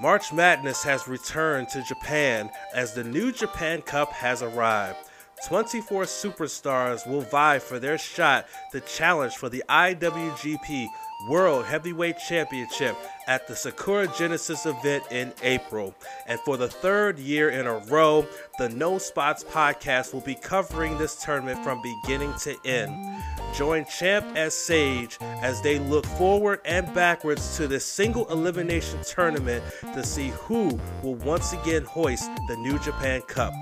[0.00, 4.98] March Madness has returned to Japan as the New Japan Cup has arrived.
[5.46, 10.88] 24 superstars will vie for their shot to challenge for the IWGP
[11.28, 15.94] World Heavyweight Championship at the Sakura Genesis event in April.
[16.26, 18.26] And for the third year in a row,
[18.58, 23.22] the No Spots podcast will be covering this tournament from beginning to end.
[23.54, 29.64] Join Champ as Sage as they look forward and backwards to this single elimination tournament
[29.94, 33.54] to see who will once again hoist the New Japan Cup.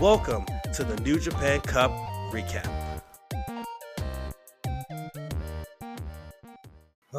[0.00, 1.90] Welcome to the New Japan Cup
[2.30, 2.87] recap.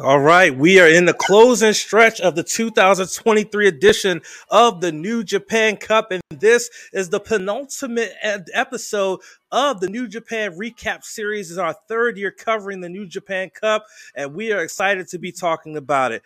[0.02, 5.22] All right, we are in the closing stretch of the 2023 edition of the New
[5.22, 9.20] Japan Cup, and this is the penultimate episode
[9.52, 11.50] of the New Japan Recap Series.
[11.50, 15.32] Is our third year covering the New Japan Cup, and we are excited to be
[15.32, 16.22] talking about it.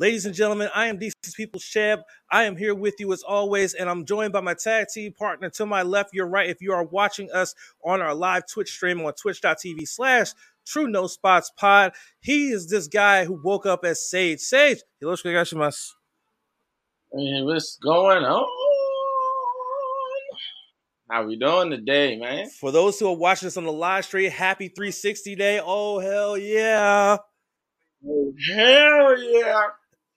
[0.00, 2.02] Ladies and gentlemen, I am DC People Champ.
[2.30, 5.50] I am here with you as always, and I'm joined by my tag team partner
[5.50, 6.48] to my left, your right.
[6.48, 10.32] If you are watching us on our live Twitch stream on twitch.tv slash
[10.66, 11.92] True No Spots Pod.
[12.20, 14.40] He is this guy who woke up as Sage.
[14.40, 15.22] Sage, what's
[17.76, 18.46] going on?
[21.10, 22.48] How we doing today, man?
[22.48, 25.60] For those who are watching us on the live stream, happy 360 day.
[25.60, 27.16] Oh, hell yeah.
[28.06, 29.62] Oh, hell yeah.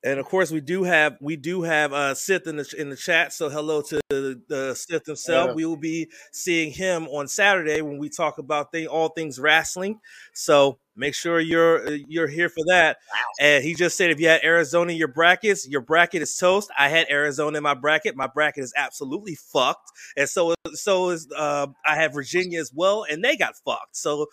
[0.03, 2.95] And of course, we do have we do have uh, Sith in the in the
[2.97, 3.31] chat.
[3.31, 5.49] So hello to the, the Sith himself.
[5.49, 5.53] Yeah.
[5.53, 9.99] We will be seeing him on Saturday when we talk about thing, all things wrestling.
[10.33, 12.97] So make sure you're uh, you're here for that.
[13.13, 13.21] Wow.
[13.39, 16.69] And he just said if you had Arizona in your brackets, your bracket is toast.
[16.77, 18.17] I had Arizona in my bracket.
[18.17, 19.89] My bracket is absolutely fucked.
[20.17, 23.95] And so so is uh, I have Virginia as well, and they got fucked.
[23.95, 24.27] So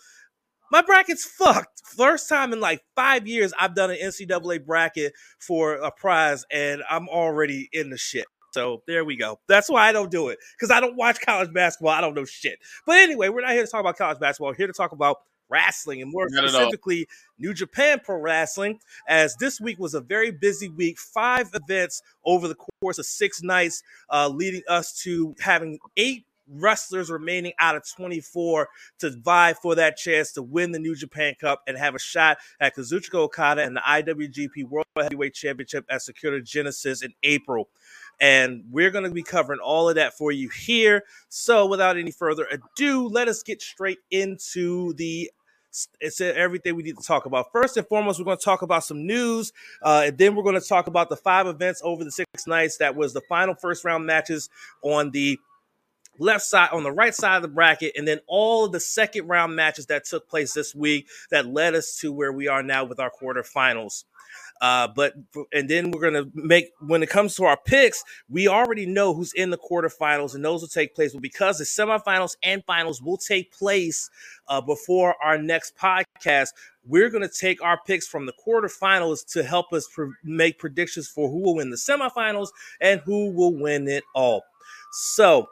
[0.71, 1.81] my bracket's fucked.
[1.85, 6.81] First time in like five years I've done an NCAA bracket for a prize, and
[6.89, 8.25] I'm already in the shit.
[8.53, 9.39] So there we go.
[9.47, 11.91] That's why I don't do it because I don't watch college basketball.
[11.91, 12.59] I don't know shit.
[12.85, 14.49] But anyway, we're not here to talk about college basketball.
[14.49, 15.17] We're here to talk about
[15.49, 18.79] wrestling and more not specifically New Japan Pro Wrestling.
[19.07, 23.43] As this week was a very busy week, five events over the course of six
[23.43, 28.67] nights, uh, leading us to having eight wrestlers remaining out of 24
[28.99, 32.37] to vie for that chance to win the New Japan Cup and have a shot
[32.59, 37.69] at Kazuchika Okada and the IWGP World Heavyweight Championship at Sakura Genesis in April.
[38.19, 41.03] And we're going to be covering all of that for you here.
[41.29, 45.31] So, without any further ado, let us get straight into the
[45.99, 47.51] it's everything we need to talk about.
[47.51, 50.59] First and foremost, we're going to talk about some news, uh, and then we're going
[50.59, 52.77] to talk about the five events over the six nights.
[52.77, 54.49] That was the final first round matches
[54.83, 55.39] on the
[56.19, 59.27] left side on the right side of the bracket, and then all of the second
[59.27, 62.83] round matches that took place this week that led us to where we are now
[62.83, 64.03] with our quarterfinals.
[64.61, 65.15] Uh, but
[65.51, 69.33] and then we're gonna make when it comes to our picks, we already know who's
[69.33, 71.13] in the quarterfinals, and those will take place.
[71.13, 74.07] But because the semifinals and finals will take place
[74.47, 76.49] uh, before our next podcast,
[76.85, 81.27] we're gonna take our picks from the quarterfinals to help us pre- make predictions for
[81.27, 82.49] who will win the semifinals
[82.79, 84.43] and who will win it all.
[84.91, 85.47] So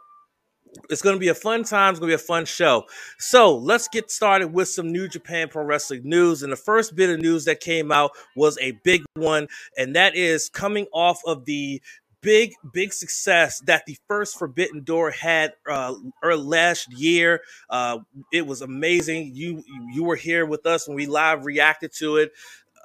[0.89, 1.91] it's going to be a fun time.
[1.91, 2.85] It's going to be a fun show.
[3.17, 6.43] So let's get started with some New Japan Pro Wrestling news.
[6.43, 9.47] And the first bit of news that came out was a big one,
[9.77, 11.81] and that is coming off of the
[12.21, 17.41] big, big success that the first Forbidden Door had uh, last year.
[17.69, 17.99] Uh,
[18.31, 19.31] it was amazing.
[19.33, 19.63] You
[19.93, 22.31] you were here with us when we live reacted to it.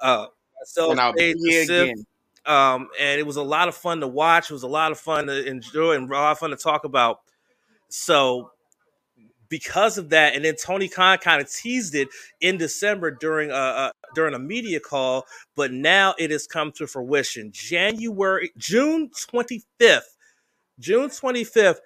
[0.01, 0.27] Uh,
[0.63, 2.05] so and I'll be again.
[2.45, 4.51] Um, and it was a lot of fun to watch.
[4.51, 6.83] It was a lot of fun to enjoy and a lot of fun to talk
[6.83, 7.21] about.
[7.89, 8.51] So
[9.49, 12.07] because of that, and then Tony Khan kind of teased it
[12.41, 15.25] in December during a, a, during a media call,
[15.55, 17.51] but now it has come to fruition.
[17.51, 20.15] January June twenty fifth,
[20.79, 21.81] June twenty fifth,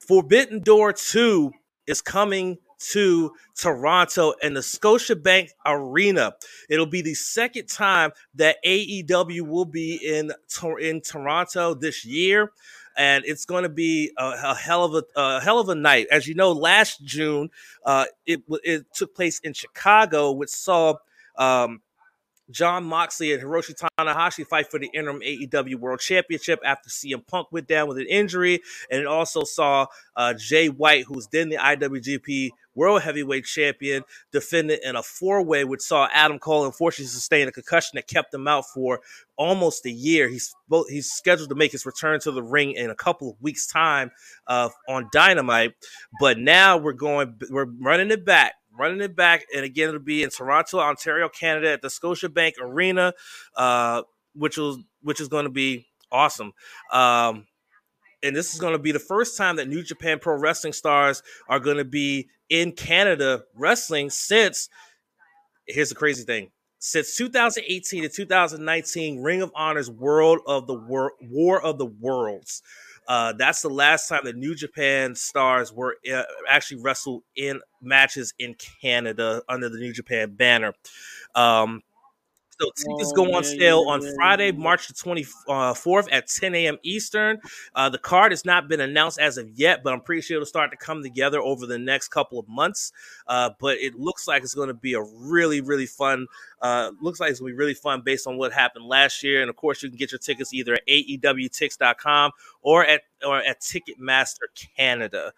[0.00, 1.52] Forbidden Door two
[1.86, 2.58] is coming
[2.92, 6.32] to Toronto and the Scotiabank Arena.
[6.70, 10.32] It'll be the second time that AEW will be in
[10.80, 12.52] in Toronto this year
[12.96, 16.06] and it's going to be a, a, hell of a, a, hell of a night.
[16.10, 17.50] As you know, last June,
[17.84, 20.94] uh, it it took place in Chicago, which saw
[21.36, 21.80] um,
[22.50, 27.48] Jon Moxley and Hiroshi Tanahashi fight for the interim AEW World Championship after CM Punk
[27.52, 28.60] went down with an injury.
[28.90, 29.86] And it also saw
[30.16, 32.50] uh, Jay White, who's then the IWGP
[32.80, 37.52] World Heavyweight Champion, defended in a four way, which saw Adam Cole unfortunately sustain a
[37.52, 39.00] concussion that kept him out for
[39.36, 40.28] almost a year.
[40.28, 40.54] He's
[40.88, 44.10] he's scheduled to make his return to the ring in a couple of weeks' time
[44.46, 45.74] uh, on Dynamite.
[46.18, 49.44] But now we're going, we're running it back running it back.
[49.54, 53.12] And again, it'll be in Toronto, Ontario, Canada, at the Scotiabank Arena,
[53.56, 54.02] uh,
[54.34, 56.52] which was which is going to be Awesome.
[56.92, 57.46] Um,
[58.22, 61.22] and this is going to be the first time that New Japan Pro Wrestling stars
[61.48, 64.68] are going to be in Canada wrestling since.
[65.66, 71.12] Here's the crazy thing: since 2018 to 2019, Ring of Honor's World of the War,
[71.20, 72.62] War of the Worlds.
[73.08, 78.32] Uh, that's the last time the New Japan stars were uh, actually wrestled in matches
[78.38, 80.74] in Canada under the New Japan banner.
[81.34, 81.82] Um,
[82.60, 86.78] so tickets go on sale on Friday, March the 24th at 10 a.m.
[86.82, 87.38] Eastern.
[87.74, 90.46] Uh, the card has not been announced as of yet, but I'm pretty sure it'll
[90.46, 92.92] start to come together over the next couple of months.
[93.26, 96.26] Uh, but it looks like it's going to be a really, really fun.
[96.60, 99.40] Uh, looks like it's going to be really fun based on what happened last year.
[99.40, 103.60] And of course, you can get your tickets either at aewtix.com or at or at
[103.60, 105.32] Ticketmaster Canada.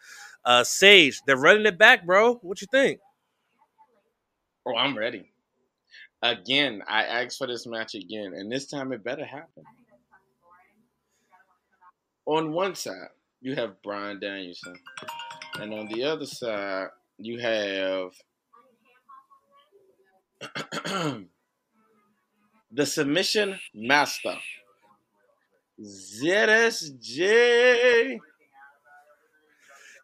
[0.44, 2.34] Uh, Sage, they're running it back, bro.
[2.36, 2.98] What you think?
[4.66, 5.31] Oh, I'm ready.
[6.22, 9.64] Again, I asked for this match again, and this time it better happen.
[12.26, 13.08] On one side,
[13.40, 14.76] you have Bryan Danielson,
[15.54, 18.12] and on the other side, you have
[22.70, 24.36] the submission master,
[25.80, 27.30] ZSJ.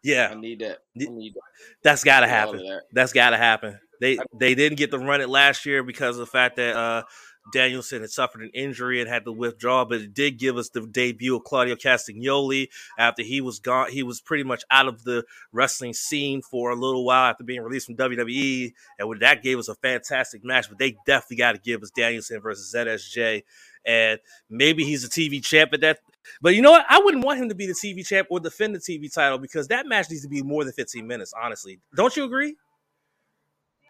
[0.03, 0.79] Yeah, I need that.
[0.95, 1.41] I need that.
[1.81, 2.57] That's got to happen.
[2.57, 2.81] That.
[2.91, 3.79] That's got to happen.
[3.99, 7.03] They they didn't get to run it last year because of the fact that uh,
[7.51, 10.81] Danielson had suffered an injury and had to withdraw, but it did give us the
[10.81, 12.67] debut of Claudio Castagnoli
[12.97, 13.91] after he was gone.
[13.91, 17.61] He was pretty much out of the wrestling scene for a little while after being
[17.61, 20.69] released from WWE, and that gave us a fantastic match.
[20.69, 23.43] But they definitely got to give us Danielson versus ZSJ,
[23.85, 24.19] and
[24.49, 25.99] maybe he's a TV champ at that.
[26.41, 26.85] But you know what?
[26.89, 29.67] I wouldn't want him to be the TV champ or defend the TV title because
[29.69, 31.33] that match needs to be more than 15 minutes.
[31.41, 32.55] Honestly, don't you agree?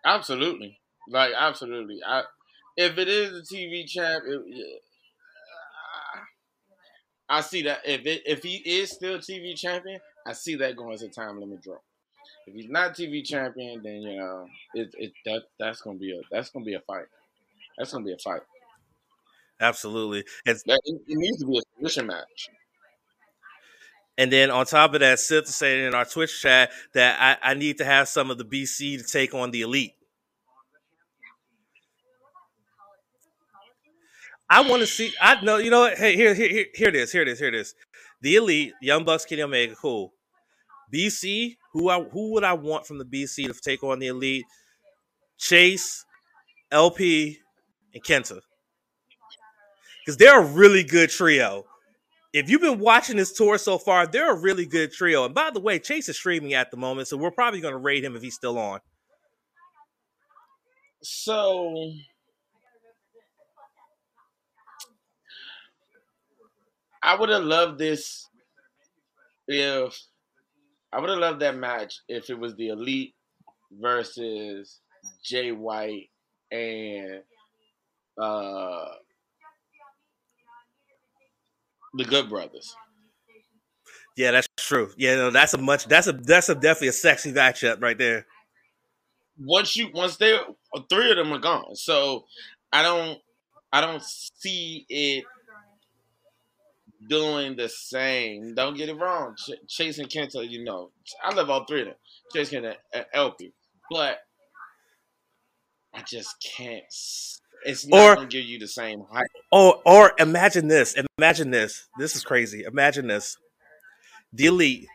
[0.06, 2.00] Absolutely, like absolutely.
[2.06, 2.24] I
[2.78, 4.82] if it is a TV champ, it,
[7.28, 7.82] I see that.
[7.86, 11.40] If it, if he is still TV champion, I see that going as a time
[11.40, 11.78] limit draw.
[12.48, 16.22] If he's not TV champion, then you know it, it that that's gonna be a
[16.32, 17.08] that's gonna be a fight.
[17.78, 18.42] That's gonna be a fight.
[19.62, 22.50] Absolutely, it's, it, it needs to be a submission match.
[24.20, 27.52] And then on top of that, Sith is saying in our Twitch chat that I,
[27.52, 29.94] I need to have some of the BC to take on the elite.
[34.50, 35.14] I want to see.
[35.22, 35.56] I know.
[35.56, 35.98] You know what?
[35.98, 37.14] Hey, here, here, here it is.
[37.14, 37.40] Here it is.
[37.40, 37.74] Here it is.
[38.20, 40.12] The elite, Young Bucks, Kenny Omega, cool.
[40.94, 44.44] BC, who I who would I want from the BC to take on the elite?
[45.38, 46.04] Chase,
[46.74, 47.40] LP,
[47.94, 48.42] and Kenta.
[50.02, 51.69] Because they're a really good trio
[52.34, 55.26] if you've been watching this tour so far, they're a really good trio.
[55.26, 57.80] And by the way, Chase is streaming at the moment, so we're probably going to
[57.80, 58.80] rate him if he's still on.
[61.02, 61.92] So,
[67.02, 68.28] I would have loved this
[69.48, 69.98] if
[70.92, 73.14] I would have loved that match if it was the Elite
[73.72, 74.82] versus
[75.24, 76.10] Jay White
[76.52, 77.22] and
[78.22, 78.86] uh
[81.94, 82.76] the Good Brothers.
[84.16, 84.92] Yeah, that's true.
[84.98, 88.26] Yeah, no, that's a much that's a that's a definitely a sexy matchup right there.
[89.40, 90.38] Once you once they
[90.90, 92.26] three of them are gone, so
[92.74, 93.20] I don't
[93.72, 95.24] I don't see it
[97.08, 98.56] doing the same.
[98.56, 99.36] Don't get it wrong.
[99.38, 100.92] Ch- Chase and Kenta, you know,
[101.24, 101.96] I love all three of them.
[102.34, 103.54] Chase Kenta and LP,
[103.90, 104.20] but
[105.94, 106.84] I just can't
[107.66, 109.28] it's not or, gonna give you the same height.
[109.52, 110.96] Oh, or imagine this.
[111.18, 111.88] Imagine this.
[111.98, 112.64] This is crazy.
[112.64, 113.38] Imagine this.
[114.34, 114.88] The elite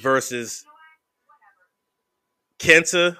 [0.00, 0.64] versus
[2.58, 3.16] Kenta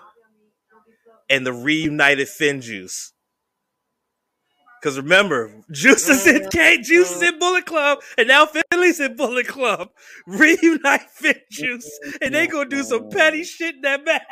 [1.29, 3.11] and the reunited FinJuice.
[4.81, 6.49] Because remember, Juice is in mm-hmm.
[6.51, 9.89] K, Juice is in Bullet Club, and now Finlay's in Bullet Club.
[10.27, 11.89] Reunite FinJuice,
[12.21, 13.45] and they gonna do some petty mm-hmm.
[13.45, 14.23] shit in that match.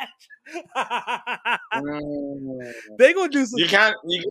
[2.97, 3.59] they gonna do some.
[3.59, 3.95] You can't.
[4.05, 4.23] You,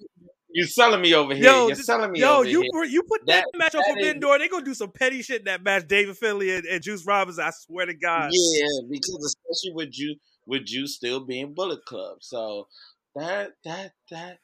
[0.54, 1.44] you selling me over here.
[1.44, 2.84] Yo, You're selling me yo, over you, here.
[2.84, 4.38] you put that, that match up for Vendor.
[4.38, 5.88] They gonna do some petty shit in that match.
[5.88, 7.44] David Finlay and, and Juice Robinson.
[7.44, 8.30] I swear to God.
[8.32, 10.16] Yeah, because especially with you,
[10.46, 12.18] with you still being Bullet Club.
[12.20, 12.68] So
[13.16, 14.38] that that that.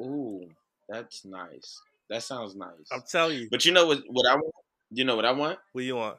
[0.00, 0.46] Ooh,
[0.88, 1.80] that's nice.
[2.10, 2.88] That sounds nice.
[2.92, 3.48] I'm telling you.
[3.50, 4.02] But you know what?
[4.08, 4.54] What I want.
[4.90, 5.58] You know what I want?
[5.72, 6.18] What you want?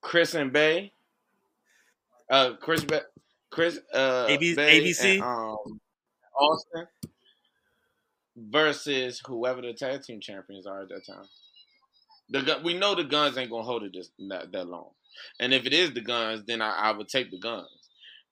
[0.00, 0.92] Chris and Bey
[2.32, 2.98] uh, Chris, Be-
[3.50, 5.80] Chris, uh, AB- ABC, and, um,
[6.34, 6.86] Austin
[8.36, 11.26] versus whoever the tag team champions are at that time.
[12.30, 14.90] The we know the guns ain't gonna hold it this that, that long,
[15.38, 17.68] and if it is the guns, then I, I would take the guns.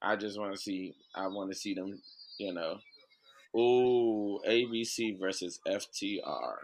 [0.00, 0.94] I just want to see.
[1.14, 2.00] I want to see them.
[2.38, 2.78] You know.
[3.54, 6.54] Ooh, ABC versus FTR.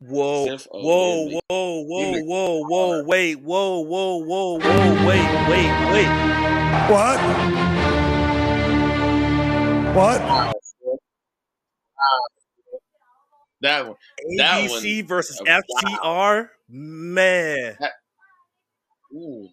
[0.00, 6.37] Whoa, whoa, whoa, whoa, whoa, whoa, wait, whoa, whoa, whoa, whoa, wait, wait, wait.
[6.90, 7.18] What?
[9.94, 10.20] What?
[13.60, 13.96] That one.
[14.36, 14.82] That one.
[14.82, 15.60] ABC versus Wow.
[15.82, 16.50] FTR?
[16.68, 17.76] Man.
[19.14, 19.48] Ooh.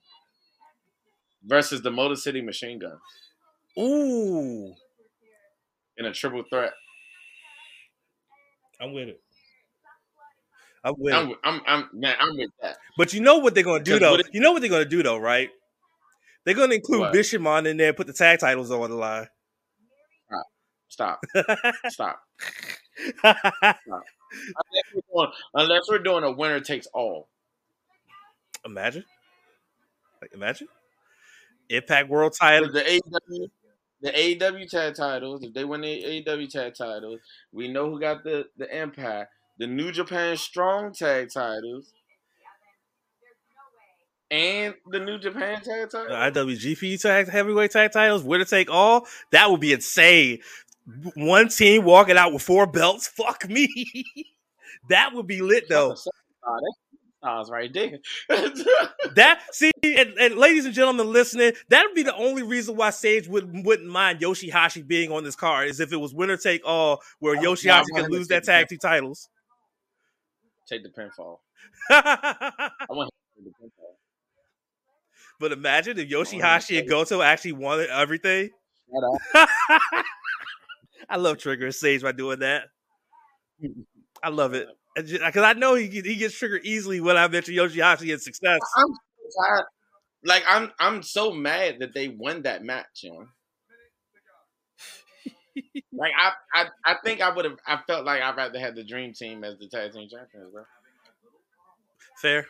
[1.46, 3.00] Versus the Motor City Machine Gun
[3.80, 4.74] Ooh.
[5.98, 6.74] in a triple threat.
[8.82, 9.22] I'm with it.
[10.84, 11.18] I'm with it.
[11.18, 12.78] I'm, I'm, I'm, man, I'm with that.
[12.98, 14.16] But you know what they're gonna do though?
[14.16, 15.50] it- You know what they're gonna do though, right?
[16.46, 17.14] They're gonna include What?
[17.14, 19.28] Bishamon in there and put the tag titles on the line.
[20.88, 21.20] Stop.
[21.90, 22.20] Stop.
[23.24, 27.28] Unless we're, doing, unless we're doing a winner takes all.
[28.66, 29.04] imagine.
[30.22, 30.68] Like imagine.
[31.70, 32.72] Impact World title.
[32.72, 33.50] The AEW,
[34.02, 37.20] the AEW tag titles, if they win the AEW tag titles,
[37.52, 39.32] we know who got the, the Impact.
[39.58, 41.94] The New Japan Strong tag titles.
[44.32, 46.46] And the New Japan tag The title.
[46.46, 49.08] IWGP tag heavyweight tag titles, winner take all.
[49.32, 50.40] That would be insane.
[51.16, 53.08] One team walking out with four belts.
[53.08, 53.68] Fuck me.
[54.90, 55.90] that would be lit though.
[55.90, 56.08] That's
[57.26, 58.00] stars right there.
[59.16, 62.90] That see, and, and ladies and gentlemen listening, that would be the only reason why
[62.90, 66.62] Sage would wouldn't mind Yoshihashi being on this card is if it was winner take
[66.66, 69.30] all, where Yoshihashi could lose that tag team titles.
[70.68, 71.40] Take the pinfall.
[71.90, 73.95] I want to take the pinfall.
[75.40, 78.50] But imagine if Oh, Yoshihashi and Goto actually wanted everything.
[78.92, 79.04] Shut
[79.38, 79.50] up.
[81.10, 82.66] I love triggering Sage by doing that.
[84.24, 88.12] I love it because I know he he gets triggered easily when I mention Yoshihashi
[88.12, 88.60] and success.
[88.78, 89.66] I'm so tired.
[90.24, 93.28] Like I'm I'm so mad that they won that match, you know.
[95.94, 98.84] like I, I I think I would have I felt like I'd rather have the
[98.84, 100.64] dream team as the tag team champions, bro.
[102.22, 102.48] Fair,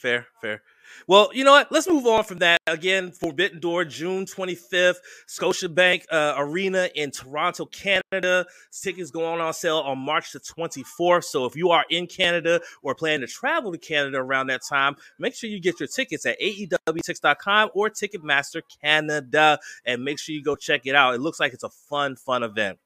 [0.00, 0.62] fair, fair.
[1.06, 1.70] Well, you know what?
[1.70, 2.58] Let's move on from that.
[2.66, 4.96] Again, Forbidden Door, June 25th,
[5.28, 8.46] Scotiabank uh, Arena in Toronto, Canada.
[8.72, 11.24] Tickets going on sale on March the 24th.
[11.24, 14.96] So if you are in Canada or plan to travel to Canada around that time,
[15.18, 20.42] make sure you get your tickets at AEWTix.com or Ticketmaster Canada and make sure you
[20.42, 21.14] go check it out.
[21.14, 22.78] It looks like it's a fun, fun event.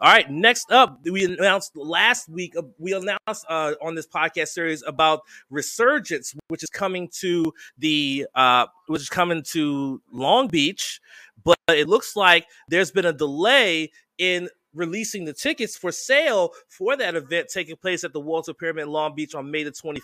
[0.00, 4.48] All right, next up, we announced last week, uh, we announced uh, on this podcast
[4.48, 5.20] series about
[5.50, 11.00] Resurgence, which is coming to the, uh, which is coming to Long Beach,
[11.44, 16.96] but it looks like there's been a delay in releasing the tickets for sale for
[16.96, 20.00] that event taking place at the Walter Pyramid Long Beach on May the 20,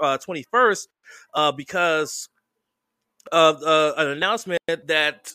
[0.00, 0.88] uh, 21st
[1.34, 2.30] uh, because
[3.30, 5.32] of uh, an announcement that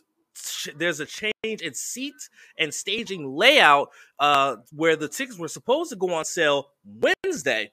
[0.77, 2.15] there's a change in seat
[2.57, 7.71] and staging layout uh, where the tickets were supposed to go on sale Wednesday.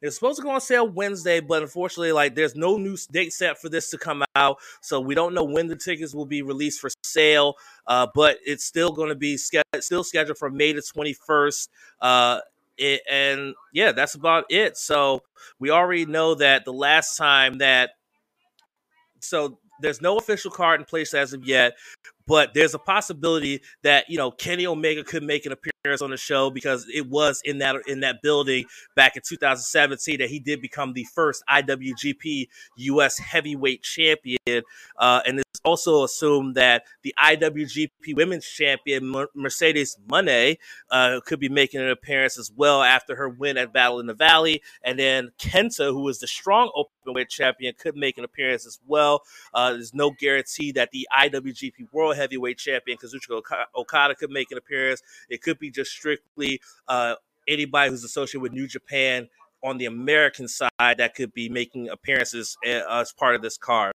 [0.00, 3.60] They're supposed to go on sale Wednesday, but unfortunately, like there's no new date set
[3.60, 6.80] for this to come out, so we don't know when the tickets will be released
[6.80, 7.54] for sale.
[7.86, 11.68] Uh, but it's still going to be ske- still scheduled for May the 21st.
[12.00, 12.40] Uh,
[12.76, 14.76] it, and yeah, that's about it.
[14.76, 15.22] So
[15.60, 17.90] we already know that the last time that
[19.20, 21.74] so there's no official card in place as of yet,
[22.32, 26.16] but there's a possibility that you know Kenny Omega could make an appearance on the
[26.16, 28.64] show because it was in that in that building
[28.96, 34.62] back in 2017 that he did become the first IWGP US Heavyweight Champion,
[34.96, 40.56] uh, and it's also assumed that the IWGP Women's Champion Mercedes Moné
[40.90, 44.14] uh, could be making an appearance as well after her win at Battle in the
[44.14, 48.80] Valley, and then Kenta, who is the strong openweight champion, could make an appearance as
[48.86, 49.22] well.
[49.52, 53.42] Uh, there's no guarantee that the IWGP World Heavyweight Champion Kazuchika
[53.74, 55.02] Okada could make an appearance.
[55.28, 57.16] It could be just strictly uh,
[57.48, 59.28] anybody who's associated with New Japan
[59.62, 63.92] on the American side that could be making appearances uh, as part of this card.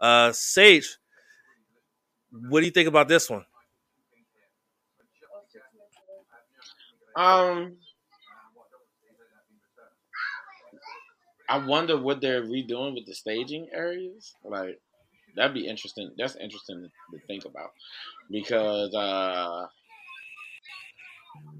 [0.00, 0.98] Uh, Sage,
[2.30, 3.44] what do you think about this one?
[7.16, 7.76] Um,
[11.48, 14.34] I wonder what they're redoing with the staging areas.
[14.44, 14.80] Like
[15.36, 16.10] that'd be interesting.
[16.18, 17.70] That's interesting to think about
[18.30, 19.66] because uh,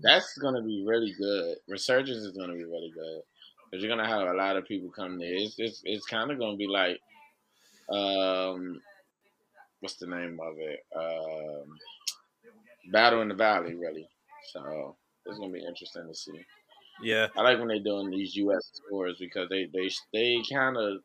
[0.03, 1.57] that's gonna be really good.
[1.69, 3.23] Resurgence is gonna be really good
[3.71, 5.35] because you're gonna have a lot of people come there.
[5.35, 6.99] It's it's, it's kind of gonna be like
[7.89, 8.81] um,
[9.81, 10.81] what's the name of it?
[10.97, 11.79] Um,
[12.93, 14.09] Battle in the Valley, really.
[14.53, 16.41] So it's gonna be interesting to see.
[17.03, 18.81] Yeah, I like when they're doing these U.S.
[18.89, 20.99] tours because they they they kind of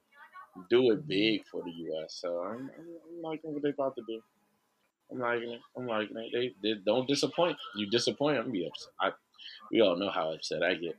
[0.69, 2.17] do it big for the U.S.
[2.19, 4.21] So I'm, I'm, liking what they about to do.
[5.11, 5.61] I'm liking it.
[5.77, 6.31] I'm liking it.
[6.33, 7.57] They, they don't disappoint.
[7.75, 8.89] You disappoint, I'm be upset.
[8.99, 9.11] I,
[9.71, 10.97] we all know how upset I get.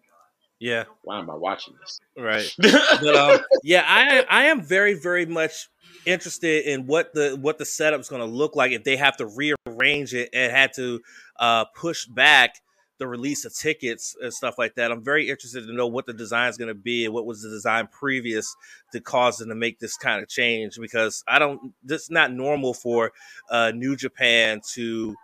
[0.58, 0.84] Yeah.
[1.02, 1.98] Why am I watching this?
[2.16, 2.48] Right.
[2.58, 5.68] but um, yeah, I I am very very much
[6.06, 9.26] interested in what the what the setup's going to look like if they have to
[9.26, 11.00] rearrange it and had to
[11.40, 12.60] uh, push back
[13.02, 14.92] the release of tickets and stuff like that.
[14.92, 17.42] I'm very interested to know what the design is going to be and what was
[17.42, 18.54] the design previous
[18.92, 21.74] to cause them to make this kind of change because I don't.
[21.88, 23.10] It's not normal for
[23.50, 25.16] uh, New Japan to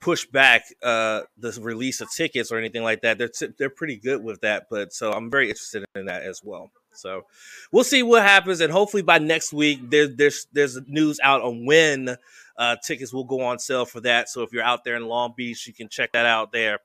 [0.00, 3.18] push back uh, the release of tickets or anything like that.
[3.18, 6.40] They're t- they're pretty good with that, but so I'm very interested in that as
[6.44, 6.70] well.
[6.92, 7.22] So
[7.72, 11.66] we'll see what happens, and hopefully by next week there, there's there's news out on
[11.66, 12.16] when
[12.56, 14.28] uh, tickets will go on sale for that.
[14.28, 16.80] So if you're out there in Long Beach, you can check that out there.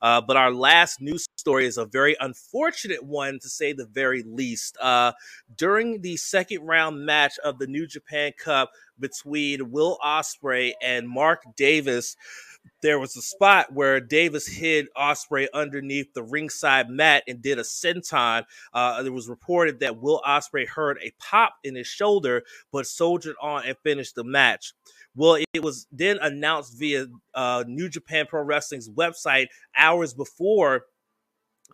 [0.00, 4.22] Uh, but our last news story is a very unfortunate one, to say the very
[4.22, 4.76] least.
[4.80, 5.12] Uh,
[5.56, 11.42] during the second round match of the New Japan Cup between Will Ospreay and Mark
[11.56, 12.16] Davis
[12.82, 17.62] there was a spot where Davis hid Ospreay underneath the ringside mat and did a
[17.62, 18.44] senton.
[18.72, 23.36] Uh, it was reported that Will Ospreay heard a pop in his shoulder, but soldiered
[23.40, 24.74] on and finished the match.
[25.14, 30.84] Well, it was then announced via uh, New Japan Pro Wrestling's website hours before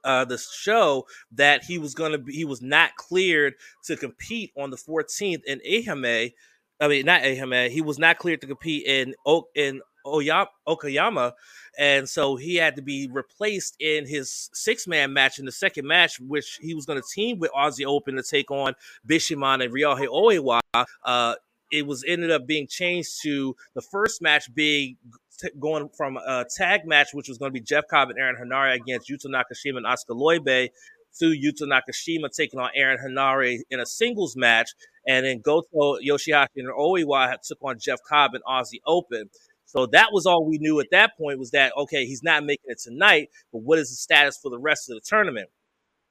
[0.04, 3.54] uh, the show that he was going to be he was not cleared
[3.84, 6.32] to compete on the 14th in Ehime.
[6.80, 7.70] I mean, not Ehime.
[7.70, 9.14] He was not cleared to compete in
[9.54, 11.32] in Okayama,
[11.78, 15.86] and so he had to be replaced in his six man match in the second
[15.86, 18.74] match, which he was going to team with Aussie Open to take on
[19.06, 20.60] Bishamon and Ryohei Oiwa.
[21.04, 21.34] Uh,
[21.70, 24.96] it was ended up being changed to the first match being
[25.40, 28.36] t- going from a tag match, which was going to be Jeff Cobb and Aaron
[28.36, 30.70] Henare against Yuto Nakashima and Oskar Leube,
[31.18, 34.70] to Yuto Nakashima taking on Aaron Henare in a singles match,
[35.06, 39.30] and then Goto Yoshihashi and Oiwa took on Jeff Cobb and Aussie Open.
[39.64, 42.66] So that was all we knew at that point was that, okay, he's not making
[42.66, 45.50] it tonight, but what is the status for the rest of the tournament?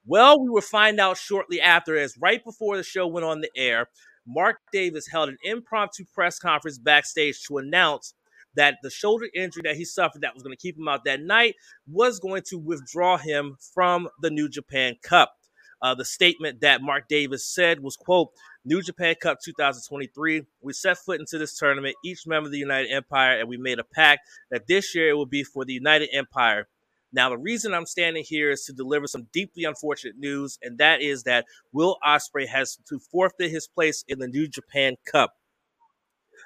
[0.05, 3.49] Well, we will find out shortly after, as right before the show went on the
[3.55, 3.87] air,
[4.27, 8.13] Mark Davis held an impromptu press conference backstage to announce
[8.55, 11.21] that the shoulder injury that he suffered that was going to keep him out that
[11.21, 11.55] night
[11.87, 15.33] was going to withdraw him from the New Japan Cup.
[15.81, 18.29] Uh, the statement that Mark Davis said was, quote,
[18.65, 20.43] New Japan Cup 2023.
[20.61, 23.77] We set foot into this tournament, each member of the United Empire, and we made
[23.77, 26.67] a pact that this year it will be for the United Empire.
[27.13, 31.01] Now, the reason I'm standing here is to deliver some deeply unfortunate news, and that
[31.01, 35.33] is that Will Ospreay has to forfeit his place in the New Japan Cup.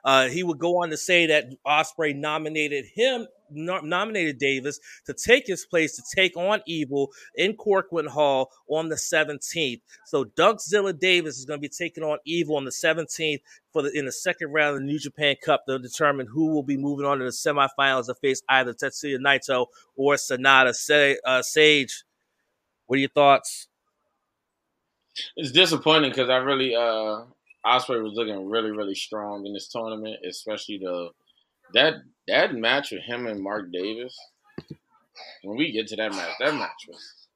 [0.04, 5.14] Uh, he would go on to say that Ospreay nominated him, no, nominated Davis to
[5.14, 9.82] take his place to take on Evil in Korakuen Hall on the 17th.
[10.06, 13.92] So Dunkzilla Davis is going to be taking on Evil on the 17th for the
[13.98, 17.06] in the second round of the New Japan Cup to determine who will be moving
[17.06, 22.04] on to the semifinals to face either Tetsuya Naito or Sanada Say, uh, Sage,
[22.88, 23.68] what are your thoughts?
[25.36, 27.24] It's disappointing because I really uh
[27.66, 31.10] Ospreay was looking really, really strong in this tournament, especially the
[31.74, 31.96] that
[32.28, 34.18] that match with him and Mark Davis.
[35.44, 37.28] When we get to that match, that match was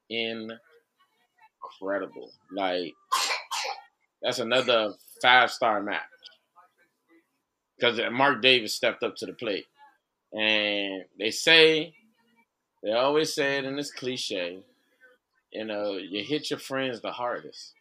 [1.70, 2.32] incredible.
[2.52, 2.94] Like
[4.22, 6.02] that's another five star match
[7.78, 9.66] because Mark Davis stepped up to the plate,
[10.34, 11.94] and they say
[12.84, 14.64] they always say it in this cliche.
[15.52, 17.75] You know, you hit your friends the hardest.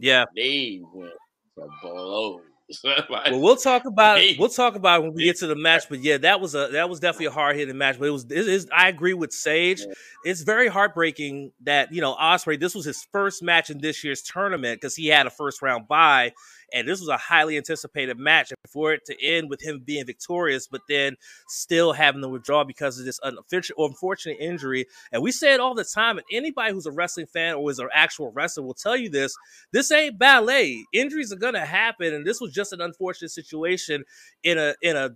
[0.00, 1.12] Yeah, they went
[1.56, 2.42] to blows.
[2.84, 4.38] like, well, we'll talk about it.
[4.38, 5.88] We'll talk about it when we get to the match.
[5.88, 7.98] But yeah, that was a that was definitely a hard hitting match.
[7.98, 9.82] But it was it is I agree with Sage.
[10.24, 12.60] It's very heartbreaking that you know Ospreay.
[12.60, 15.88] This was his first match in this year's tournament because he had a first round
[15.88, 16.32] bye,
[16.72, 18.52] and this was a highly anticipated match.
[18.70, 21.16] For it to end with him being victorious, but then
[21.48, 24.86] still having to withdraw because of this unfortunate injury.
[25.12, 26.18] And we say it all the time.
[26.18, 29.34] And anybody who's a wrestling fan or is an actual wrestler will tell you this.
[29.72, 30.84] This ain't ballet.
[30.92, 34.04] Injuries are gonna happen, and this was just an unfortunate situation
[34.42, 35.10] in a in a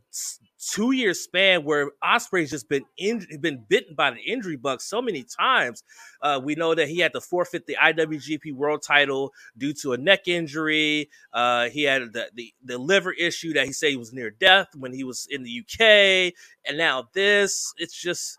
[0.72, 5.02] two year span where Ospreay's just been in, been bitten by the injury bug so
[5.02, 5.82] many times.
[6.22, 9.98] Uh, we know that he had to forfeit the IWGP World Title due to a
[9.98, 11.10] neck injury.
[11.32, 14.68] Uh, he had the, the, the liver issue that he said he was near death
[14.76, 16.32] when he was in the UK,
[16.66, 17.72] and now this.
[17.78, 18.38] It's just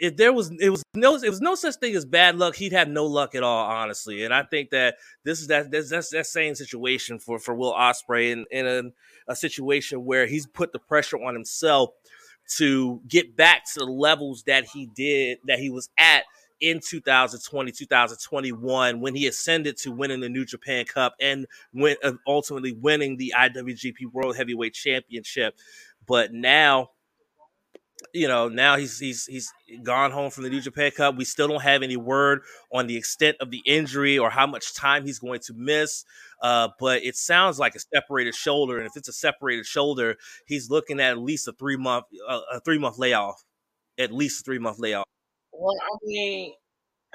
[0.00, 2.72] if there was it was no it was no such thing as bad luck, he'd
[2.72, 4.24] have no luck at all, honestly.
[4.24, 7.74] And I think that this is that that's, that's that same situation for for Will
[7.74, 8.92] Ospreay and in
[9.30, 11.90] a, situation where he's put the pressure on himself
[12.56, 16.24] to get back to the levels that he did that he was at
[16.60, 21.46] in 2020, 2021, when he ascended to winning the New Japan Cup and
[22.26, 25.54] ultimately winning the IWGP World Heavyweight Championship.
[26.06, 26.90] But now
[28.12, 31.16] you know, now he's he's he's gone home from the New Japan Cup.
[31.16, 34.74] We still don't have any word on the extent of the injury or how much
[34.74, 36.04] time he's going to miss.
[36.42, 40.70] Uh, but it sounds like a separated shoulder, and if it's a separated shoulder, he's
[40.70, 43.42] looking at at least a three month uh, a three month layoff,
[43.98, 45.06] at least a three month layoff.
[45.52, 46.52] Well, I mean,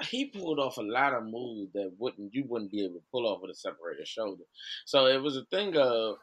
[0.08, 3.26] he pulled off a lot of moves that wouldn't you wouldn't be able to pull
[3.26, 4.44] off with a separated shoulder.
[4.84, 6.16] So it was a thing of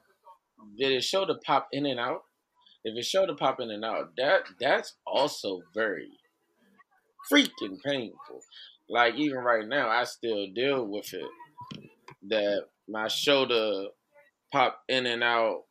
[0.78, 2.22] did his shoulder pop in and out?
[2.84, 6.10] If it showed to pop in and out, that that's also very
[7.32, 8.42] freaking painful.
[8.90, 11.30] Like even right now, I still deal with it.
[12.30, 13.88] That my shoulder
[14.52, 15.64] popped in and out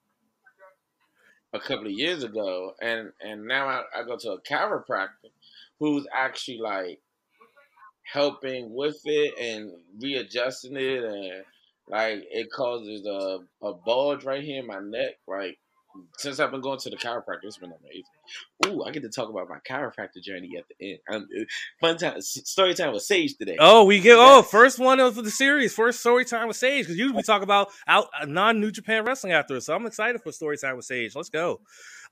[1.52, 5.30] a couple of years ago, and and now I, I go to a chiropractor
[5.78, 7.00] who's actually like
[8.10, 9.70] helping with it and
[10.00, 11.44] readjusting it, and
[11.88, 15.58] like it causes a a bulge right here in my neck, like
[16.18, 18.04] since I've been going to the chiropractor, it's been amazing.
[18.66, 20.98] Ooh, I get to talk about my chiropractor journey at the end.
[21.10, 21.28] Um,
[21.80, 23.56] fun time, story time with Sage today.
[23.58, 26.96] Oh, we get oh first one of the series, first story time with Sage because
[26.96, 29.60] usually we talk about out uh, non New Japan wrestling after.
[29.60, 31.14] So I'm excited for story time with Sage.
[31.14, 31.60] Let's go.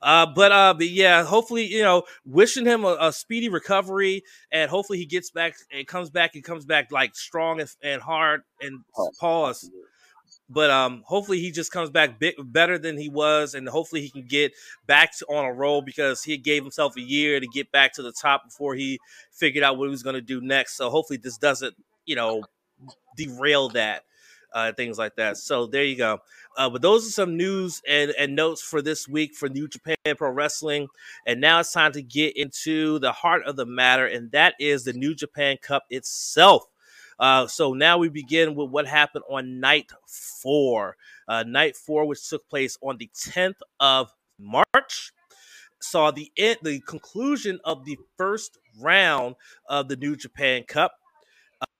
[0.01, 4.69] Uh, but uh, but yeah, hopefully you know, wishing him a, a, speedy recovery, and
[4.69, 8.41] hopefully he gets back and comes back and comes back like strong and, and hard
[8.61, 9.69] and oh, pause.
[10.53, 14.27] But um, hopefully he just comes back better than he was, and hopefully he can
[14.27, 14.51] get
[14.85, 18.01] back to, on a roll because he gave himself a year to get back to
[18.01, 18.99] the top before he
[19.31, 20.75] figured out what he was going to do next.
[20.75, 21.73] So hopefully this doesn't,
[22.05, 22.43] you know,
[23.15, 24.03] derail that,
[24.53, 25.37] uh, things like that.
[25.37, 26.19] So there you go.
[26.57, 29.95] Uh, but those are some news and, and notes for this week for New Japan
[30.17, 30.87] Pro Wrestling.
[31.25, 34.83] And now it's time to get into the heart of the matter, and that is
[34.83, 36.65] the New Japan Cup itself.
[37.21, 40.97] Uh, so now we begin with what happened on night four.
[41.27, 45.13] Uh, night four, which took place on the 10th of March,
[45.79, 49.35] saw the end, the conclusion of the first round
[49.69, 50.93] of the New Japan Cup.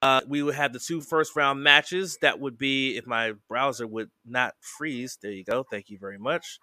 [0.04, 2.20] Uh, we would have the two first round matches.
[2.22, 5.18] That would be if my browser would not freeze.
[5.22, 5.64] There you go.
[5.64, 6.60] Thank you very much.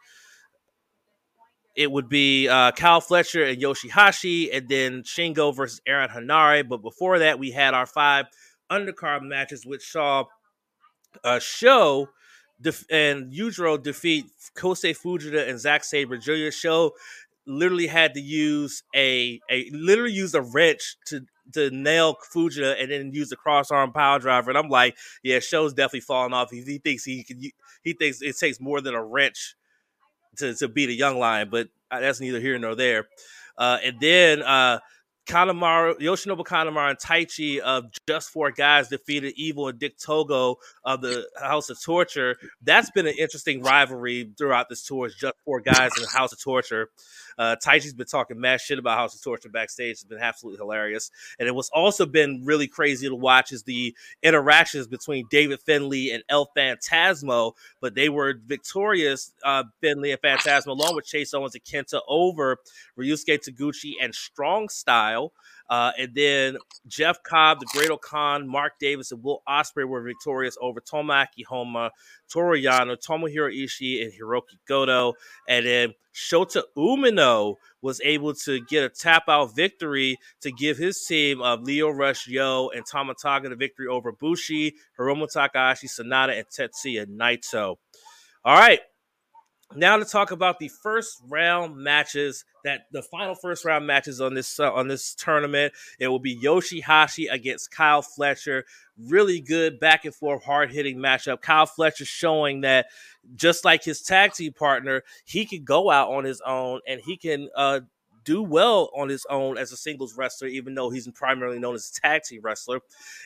[1.77, 6.69] It would be uh, Kyle Fletcher and Yoshihashi, and then Shingo versus Aaron Henare.
[6.69, 8.27] But before that, we had our five
[8.71, 10.25] undercard matches, which saw
[11.25, 12.09] a show
[12.61, 14.27] def- and Yujiro defeat
[14.57, 16.51] Kosei Fujita and Zack Sabre Jr.
[16.51, 16.93] Show
[17.47, 22.91] literally had to use a a literally use a wrench to to nail Fujita and
[22.91, 24.51] then use the cross arm power driver.
[24.51, 26.51] And I'm like, yeah, show's definitely falling off.
[26.51, 27.41] He, he thinks he can.
[27.83, 29.55] He thinks it takes more than a wrench
[30.37, 33.09] to to beat a young lion, but uh, that's neither here nor there.
[33.57, 34.79] Uh, and then uh,
[35.29, 41.03] Kanemaru, Yoshinobu Kanemaru and Taichi of Just Four Guys defeated Evil and Dick Togo of
[41.03, 42.37] the House of Torture.
[42.63, 45.09] That's been an interesting rivalry throughout this tour.
[45.09, 46.89] Just Four Guys and the House of Torture.
[47.39, 49.93] Uh, Taichi's been talking mad shit about House of Torture backstage.
[49.93, 51.11] It's been absolutely hilarious.
[51.39, 56.11] And it was also been really crazy to watch is the interactions between David Finlay
[56.11, 61.55] and El Phantasmo, but they were victorious, uh, Finlay and Phantasmo, along with Chase Owens
[61.55, 62.57] and Kenta over
[62.99, 65.18] Ryusuke Taguchi and Strong Style.
[65.71, 70.81] Uh, and then Jeff Cobb, the Great-O-Khan, Mark Davis, and Will Ospreay were victorious over
[70.81, 71.91] Tomoaki Honma,
[72.33, 75.13] Toru Yano, Tomohiro Ishii, and Hiroki Goto.
[75.47, 81.05] And then Shota Umino was able to get a tap out victory to give his
[81.05, 86.37] team of Leo Rush Yo and Tama Tonga the victory over Bushi, Hiromu Takahashi, Sanada,
[86.37, 87.77] and Tetsuya Naito.
[88.45, 88.81] All right,
[89.75, 94.35] now to talk about the first round matches that the final first round matches on
[94.35, 98.65] this uh, on this tournament it will be Yoshihashi against Kyle Fletcher
[98.99, 102.87] really good back and forth hard hitting matchup Kyle Fletcher showing that
[103.35, 107.17] just like his tag team partner he can go out on his own and he
[107.17, 107.81] can uh,
[108.29, 111.91] do well on his own as a singles wrestler, even though he's primarily known as
[111.91, 112.81] a tag team wrestler,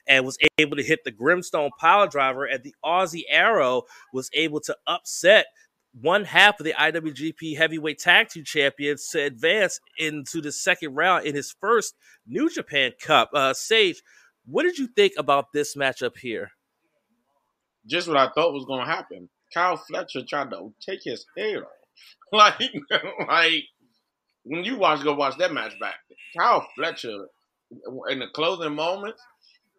[0.06, 2.44] and was able to hit the Grimstone Power Driver.
[2.44, 5.46] And the Aussie Arrow was able to upset
[6.00, 11.26] one half of the IWGP Heavyweight Tag Team Champions to advance into the second round
[11.26, 11.94] in his first
[12.26, 13.30] New Japan Cup.
[13.34, 14.02] Uh, Sage,
[14.46, 16.52] what did you think about this matchup here?
[17.86, 19.28] Just what I thought was going to happen.
[19.52, 21.66] Kyle Fletcher tried to take his head off.
[22.32, 22.72] Like,
[23.28, 23.64] like
[24.44, 25.96] when you watch, go watch that match back.
[26.34, 27.26] Kyle Fletcher,
[28.08, 29.20] in the closing moments,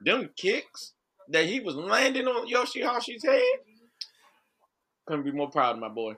[0.05, 0.93] them kicks
[1.29, 3.41] that he was landing on Yoshihashi's head
[5.05, 6.15] couldn't be more proud of my boy.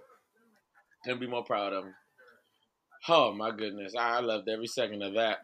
[1.03, 1.93] Couldn't be more proud of him.
[3.07, 5.39] Oh my goodness, I loved every second of that.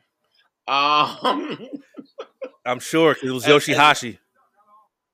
[0.67, 1.67] Um,
[2.65, 4.17] I'm sure it was Yoshihashi.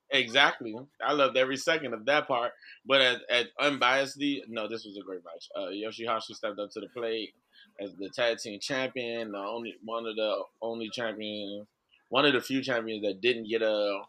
[0.10, 0.74] Exactly.
[1.06, 2.54] I loved every second of that part.
[2.86, 5.50] But at, at unbiasedly, no, this was a great match.
[5.56, 7.34] Uh, Yoshihashi stepped up to the plate
[7.82, 11.68] as the tag team champion, the only one of the only champions,
[12.10, 14.02] one of the few champions that didn't get a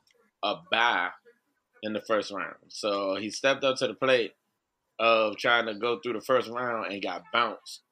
[0.45, 1.09] a bye
[1.83, 2.57] in the first round.
[2.69, 4.35] So he stepped up to the plate
[4.99, 7.83] of trying to go through the first round and got bounced,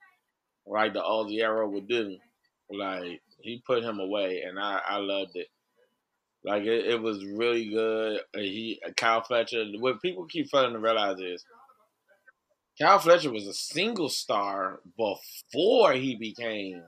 [0.66, 1.02] like the
[1.42, 2.18] Arrow would do.
[2.70, 5.48] Like he put him away, and I I loved it.
[6.44, 8.20] Like it, it was really good.
[8.34, 9.64] He Kyle Fletcher.
[9.78, 11.44] What people keep failing to realize is
[12.80, 16.82] Kyle Fletcher was a single star before he became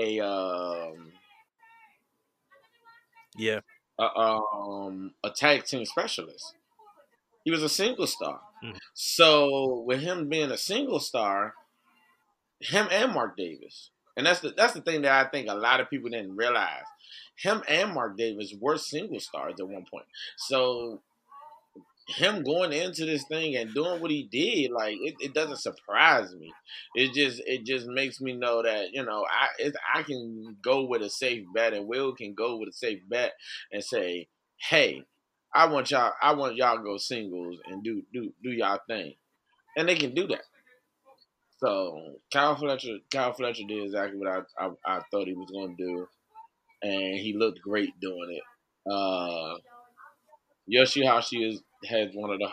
[0.00, 1.12] a um
[3.36, 3.60] Yeah.
[3.98, 6.54] A, um a tag team specialist.
[7.44, 8.40] He was a single star.
[8.62, 8.76] Mhm.
[8.94, 11.54] So with him being a single star,
[12.60, 15.80] him and Mark Davis, and that's the that's the thing that I think a lot
[15.80, 16.84] of people didn't realize.
[17.36, 20.06] Him and Mark Davis were single stars at one point.
[20.38, 21.02] So
[22.06, 26.34] him going into this thing and doing what he did, like it, it doesn't surprise
[26.34, 26.52] me.
[26.94, 30.84] It just it just makes me know that you know I it, I can go
[30.84, 33.32] with a safe bet, and Will can go with a safe bet
[33.72, 35.02] and say, hey,
[35.52, 39.14] I want y'all I want y'all go singles and do do do y'all thing,
[39.76, 40.44] and they can do that.
[41.58, 45.76] So Kyle Fletcher Kyle Fletcher did exactly what I I, I thought he was going
[45.76, 46.08] to do,
[46.82, 48.92] and he looked great doing it.
[48.92, 49.56] Uh,
[50.72, 52.50] Yoshihashi is has one of the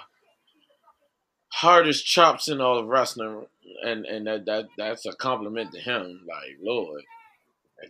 [1.49, 3.45] hardest chops in all of wrestling,
[3.83, 6.21] and and that, that that's a compliment to him.
[6.27, 7.01] Like Lord,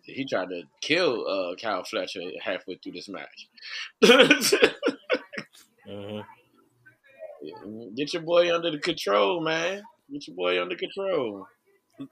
[0.04, 3.48] he tried to kill uh, Kyle Fletcher halfway through this match.
[5.88, 6.20] hmm
[7.96, 9.82] Get your boy under the control, man.
[10.12, 11.46] Get your boy under control.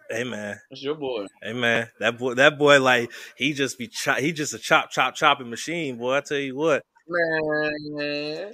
[0.09, 1.25] Hey man, That's your boy.
[1.41, 4.91] hey man, that boy, that boy, like he just be chop, he just a chop,
[4.91, 6.15] chop, chopping machine, boy.
[6.17, 6.83] I tell you what.
[7.07, 8.53] Man.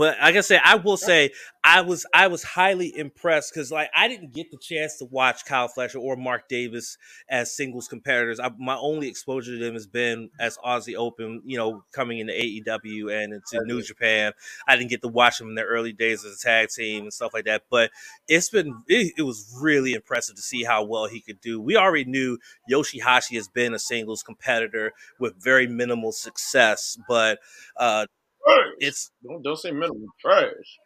[0.00, 1.32] But like I said, I will say
[1.62, 5.44] I was I was highly impressed because like I didn't get the chance to watch
[5.44, 6.96] Kyle Fletcher or Mark Davis
[7.28, 8.40] as singles competitors.
[8.40, 12.32] I, my only exposure to them has been as Aussie Open, you know, coming into
[12.32, 14.32] AEW and into New Japan.
[14.66, 17.12] I didn't get to watch them in their early days as a tag team and
[17.12, 17.64] stuff like that.
[17.68, 17.90] But
[18.26, 21.60] it's been it, it was really impressive to see how well he could do.
[21.60, 22.38] We already knew
[22.72, 27.38] Yoshihashi has been a singles competitor with very minimal success, but
[27.76, 28.06] uh,
[28.46, 28.66] Trash.
[28.78, 30.78] it's Don't don't say minimum trash.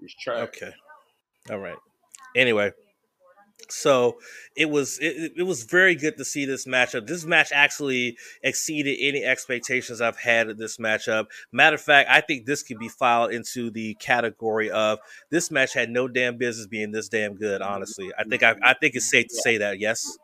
[0.00, 0.48] He's trash.
[0.48, 0.72] Okay.
[1.50, 1.76] All right.
[2.36, 2.72] Anyway,
[3.68, 4.18] so
[4.56, 7.06] it was it, it was very good to see this matchup.
[7.06, 11.26] This match actually exceeded any expectations I've had of this matchup.
[11.52, 14.98] Matter of fact, I think this could be filed into the category of
[15.30, 17.62] this match had no damn business being this damn good.
[17.62, 19.80] Honestly, I think I, I think it's safe to say that.
[19.80, 20.18] Yes.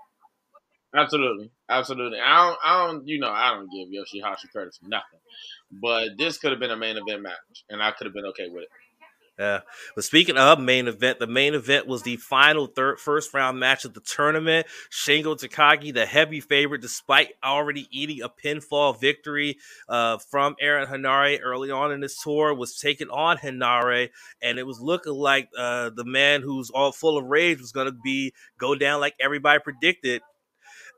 [0.97, 2.21] Absolutely, absolutely.
[2.21, 5.19] I don't, I don't, you know, I don't give Yoshihashi credit for nothing.
[5.81, 8.49] But this could have been a main event match, and I could have been okay
[8.49, 8.69] with it.
[9.39, 9.61] Yeah.
[9.97, 13.85] But speaking of main event, the main event was the final third first round match
[13.85, 14.67] of the tournament.
[14.93, 19.59] Shingo Takagi, the heavy favorite, despite already eating a pinfall victory
[19.89, 24.11] uh, from Aaron Henare early on in this tour, was taking on Henare,
[24.41, 27.89] and it was looking like uh, the man who's all full of rage was going
[27.89, 30.23] to be go down like everybody predicted.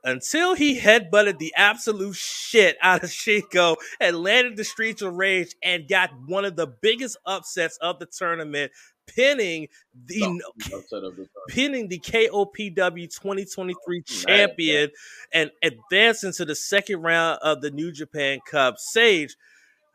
[0.03, 5.55] Until he headbutted the absolute shit out of Shingo and landed the Streets of Rage
[5.63, 8.71] and got one of the biggest upsets of the tournament,
[9.07, 9.67] pinning
[10.05, 14.91] the No, of the pinning the KOPW 2023 champion
[15.33, 18.77] and advancing to the second round of the New Japan Cup.
[18.77, 19.35] Sage,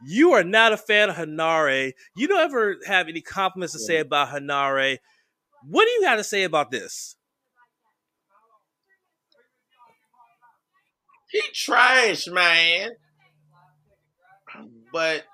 [0.05, 1.93] you are not a fan of Henare.
[2.17, 4.99] You don't ever have any compliments to say about Henare.
[5.65, 7.17] What do you got to say about this?
[11.33, 12.91] He trash, man.
[14.93, 15.25] But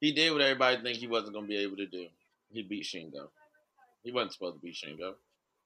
[0.00, 2.08] he did what everybody think he wasn't gonna be able to do.
[2.50, 3.28] He beat Shingo.
[4.02, 5.14] He wasn't supposed to beat Shingo.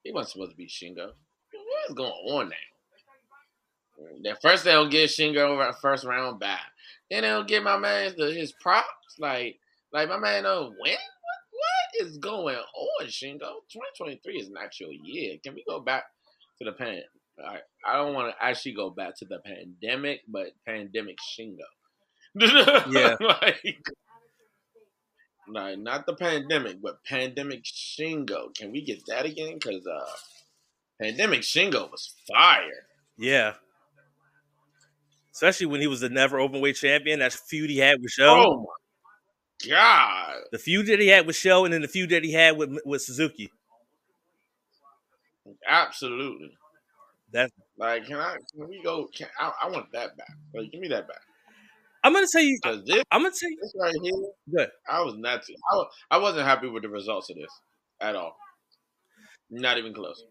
[0.03, 1.07] He wasn't supposed to beat Shingo.
[1.07, 4.29] What is going on now?
[4.29, 6.71] At first they don't get Shingo ra- first round back.
[7.09, 9.17] Then they don't get my man his props.
[9.17, 9.59] Like,
[9.91, 10.91] like my man oh, don't win.
[10.91, 13.65] What, what is going on, Shingo?
[13.73, 15.37] 2023 is not your year.
[15.43, 16.03] Can we go back
[16.59, 17.01] to the pan?
[17.43, 21.67] I, I don't want to actually go back to the pandemic, but pandemic Shingo.
[22.89, 23.15] Yeah.
[23.19, 23.77] like,
[25.47, 28.53] like, not the pandemic, but pandemic Shingo.
[28.55, 29.55] Can we get that again?
[29.55, 30.11] Because uh,
[31.01, 32.85] pandemic Shingo was fire.
[33.17, 33.53] Yeah.
[35.33, 37.19] Especially when he was the never open weight champion.
[37.19, 38.43] That feud he had with Show.
[38.47, 40.41] Oh my god!
[40.51, 42.79] The feud that he had with Show and then the feud that he had with
[42.83, 43.51] with Suzuki.
[45.67, 46.51] Absolutely.
[47.31, 48.37] That's Like, can I?
[48.55, 49.07] Can we go?
[49.15, 50.29] Can, I, I want that back.
[50.53, 51.19] Like, give me that back.
[52.03, 52.57] I'm gonna tell you.
[52.85, 53.57] This, I'm gonna tell you.
[53.61, 54.13] this right here,
[54.55, 54.69] Good.
[54.89, 55.41] I was not.
[55.71, 57.49] I, I wasn't happy with the results of this
[57.99, 58.35] at all.
[59.49, 60.23] Not even close.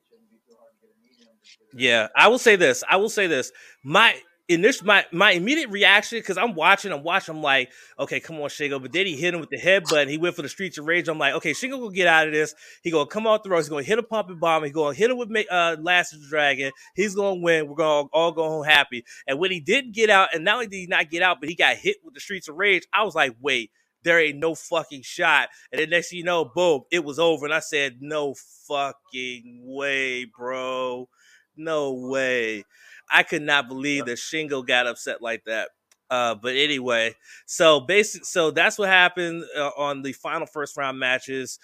[1.74, 2.82] Yeah, I will say this.
[2.88, 3.52] I will say this.
[3.84, 7.36] My initial, my my immediate reaction because I'm watching, I'm watching.
[7.36, 8.80] I'm like, okay, come on, Shingo.
[8.80, 10.08] But then he hit him with the headbutt.
[10.08, 11.08] He went for the streets of rage.
[11.08, 12.54] I'm like, okay, Shingo will get out of this.
[12.82, 13.58] He gonna come off the road.
[13.58, 14.64] He's gonna hit a pumping bomb.
[14.64, 16.72] He's gonna hit him with uh, Last of the Dragon.
[16.94, 17.68] He's gonna win.
[17.68, 19.04] We're gonna all go home happy.
[19.26, 21.48] And when he didn't get out, and not only did he not get out, but
[21.48, 22.84] he got hit with the streets of rage.
[22.92, 23.70] I was like, wait.
[24.04, 25.48] There ain't no fucking shot.
[25.72, 27.44] And then next thing you know, boom, it was over.
[27.44, 28.36] And I said, no
[28.68, 31.08] fucking way, bro.
[31.56, 32.62] No way.
[33.10, 35.70] I could not believe that Shingo got upset like that.
[36.08, 37.14] Uh, but anyway,
[37.46, 41.58] so basic, so that's what happened uh, on the final first round matches.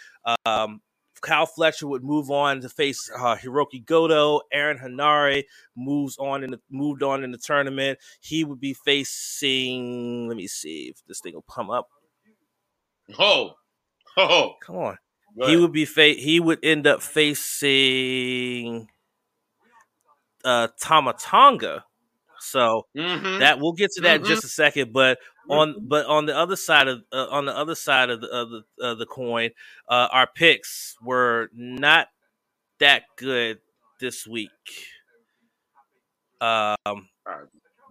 [0.46, 0.80] Um,
[1.20, 4.40] Kyle Fletcher would move on to face uh, Hiroki Goto.
[4.52, 5.44] Aaron Henare
[5.76, 8.00] moves on in the, moved on in the tournament.
[8.20, 10.26] He would be facing.
[10.26, 11.88] Let me see if this thing will come up.
[13.18, 13.54] Oh,
[14.16, 14.98] oh, Come on.
[15.46, 18.88] He would be fa- he would end up facing
[20.44, 21.84] uh Tama Tonga.
[22.40, 23.38] So Mhm.
[23.38, 24.26] that we'll get to that in Mhm.
[24.26, 24.92] just a second.
[24.92, 28.28] But on but on the other side of uh, on the other side of the
[28.28, 29.50] of the, of the coin,
[29.88, 32.08] uh, our picks were not
[32.78, 33.60] that good
[34.00, 34.50] this week.
[36.40, 37.08] Um,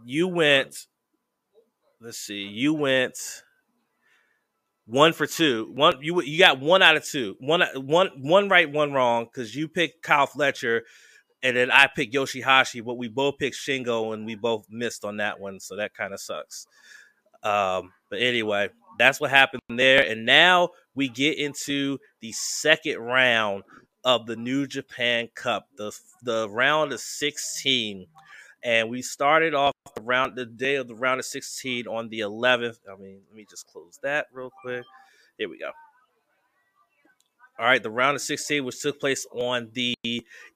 [0.05, 0.87] you went.
[2.01, 2.43] Let's see.
[2.43, 3.43] You went
[4.85, 5.71] one for two.
[5.73, 7.35] One you you got one out of two.
[7.39, 10.83] One one one right, one wrong because you picked Kyle Fletcher,
[11.43, 12.83] and then I picked Yoshihashi.
[12.83, 15.59] But we both picked Shingo, and we both missed on that one.
[15.59, 16.67] So that kind of sucks.
[17.43, 20.05] Um, but anyway, that's what happened there.
[20.07, 23.63] And now we get into the second round
[24.03, 25.91] of the New Japan Cup, the
[26.23, 28.07] the round of 16.
[28.63, 32.77] And we started off around the day of the round of 16 on the 11th.
[32.87, 34.83] I mean, let me just close that real quick.
[35.39, 35.71] Here we go.
[37.61, 39.93] All right, the round of 16, which took place on the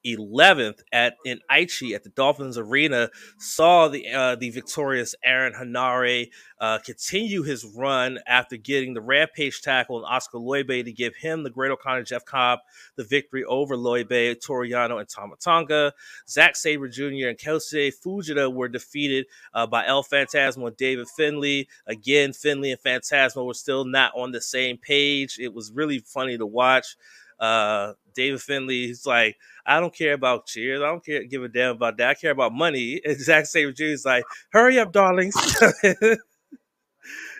[0.04, 6.30] 11th at in Aichi at the Dolphins Arena, saw the uh, the victorious Aaron Henare
[6.60, 11.44] uh, continue his run after getting the Rampage tackle and Oskar Leube to give him
[11.44, 12.60] the Great O'Connor Jeff Cobb
[12.96, 15.94] the victory over Leube, Toriano, and Tama Tonga.
[16.28, 17.28] Zack Sabre Jr.
[17.28, 21.68] and Kosei Fujita were defeated uh, by El Phantasmo and David Finlay.
[21.86, 25.38] Again, Finlay and Phantasmo were still not on the same page.
[25.39, 26.94] It was really funny to watch.
[27.39, 30.81] Uh, David Finlay, he's like, I don't care about cheers.
[30.81, 32.10] I don't care, give a damn about that.
[32.10, 33.01] I care about money.
[33.05, 33.95] And Zack Sabre Jr.
[34.05, 35.36] like, hurry up, darlings.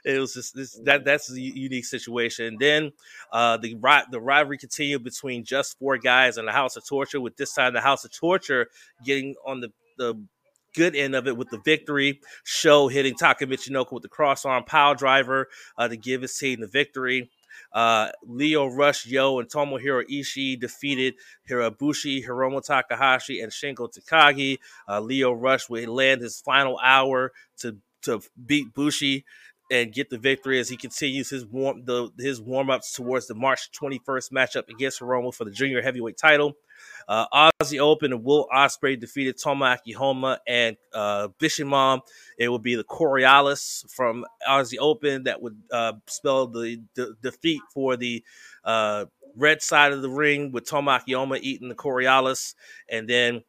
[0.06, 2.46] it was just this, that that's a unique situation.
[2.46, 2.92] And Then
[3.32, 3.76] uh, the
[4.12, 7.74] the rivalry continued between just four guys and the House of Torture, with this time
[7.74, 8.68] the House of Torture
[9.06, 10.16] getting on the the
[10.76, 12.20] good end of it with the victory.
[12.44, 16.60] SHO hitting Taka Michinoku with the cross arm power driver uh, to give his team
[16.62, 17.30] the victory.
[17.72, 21.16] Uh, Lio Rush, Yo, and Tomohiro Ishii defeated
[21.50, 24.58] Hirabushi, Hiromu Takahashi, and Shingo Takagi.
[24.88, 29.26] Uh, Lio Rush would land his final hour to to beat Bushi
[29.72, 33.36] and get the victory as he continues his warm the his warm ups towards the
[33.36, 36.54] March 21st matchup against Hiromu for the junior heavyweight title.
[37.08, 42.02] Uh, Aussie Open and Will Ospreay defeated Tomoaki Honma and uh, Bishamon.
[42.38, 47.62] It would be the Coriolis from Aussie Open that would uh, spell the, the defeat
[47.74, 48.24] for the
[48.64, 52.56] uh, red side of the ring with Tomoaki Honma eating the Coriolis.
[52.90, 53.44] And then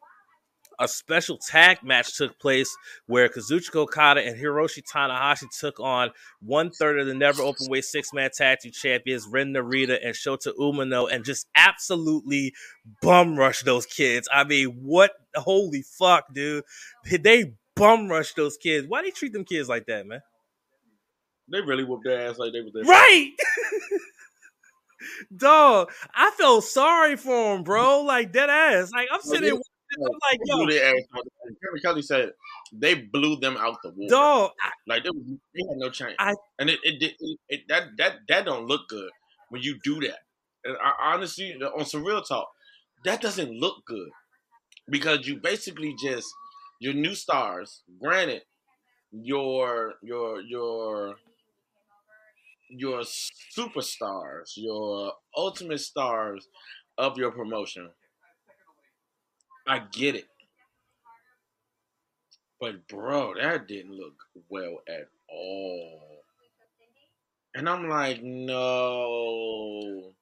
[0.78, 2.74] a special tag match took place
[3.06, 6.10] where Kazuchika Okada and Hiroshi Tanahashi took on
[6.40, 10.14] one third of the never open weight six man tag team champions Ren Narita and
[10.14, 12.52] Shota Umino and just absolutely
[13.02, 14.28] bum rush those kids.
[14.32, 15.12] I mean, what?
[15.34, 16.64] Holy fuck, dude!
[17.10, 18.86] They bum rush those kids.
[18.86, 20.20] Why do you treat them kids like that, man?
[21.50, 22.84] They really whooped their ass like they was there.
[22.84, 23.32] Right.
[25.36, 28.02] Dog, I felt sorry for him, bro.
[28.02, 28.90] Like dead ass.
[28.92, 29.60] Like I'm sitting
[29.94, 31.22] I'm like, yo, their ass out.
[31.62, 32.30] Kevin Kelly said
[32.72, 34.08] they blew them out the water.
[34.08, 34.50] dog.
[34.86, 36.14] Like they, was, they had no chance.
[36.18, 39.10] I- and it, it, it, it that that that don't look good
[39.50, 40.18] when you do that.
[40.64, 42.48] And I, honestly, on some real talk,
[43.04, 44.08] that doesn't look good
[44.90, 46.28] because you basically just
[46.80, 47.82] your new stars.
[48.00, 48.42] Granted,
[49.12, 51.16] your your your
[52.68, 56.48] your superstars, your ultimate stars
[56.98, 57.90] of your promotion.
[59.66, 60.28] I get it.
[62.60, 64.14] But bro, that didn't look
[64.48, 66.00] well at all.
[67.54, 70.12] And I'm like, no.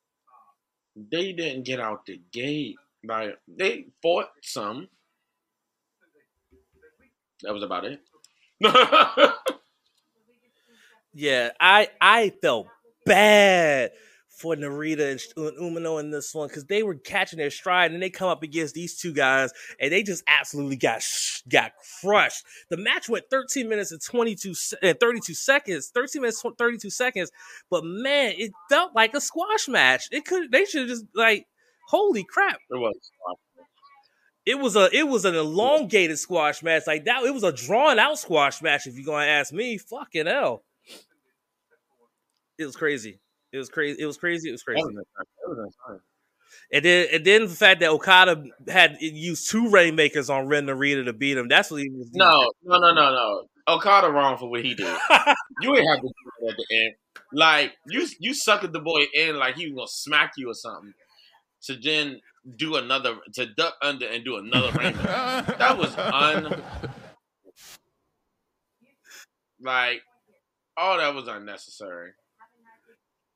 [0.96, 2.76] They didn't get out the gate.
[3.04, 4.88] Like they fought some.
[7.42, 8.00] That was about it.
[11.12, 12.68] yeah, I I felt
[13.04, 13.92] bad
[14.36, 18.10] for Narita and Umino in this one because they were catching their stride and they
[18.10, 21.02] come up against these two guys and they just absolutely got
[21.48, 22.44] got crushed.
[22.70, 27.30] The match went 13 minutes and 22 and 32 seconds, 13 minutes 32 seconds,
[27.70, 30.08] but man, it felt like a squash match.
[30.10, 31.46] It could they should just like
[31.88, 32.58] holy crap.
[32.70, 32.94] It was.
[34.46, 37.22] It was a it was an elongated squash match like that.
[37.24, 38.86] It was a drawn out squash match.
[38.86, 40.64] If you're gonna ask me, fucking hell,
[42.58, 43.20] it was crazy.
[43.54, 44.02] It was crazy.
[44.02, 44.48] It was crazy.
[44.48, 44.82] It was crazy.
[46.72, 51.04] And then, and then the fact that Okada had used two rainmakers on Ren Narita
[51.04, 51.46] to beat him.
[51.46, 52.10] That's what he was.
[52.10, 52.18] Doing.
[52.18, 53.42] No, no, no, no, no.
[53.68, 54.86] Okada wrong for what he did.
[55.60, 56.94] you ain't have to do it at the end.
[57.32, 60.94] Like you, you suckered the boy in like he was gonna smack you or something.
[61.66, 62.20] To then
[62.56, 65.54] do another, to duck under and do another rainmaker.
[65.58, 66.60] that was un.
[69.60, 70.02] Like,
[70.76, 72.10] all that was unnecessary.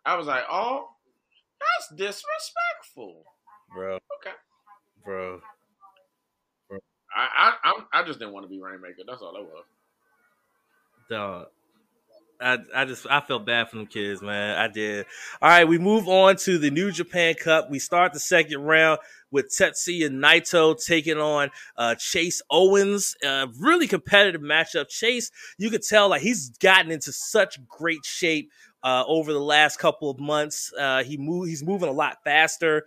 [0.09, 0.89] I was like, oh,
[1.61, 3.25] that's disrespectful,
[3.75, 3.97] bro.
[3.97, 4.37] Okay,
[5.05, 5.41] bro.
[6.67, 6.79] bro.
[7.15, 9.03] I I I just didn't want to be Rainmaker.
[9.07, 9.65] That's all I was.
[11.11, 11.47] Dog.
[12.41, 14.57] I, I just I felt bad for them kids, man.
[14.57, 15.05] I did.
[15.43, 17.69] All right, we move on to the New Japan Cup.
[17.69, 19.01] We start the second round
[19.31, 23.15] with Tetsuya Naito taking on uh, Chase Owens.
[23.27, 24.89] Uh, really competitive matchup.
[24.89, 28.51] Chase, you could tell like he's gotten into such great shape
[28.83, 30.73] uh, over the last couple of months.
[30.79, 32.87] Uh, he move, he's moving a lot faster,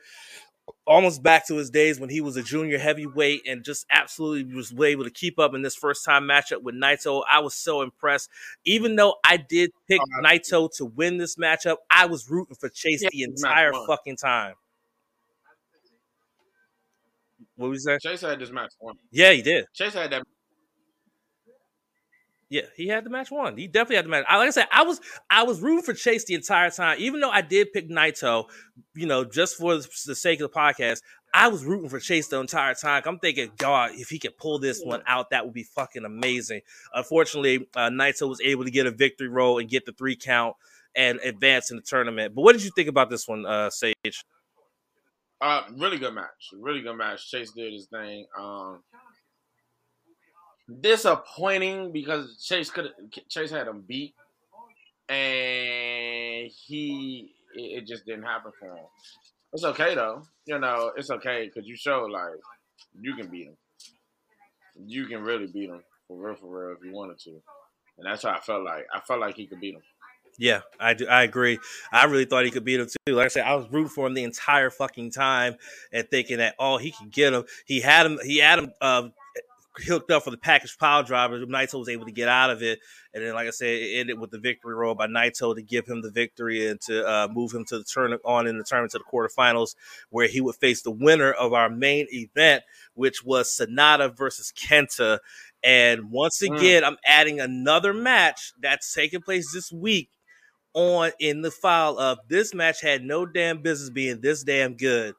[0.85, 4.73] almost back to his days when he was a junior heavyweight and just absolutely was
[4.79, 7.23] able to keep up in this first time matchup with Naito.
[7.29, 8.29] I was so impressed.
[8.65, 12.69] Even though I did pick oh, Naito to win this matchup, I was rooting for
[12.69, 14.55] Chase yeah, the entire fucking time.
[17.55, 18.01] What was that?
[18.01, 18.95] Chase had this match won.
[19.11, 19.65] Yeah, he did.
[19.73, 20.23] Chase had that
[22.51, 23.55] yeah, he had the match won.
[23.55, 24.25] He definitely had the match.
[24.29, 24.99] Like I said, I was
[25.29, 28.49] I was rooting for Chase the entire time, even though I did pick Naito.
[28.93, 31.01] You know, just for the sake of the podcast,
[31.33, 33.03] I was rooting for Chase the entire time.
[33.05, 36.59] I'm thinking, God, if he could pull this one out, that would be fucking amazing.
[36.93, 40.57] Unfortunately, uh, Naito was able to get a victory roll and get the three count
[40.93, 42.35] and advance in the tournament.
[42.35, 44.25] But what did you think about this one, uh, Sage?
[45.39, 46.49] Uh, really good match.
[46.53, 47.31] Really good match.
[47.31, 48.25] Chase did his thing.
[48.37, 48.83] Um,
[50.79, 52.91] disappointing because Chase could
[53.29, 54.13] Chase had him beat,
[55.09, 58.85] and he it, just didn't happen for him.
[59.53, 60.91] It's okay though, you know.
[60.95, 62.39] It's okay because you show like
[62.99, 63.57] you can beat him.
[64.85, 67.31] You can really beat him for real, for real if you wanted to,
[67.97, 68.85] and that's how I felt like.
[68.93, 69.81] I felt like he could beat him.
[70.37, 71.07] Yeah, I do.
[71.07, 71.59] I agree.
[71.91, 73.13] I really thought he could beat him too.
[73.13, 75.55] Like I said, I was rooting for him the entire fucking time
[75.91, 77.43] and thinking that oh he could get him.
[77.65, 78.19] He had him.
[78.23, 79.09] He had him uh,
[79.87, 81.39] hooked up for the package pile driver.
[81.45, 82.79] Naito was able to get out of it,
[83.13, 85.87] and then, like I said, it ended with the victory roll by Naito to give
[85.87, 88.91] him the victory and to uh, move him to the turn on in the tournament
[88.91, 89.75] to the quarterfinals,
[90.09, 92.63] where he would face the winner of our main event,
[92.93, 95.19] which was Sanada versus Kenta.
[95.63, 96.57] And once mm.
[96.57, 96.87] again, mm.
[96.87, 100.09] I'm adding another match that's taking place this week
[100.73, 105.15] on in the file of this match had no damn business being this damn good.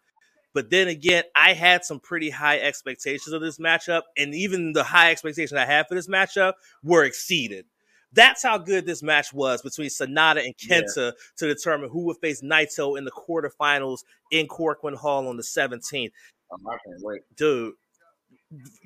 [0.54, 4.84] But then again, I had some pretty high expectations of this matchup, and even the
[4.84, 7.66] high expectations I had for this matchup were exceeded.
[8.12, 11.10] That's how good this match was between Sanada and Kenta yeah.
[11.38, 14.00] to determine who would face Naito in the quarterfinals
[14.30, 16.10] in Korakuen Hall on the 17th.
[16.52, 17.22] I can't wait.
[17.36, 17.72] Dude,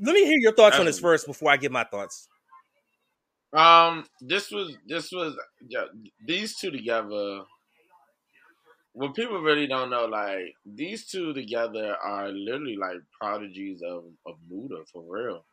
[0.00, 2.28] let me hear your thoughts on this first before I give my thoughts.
[3.52, 5.34] Um, this was this was
[5.66, 5.84] yeah,
[6.24, 7.42] these two together
[8.96, 14.36] what people really don't know, like these two together are literally like prodigies of of
[14.48, 15.44] Buddha for real.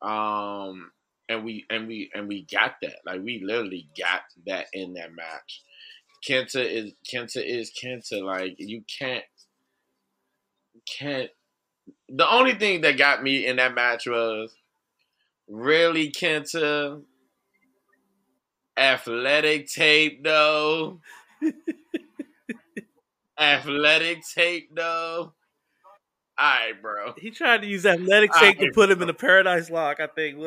[0.00, 0.90] Um,
[1.28, 2.96] and we and we and we got that.
[3.04, 5.60] Like we literally got that in that match.
[6.26, 8.22] Kenta is Kenta is Kenta.
[8.22, 9.24] Like you can't
[10.98, 11.28] can't.
[12.08, 14.54] The only thing that got me in that match was
[15.46, 17.02] really Kenta
[18.78, 21.00] athletic tape though.
[23.38, 25.34] Athletic tape though.
[26.38, 27.14] All right, bro.
[27.18, 30.00] He tried to use athletic tape right, to put him in a paradise lock.
[30.00, 30.38] I think.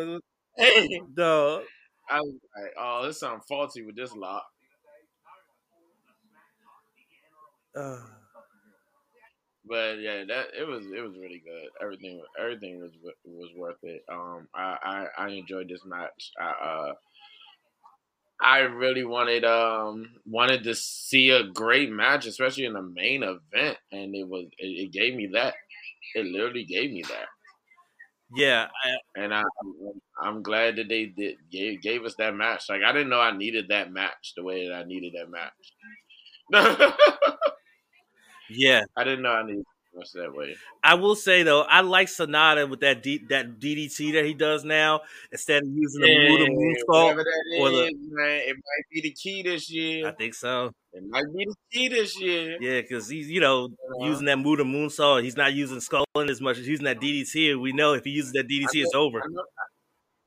[0.56, 1.64] Hey, dog.
[2.10, 4.46] I was like, oh, there's something faulty with this lock.
[7.76, 8.02] Uh.
[9.66, 11.70] But yeah, that it was it was really good.
[11.80, 12.92] Everything everything was
[13.24, 14.04] was worth it.
[14.12, 14.78] Um, I
[15.18, 16.32] I, I enjoyed this match.
[16.40, 16.94] I uh
[18.42, 23.78] I really wanted um wanted to see a great match, especially in the main event,
[23.92, 25.56] and it was it, it gave me that.
[26.16, 27.28] It literally gave me that.
[28.36, 29.44] Yeah, I, and I,
[30.22, 32.66] I'm glad that they did gave, gave us that match.
[32.70, 35.52] Like I didn't know I needed that match the way that I needed that match.
[38.50, 38.82] yeah.
[38.96, 39.66] I didn't know I needed
[40.00, 40.56] much that way.
[40.84, 44.64] I will say though, I like Sanada with that D, that DDT that he does
[44.64, 47.04] now instead of using the Yeah, Muda moonsault.
[47.04, 50.08] whatever that or the- man, it might be the key this year.
[50.08, 50.72] I think so.
[50.94, 52.58] It might be the key this year.
[52.60, 54.06] Yeah, because he's you know uh-huh.
[54.08, 55.24] using that Muda moonsault.
[55.24, 57.56] He's not using Skull End as much as using that DDT.
[57.60, 59.20] We know if he uses that DDT, it's over.
[59.20, 59.44] I know,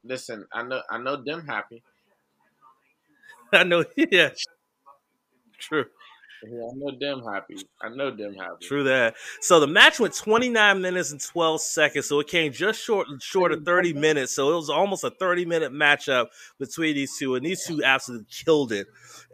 [0.05, 1.83] listen, I know, I know them happy.
[3.53, 3.85] I know.
[3.97, 4.31] Yeah.
[5.59, 5.87] True.
[6.45, 7.57] Yeah, I know them happy.
[7.81, 8.67] I know them happy.
[8.67, 9.15] True that.
[9.41, 12.07] So the match went 29 minutes and 12 seconds.
[12.07, 14.33] So it came just short short of 30 minutes.
[14.35, 16.27] So it was almost a 30 minute matchup
[16.59, 18.89] between these two, and these two absolutely killed it.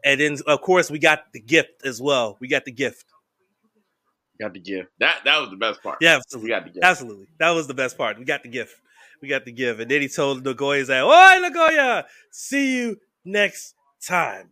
[0.05, 2.37] And then of course we got the gift as well.
[2.41, 3.05] We got the gift.
[4.41, 4.91] Got the gift.
[5.01, 5.99] That that was the best part.
[6.01, 6.85] Yeah, we got the gift.
[6.85, 7.27] absolutely.
[7.39, 8.19] That was the best part.
[8.19, 8.77] We got the gift.
[9.21, 9.81] We got the gift.
[9.81, 14.51] And then he told Nagoya that, Oi Nagoya, see you next time.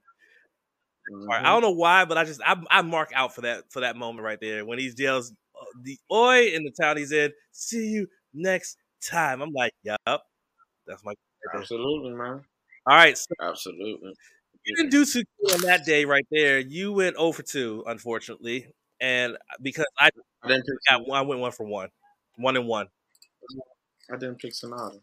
[1.10, 1.30] Mhm.
[1.30, 3.96] I don't know why, but I just I, I mark out for that for that
[3.96, 7.32] moment right there when he yells uh, the oi in the town he's in.
[7.52, 9.40] See you next time.
[9.40, 10.22] I'm like, yup,
[10.86, 11.14] that's my.
[11.54, 12.42] Absolutely, man.
[12.86, 14.14] All right, so Absolutely.
[14.64, 16.58] you didn't do too good on that day right there.
[16.58, 18.68] You went over two, unfortunately,
[19.00, 20.10] and because I
[20.42, 20.78] I didn't pick.
[21.12, 21.90] I went one for one,
[22.36, 22.88] one and one.
[24.10, 25.00] I didn't pick Sanada.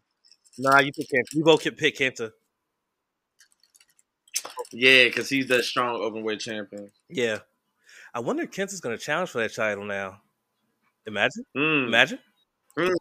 [0.60, 1.36] Nah, you pick Kenta.
[1.36, 2.32] We both can pick Kenta.
[4.72, 6.91] Yeah, because he's the strong open weight champion.
[7.10, 7.39] Yeah,
[8.14, 10.22] I wonder if Kenta's going to challenge for that title now.
[11.06, 11.44] Imagine.
[11.56, 11.88] Mm.
[11.88, 12.20] Imagine.
[12.78, 12.94] Mm.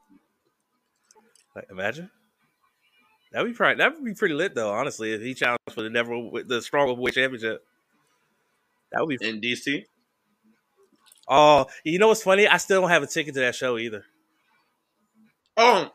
[1.55, 2.11] Like, imagine.
[3.32, 5.90] That'd be probably that would be pretty lit though, honestly, if he challenged for the
[5.90, 6.14] never
[6.45, 7.64] the strong open weight championship.
[8.93, 9.84] That would be In DC.
[11.28, 12.47] oh you know what's funny?
[12.47, 14.05] I still don't have a ticket to that show either.
[15.57, 15.90] Oh,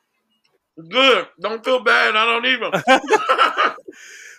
[0.90, 1.28] good.
[1.40, 2.16] Don't feel bad.
[2.16, 2.84] I don't either.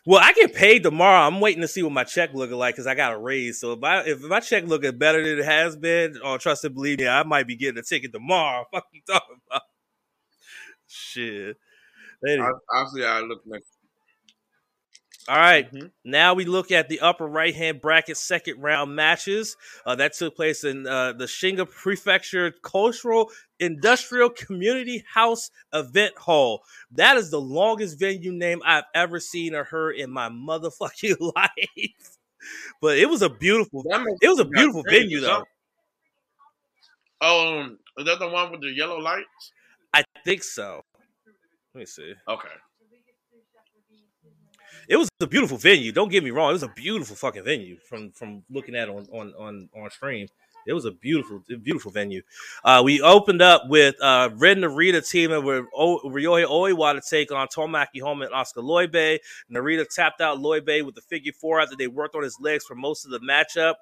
[0.09, 1.27] Well, I get paid tomorrow.
[1.27, 3.61] I'm waiting to see what my check looking like because I got a raise.
[3.61, 6.75] So if I if my check looking better than it has been, or trust and
[6.75, 8.65] believe me, I might be getting a ticket tomorrow.
[8.73, 9.63] Fuck you talking about?
[10.87, 11.59] Shit.
[12.27, 12.49] Anyway.
[12.75, 13.69] Obviously, I look next.
[15.29, 15.71] All right.
[15.71, 15.91] Mhm.
[16.05, 20.35] Now we look at the upper right hand bracket second round matches uh, that took
[20.35, 26.63] place in uh, the Shiga Prefecture Cultural Industrial Community House Event Hall.
[26.93, 32.19] That is the longest venue name I've ever seen or heard in my motherfucking life.
[32.81, 33.83] But it was a beautiful,
[34.23, 35.45] it was a beautiful venue though.
[37.21, 39.53] Um, is that the one with the yellow lights?
[39.93, 40.83] I think so.
[41.75, 42.15] Let me see.
[42.29, 42.49] Okay.
[44.89, 45.93] It was a beautiful venue.
[45.93, 46.51] Don't get me wrong.
[46.51, 50.27] It was a beautiful fucking venue from from looking at on on on on stream.
[50.67, 52.21] It was a beautiful, beautiful venue.
[52.63, 57.33] Uh, we opened up with uh, Ren Narita teaming with o- Ryohei Oiwa to take
[57.33, 59.19] on Tomoaki Honma and Oskar Leube.
[59.51, 62.75] Narita tapped out Leube with the figure four after they worked on his legs for
[62.75, 63.77] most of the matchup.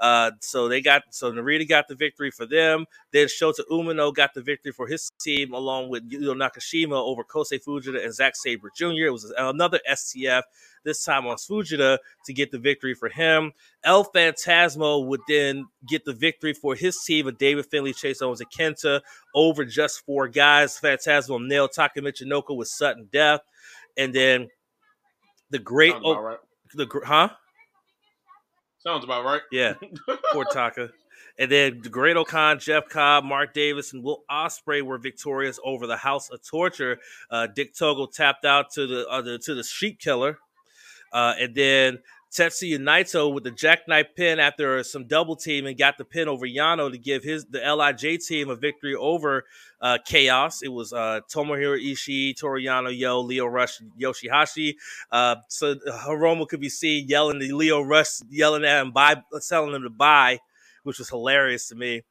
[0.00, 2.86] Uh, so they got so Narita got the victory for them.
[3.12, 7.62] Then Shota Umino got the victory for his team along with Yuto Nakashima over Kosei
[7.62, 9.06] Fujita and Zack Sabre Jr.
[9.06, 10.42] It was another STF
[10.84, 13.52] this time on Fujita to get the victory for him.
[13.84, 18.40] El Phantasmo would then get the victory for his team of David Finlay, Chase Owens,
[18.40, 19.00] and Kenta
[19.34, 20.78] over just four guys.
[20.78, 23.40] Phantasmo nailed Taka Michinoku with sudden death.
[23.96, 24.48] And then
[25.50, 26.38] the great, right.
[26.74, 27.28] the huh?
[28.82, 29.42] Sounds about right.
[29.52, 29.74] Yeah,
[30.32, 30.90] poor Taka.
[31.38, 35.96] And then the Great-O-Khan, Jeff Cobb, Mark Davis, and Will Ospreay were victorious over the
[35.96, 36.98] House of Torture.
[37.30, 40.38] Uh, Dick Togo tapped out to the, uh, the to the Sheep Killer,
[41.12, 41.98] uh, and then
[42.32, 46.46] Tetsuya Naito with the jackknife pin after some double team and got the pin over
[46.46, 49.44] Yano to give his the Lij team a victory over
[49.82, 50.62] uh, Chaos.
[50.62, 54.74] It was uh, Tomohiro Ishii, Toru Yano Yo, Lio Rush, Yoshihashi.
[55.10, 59.74] Uh, so Hiromu could be seen yelling to Lio Rush, yelling at him, buy, telling
[59.74, 60.38] him to buy,
[60.84, 62.02] which was hilarious to me.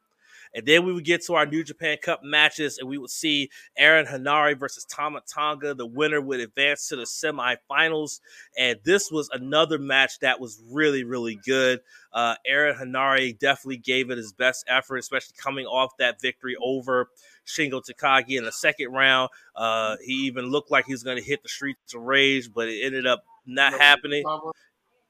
[0.54, 3.50] And then we would get to our New Japan Cup matches, and we would see
[3.76, 5.74] Aaron Henare versus Tama Tonga.
[5.74, 8.20] The winner would advance to the semifinals.
[8.58, 11.80] And this was another match that was really, really good.
[12.12, 17.08] Uh, Aaron Henare definitely gave it his best effort, especially coming off that victory over
[17.46, 19.30] Shingo Takagi in the second round.
[19.56, 22.68] Uh, he even looked like he was going to hit the Streets of Rage, but
[22.68, 24.24] it ended up not happening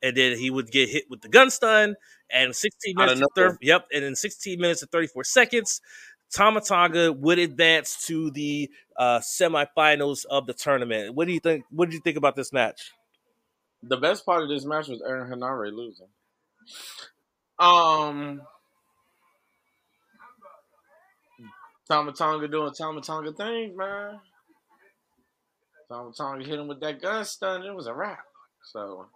[0.02, 1.94] and then he would get hit with the gun stun
[2.30, 3.52] and 16 minutes and nowhere.
[3.52, 5.80] thir- yep and in 16 minutes and 34 seconds
[6.32, 11.14] Tama Tonga would advance to the uh, semifinals of the tournament.
[11.14, 11.64] What do you think?
[11.70, 12.90] What did you think about this match?
[13.82, 16.06] The best part of this match was Aaron Henare losing.
[17.58, 18.42] Um,
[21.86, 24.18] Tama Tonga doing Tama Tonga things, man.
[25.88, 27.64] Tama Tonga hit him with that gun stun.
[27.64, 28.24] It was a wrap.
[28.64, 29.06] So,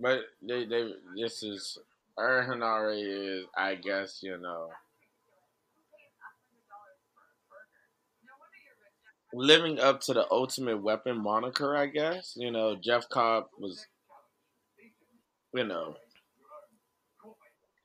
[0.00, 1.78] but they they this is
[2.18, 4.68] Aaron Henare is I guess you know
[9.34, 11.76] living up to the Ultimate Weapon moniker.
[11.76, 13.86] I guess you know Jeff Cobb was
[15.54, 15.96] you know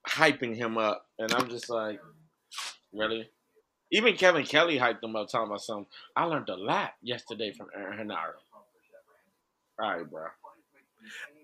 [0.07, 1.99] hyping him up, and I'm just like,
[2.93, 3.29] really.
[3.89, 5.85] Even Kevin Kelly hyped him up, talking about something.
[6.15, 8.33] I learned a lot yesterday from Aaron Henare.
[9.79, 10.25] All right, bro.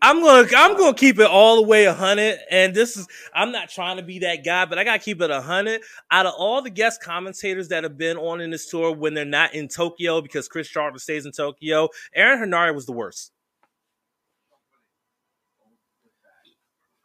[0.01, 3.53] I'm gonna I'm gonna keep it all the way a hundred, and this is I'm
[3.53, 5.81] not trying to be that guy, but I gotta keep it a hundred.
[6.11, 9.23] Out of all the guest commentators that have been on in this tour when they're
[9.23, 13.31] not in Tokyo because Chris Charlton stays in Tokyo, Aaron Henare was the worst.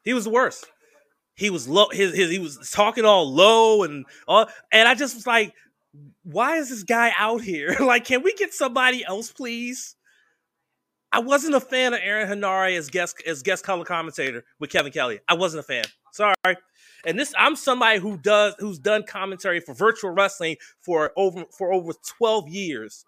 [0.02, 0.66] He was the worst.
[1.36, 1.90] He was low.
[1.92, 5.54] His, his he was talking all low and all, and I just was like,
[6.24, 7.76] why is this guy out here?
[7.80, 9.94] like, can we get somebody else, please?
[11.12, 14.92] I wasn't a fan of Aaron Henare as guest as guest color commentator with Kevin
[14.92, 15.20] Kelly.
[15.28, 15.84] I wasn't a fan.
[16.12, 16.34] Sorry.
[17.06, 21.72] And this I'm somebody who does who's done commentary for virtual wrestling for over for
[21.72, 23.04] over 12 years.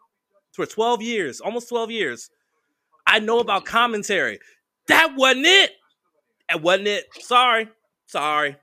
[0.52, 2.30] For 12 years, almost 12 years.
[3.06, 4.40] I know about commentary.
[4.88, 5.72] That wasn't it.
[6.48, 7.06] That wasn't it.
[7.20, 7.68] Sorry.
[8.06, 8.56] Sorry.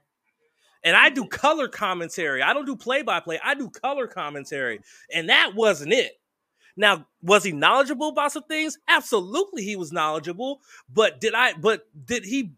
[0.84, 2.42] And I do color commentary.
[2.42, 3.40] I don't do play by play.
[3.44, 4.80] I do color commentary.
[5.14, 6.20] And that wasn't it.
[6.78, 8.78] Now, was he knowledgeable about some things?
[8.88, 10.62] Absolutely, he was knowledgeable.
[10.94, 11.54] But did I?
[11.54, 12.54] But did he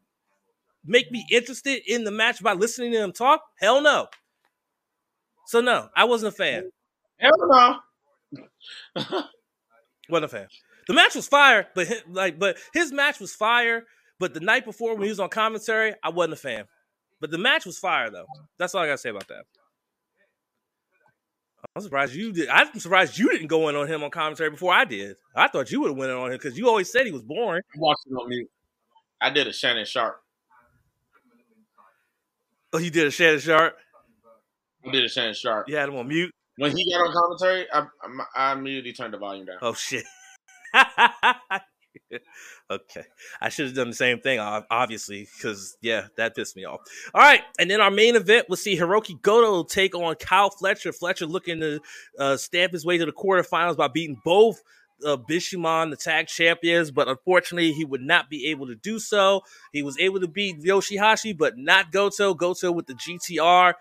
[0.86, 3.42] make me interested in the match by listening to him talk?
[3.60, 4.08] Hell no.
[5.48, 6.70] So no, I wasn't a fan.
[7.18, 7.80] Hell no.
[10.10, 10.48] wasn't a fan.
[10.88, 13.86] The match was fire, but his, like, but his match was fire.
[14.20, 16.66] But the night before when he was on commentary, I wasn't a fan.
[17.22, 18.26] But the match was fire though.
[18.58, 19.46] That's all I gotta say about that.
[21.76, 22.50] I'm surprised you did.
[22.50, 25.16] I'm surprised you didn't go in on him on commentary before I did.
[25.36, 27.24] I thought you would have went in on him because you always said he was
[27.24, 27.62] boring.
[27.76, 28.50] I watched it on mute.
[29.22, 30.22] I did a Shannon Sharpe.
[32.72, 33.78] Oh, you did a Shannon Sharpe.
[34.86, 35.68] I did a Shannon Sharpe.
[35.68, 36.32] You had him on mute.
[36.58, 39.58] When he got on commentary, I, I, I immediately turned the volume down.
[39.62, 40.06] Oh shit.
[42.72, 43.04] okay.
[43.42, 46.82] I should have done the same thing, obviously, because, yeah, that pissed me off.
[47.14, 47.42] All right.
[47.60, 50.92] And then our main event, we'll see Hiroki Goto take on Kyle Fletcher.
[50.92, 51.80] Fletcher looking to
[52.18, 54.62] uh, stamp his way to the quarterfinals by beating both
[55.06, 59.42] uh, the tag champions, but unfortunately, he would not be able to do so.
[59.72, 62.34] He was able to beat Yoshihashi, but not Goto.
[62.34, 63.74] Goto with the GTR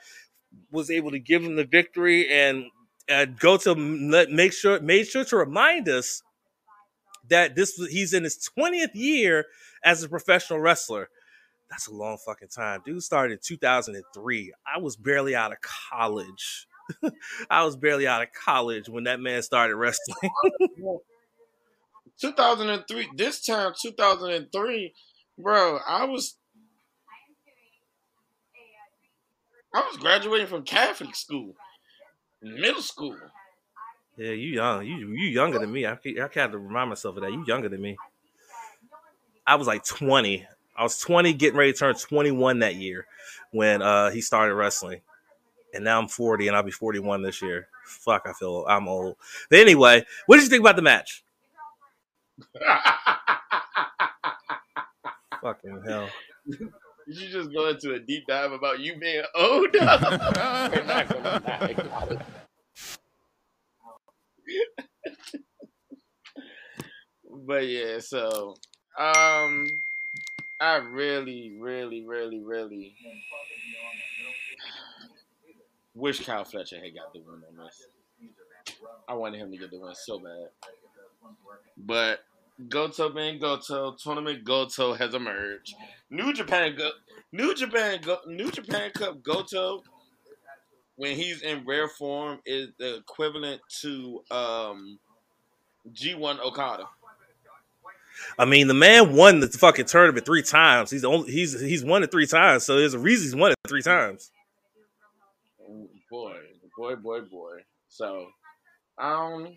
[0.70, 2.66] was able to give him the victory, and
[3.10, 6.22] uh, Goto make sure made sure to remind us
[7.28, 9.46] that this was he's in his 20th year
[9.84, 11.08] as a professional wrestler.
[11.70, 12.80] That's a long fucking time.
[12.84, 14.52] Dude started in 2003.
[14.66, 16.66] I was barely out of college.
[17.50, 20.30] I was barely out of college when that man started wrestling.
[22.20, 23.10] 2003.
[23.14, 24.94] This time, 2003,
[25.38, 25.78] bro.
[25.86, 26.36] I was,
[29.74, 31.54] I was graduating from Catholic school,
[32.42, 33.16] middle school.
[34.18, 34.84] Yeah, you young.
[34.84, 35.86] You you younger than me.
[35.86, 37.32] I I have to remind myself of that.
[37.32, 37.96] You younger than me.
[39.46, 40.44] I was like 20.
[40.76, 43.06] I was 20, getting ready to turn 21 that year
[43.50, 45.00] when uh, he started wrestling.
[45.74, 47.68] And now I'm 40 and I'll be 41 this year.
[47.84, 49.16] Fuck, I feel I'm old.
[49.50, 51.24] But anyway, what did you think about the match?
[55.40, 56.08] Fucking hell.
[56.46, 56.70] Did
[57.06, 59.74] you just go into a deep dive about you being old?
[67.46, 68.54] But yeah, so
[68.98, 69.66] um
[70.60, 72.94] I really, really, really, really
[75.94, 77.86] wish Kyle Fletcher had got the win on this.
[79.08, 80.48] I wanted him to get the win so bad.
[81.76, 82.20] But
[82.68, 85.74] Goto being Goto, tournament Goto has emerged.
[86.10, 86.90] New Japan Go
[87.32, 89.82] New Japan Go New Japan Cup Goto
[90.98, 94.98] when he's in rare form is the equivalent to um
[95.92, 96.84] G1 Okada.
[98.36, 100.90] I mean, the man won the fucking tournament three times.
[100.90, 103.56] He's only he's he's won it three times, so there's a reason he's won it
[103.66, 104.32] three times.
[106.10, 106.36] Boy,
[106.76, 107.58] boy, boy, boy.
[107.88, 108.26] So,
[108.98, 109.56] um,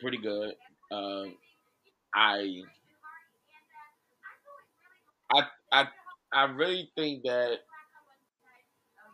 [0.00, 0.54] pretty good.
[0.90, 1.36] Um,
[2.14, 2.62] I,
[5.32, 5.42] I,
[5.72, 5.88] I,
[6.32, 7.58] I really think that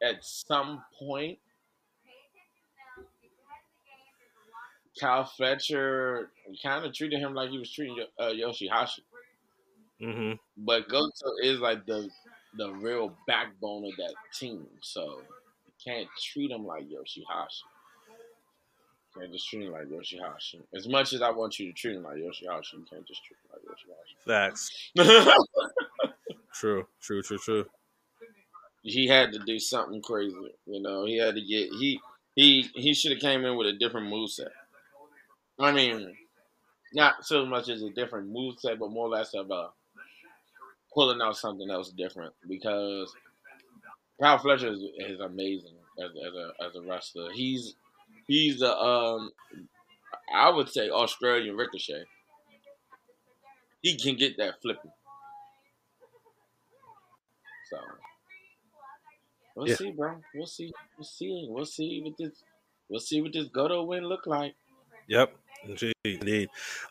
[0.02, 1.38] at some point
[4.98, 6.30] Kyle Fletcher
[6.62, 9.00] kind of treated him like he was treating uh, Yoshihashi.
[10.02, 10.32] Mm-hmm.
[10.58, 11.10] But Goto
[11.42, 12.08] is like the
[12.56, 14.66] the real backbone of that team.
[14.80, 15.22] So
[15.66, 17.62] you can't treat him like Yoshihashi.
[19.18, 20.60] can't just treat him like Yoshihashi.
[20.74, 23.38] As much as I want you to treat him like Yoshihashi, you can't just treat
[23.38, 24.26] him like Yoshihashi.
[24.26, 24.92] Facts.
[26.54, 27.64] true, true, true, true.
[28.82, 30.36] He had to do something crazy.
[30.66, 32.00] You know, he had to get he
[32.34, 34.52] he he should have came in with a different move set.
[35.58, 36.16] I mean,
[36.94, 39.70] not so much as a different move set, but more or less of a
[40.92, 43.14] pulling out something else different because
[44.20, 47.30] Kyle Fletcher is, is amazing as, as a as a wrestler.
[47.32, 47.74] He's
[48.26, 49.30] he's a um
[50.34, 52.04] I would say Australian Ricochet.
[53.82, 54.92] He can get that flipping.
[57.70, 57.78] So
[59.54, 59.76] we'll Yeah.
[59.76, 60.20] see, bro.
[60.34, 60.72] We'll see.
[60.96, 61.46] We'll see.
[61.48, 62.42] We'll see what this
[62.88, 64.54] we'll see what this Goto win look like.
[65.08, 65.34] Yep.
[65.64, 66.48] Indeed, indeed.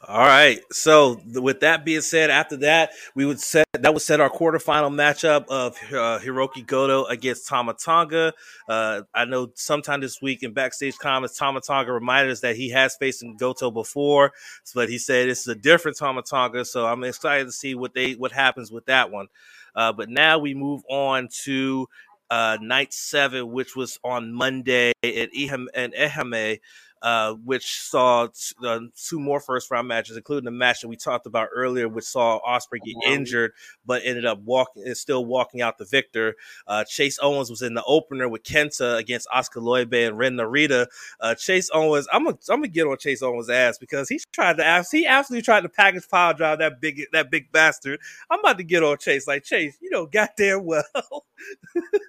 [0.08, 0.62] All right.
[0.72, 4.30] So, th- with that being said, after that, we would set that would set our
[4.30, 8.32] quarterfinal matchup of uh, Hiroki Goto against Tama Tonga.
[8.70, 12.70] Uh, I know sometime this week in backstage comments, Tama Tonga reminded us that he
[12.70, 14.32] has faced Goto before,
[14.74, 16.64] but he said this is a different Tama Tonga.
[16.64, 19.28] So, I'm excited to see what they what happens with that one.
[19.76, 21.88] Uh, but now we move on to
[22.32, 26.60] uh, night seven, which was on Monday at Eham and Ehime
[27.02, 30.96] uh, which saw t- uh, two more first round matches, including the match that we
[30.96, 33.12] talked about earlier, which saw Ospreay get Mhm.
[33.16, 33.52] injured,
[33.86, 36.36] but ended up walking, is still walking out the victor.
[36.68, 40.88] Uh, Chase Owens was in the opener with Kenta against Oskar Leube and Ren Narita.
[41.20, 44.58] Uh, Chase Owens, I'm gonna I'm gonna get on Chase Owens' ass because he tried
[44.58, 48.00] to ask, he absolutely tried to package power drive that big that big bastard.
[48.30, 50.86] I'm about to get on Chase, like Chase, you know, goddamn well.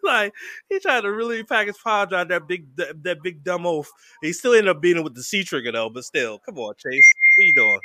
[0.03, 0.34] like
[0.68, 3.88] he tried to really package power drive that big that, that big dumb oaf.
[4.20, 6.74] He still ended up beating it with the C trigger though, but still, come on,
[6.74, 7.07] Chase,
[7.37, 7.80] what you doing?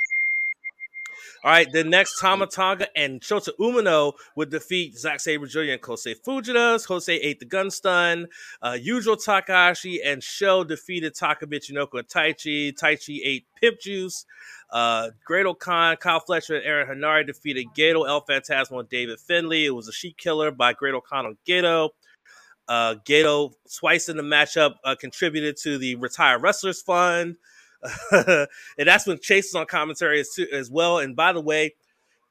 [1.44, 5.60] All right, then next Tama Tonga and Shota Umino would defeat Zack Sabre Jr.
[5.60, 6.84] and Kosei Fujita.
[6.84, 8.26] Kosei ate the gun stun.
[8.60, 12.72] Uh, Yujiro Takahashi and Sho defeated Taka Michinoku and Taichi.
[12.76, 14.26] Taichi ate Pimp Juice.
[14.70, 19.64] Uh, Great Khan, Kyle Fletcher, and Aaron Henare defeated Gedo, El Phantasmo, and David Finlay.
[19.64, 21.90] It was a sheep killer by Great Khan on Gedo.
[22.68, 27.36] Uh, Gedo, twice in the matchup, uh, contributed to the Retired Wrestlers Fund.
[28.12, 28.46] and
[28.76, 30.98] that's when Chase was on commentary as, as well.
[30.98, 31.74] And by the way,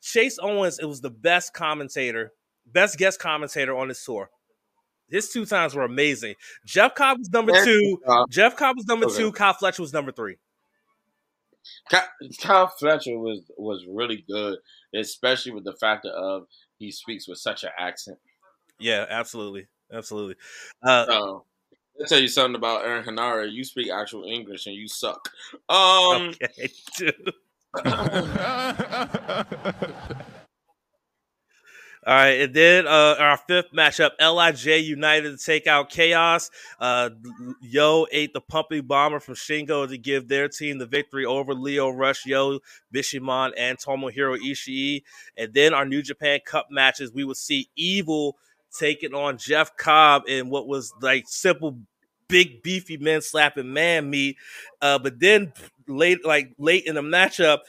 [0.01, 2.33] Chase Owens, it was the best commentator,
[2.65, 4.29] best guest commentator on this tour.
[5.09, 6.35] His two times were amazing.
[6.65, 7.97] Jeff Cobb was number two.
[8.29, 9.15] Jeff Cobb was number Okay.
[9.17, 9.31] two.
[9.31, 10.37] Kyle Fletcher was number three.
[11.89, 14.59] Ky- Kyle Fletcher was was really good,
[14.93, 18.17] especially with the factor of he speaks with such an accent.
[18.79, 20.35] Yeah, absolutely, absolutely.
[20.83, 21.43] Uh, So,
[21.99, 23.51] I'll tell you something about Aaron Henare.
[23.51, 25.29] You speak actual English and you suck.
[25.69, 27.33] Um, okay, dude.
[32.07, 36.49] All right, and then uh, our fifth matchup, Lij United to take out Chaos.
[36.79, 37.09] Uh,
[37.59, 41.89] Yo ate the pumping bomber from Shingo to give their team the victory over Lio
[41.89, 42.59] Rush, Yo,
[42.93, 45.03] Bishamon, and Tomohiro Ishii.
[45.35, 48.37] And then our New Japan Cup matches, we will see Evil
[48.77, 51.77] taking on Jeff Cobb in what was like simple,
[52.27, 54.37] big beefy men slapping man meat.
[54.81, 55.53] Uh, but then
[55.87, 57.59] late, like late in the matchup,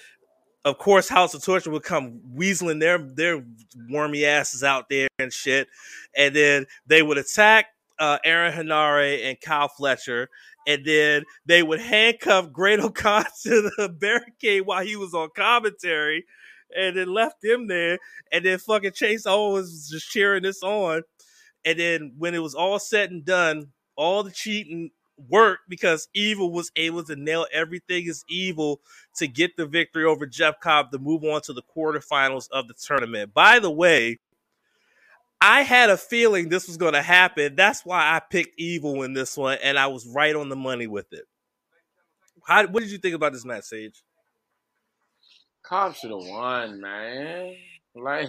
[0.64, 3.44] of course, House of Torture would come weaseling their their
[3.88, 5.68] wormy asses out there and shit,
[6.16, 7.66] and then they would attack
[7.98, 10.28] uh, Aaron Henare and Kyle Fletcher,
[10.66, 16.26] and then they would handcuff Great-O-Khan to the barricade while he was on commentary,
[16.76, 17.98] and then left them there,
[18.32, 21.02] and then fucking Chase Owens was just cheering this on,
[21.64, 24.90] and then when it was all said and done, all the cheating
[25.28, 28.80] worked because Evil was able to nail everything as evil
[29.16, 32.74] to get the victory over Jeff Cobb to move on to the quarterfinals of the
[32.74, 33.34] tournament.
[33.34, 34.18] By the way,
[35.40, 37.56] I had a feeling this was going to happen.
[37.56, 40.86] That's why I picked Evil in this one, and I was right on the money
[40.86, 41.24] with it.
[42.46, 44.02] How, what did you think about this match, Sage?
[45.68, 47.54] Cobb should have won, man.
[47.94, 48.28] Like,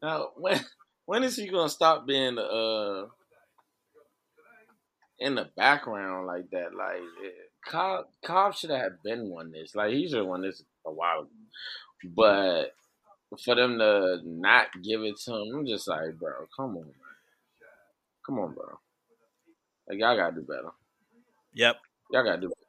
[0.00, 0.60] now when
[1.06, 3.06] when is he gonna stop being uh
[5.18, 6.72] in the background like that?
[6.72, 7.00] Like,
[7.66, 9.74] Cobb Cobb should have been won this.
[9.74, 11.30] Like, he should have won this a while ago.
[12.14, 12.74] But
[13.44, 16.92] for them to not give it to him, I'm just like, bro, come on,
[18.24, 18.78] come on, bro.
[19.88, 20.70] Like, y'all gotta do better.
[21.54, 21.76] Yep.
[22.12, 22.67] Y'all gotta do better.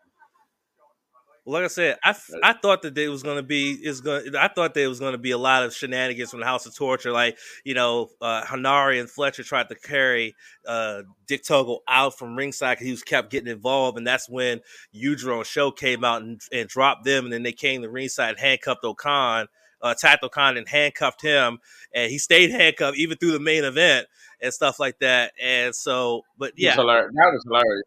[1.49, 4.35] Like I said, I, I thought that there was going to be is going.
[4.35, 7.11] I thought there was to be a lot of shenanigans from the House of Torture,
[7.11, 10.35] like you know, uh, Henare and Fletcher tried to carry
[10.67, 14.61] uh, Dick Togo out from ringside because he was kept getting involved, and that's when
[14.95, 18.29] Yujiro and SHO came out and, and dropped them, and then they came to ringside,
[18.31, 19.47] and handcuffed O-Khan
[19.81, 21.59] uh, attacked O-Khan, and handcuffed him,
[21.93, 24.07] and he stayed handcuffed even through the main event.
[24.41, 25.33] and stuff like that.
[25.41, 27.83] And so, but yeah, That was hilarious.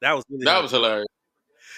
[0.00, 0.62] that was really That good.
[0.62, 1.06] was hilarious.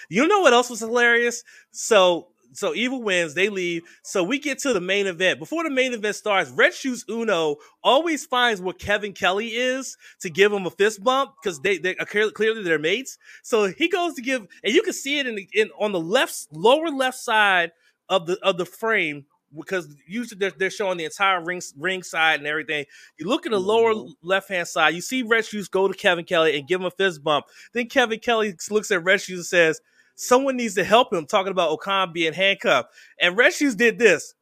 [0.09, 1.43] You know what else was hilarious?
[1.71, 3.83] So so Evil wins, they leave.
[4.05, 5.41] So we get to the main event.
[5.41, 10.31] Before the main event starts, Red Shoes Unno always finds where Kevin Kelly is to
[10.31, 13.19] give him a fist bump because they they are clearly, they're mates.
[13.43, 16.01] So he goes to give, and you can see it in, the, in on the
[16.01, 17.73] left lower left side
[18.09, 19.27] of the of the frame
[19.57, 22.85] because usually they're, they're showing the entire ring ring side and everything.
[23.19, 24.13] You look at the lower Mhm.
[24.23, 26.91] left hand side, you see Red Shoes go to Kevin Kelly and give him a
[26.93, 27.47] fist bump.
[27.73, 29.81] Then Kevin Kelly looks at Red Shoes and says,
[30.15, 32.91] Someone needs to help him, talking about O-Khan being handcuffed.
[33.21, 34.35] And Red Shoes did this.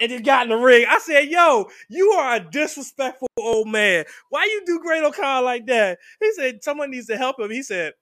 [0.00, 0.84] And it got in the ring.
[0.88, 4.04] I said, Yo, you are a disrespectful old man.
[4.28, 5.98] Why you do Great-O-Khan like that?
[6.20, 7.50] He said, Someone needs to help him.
[7.50, 7.94] He said,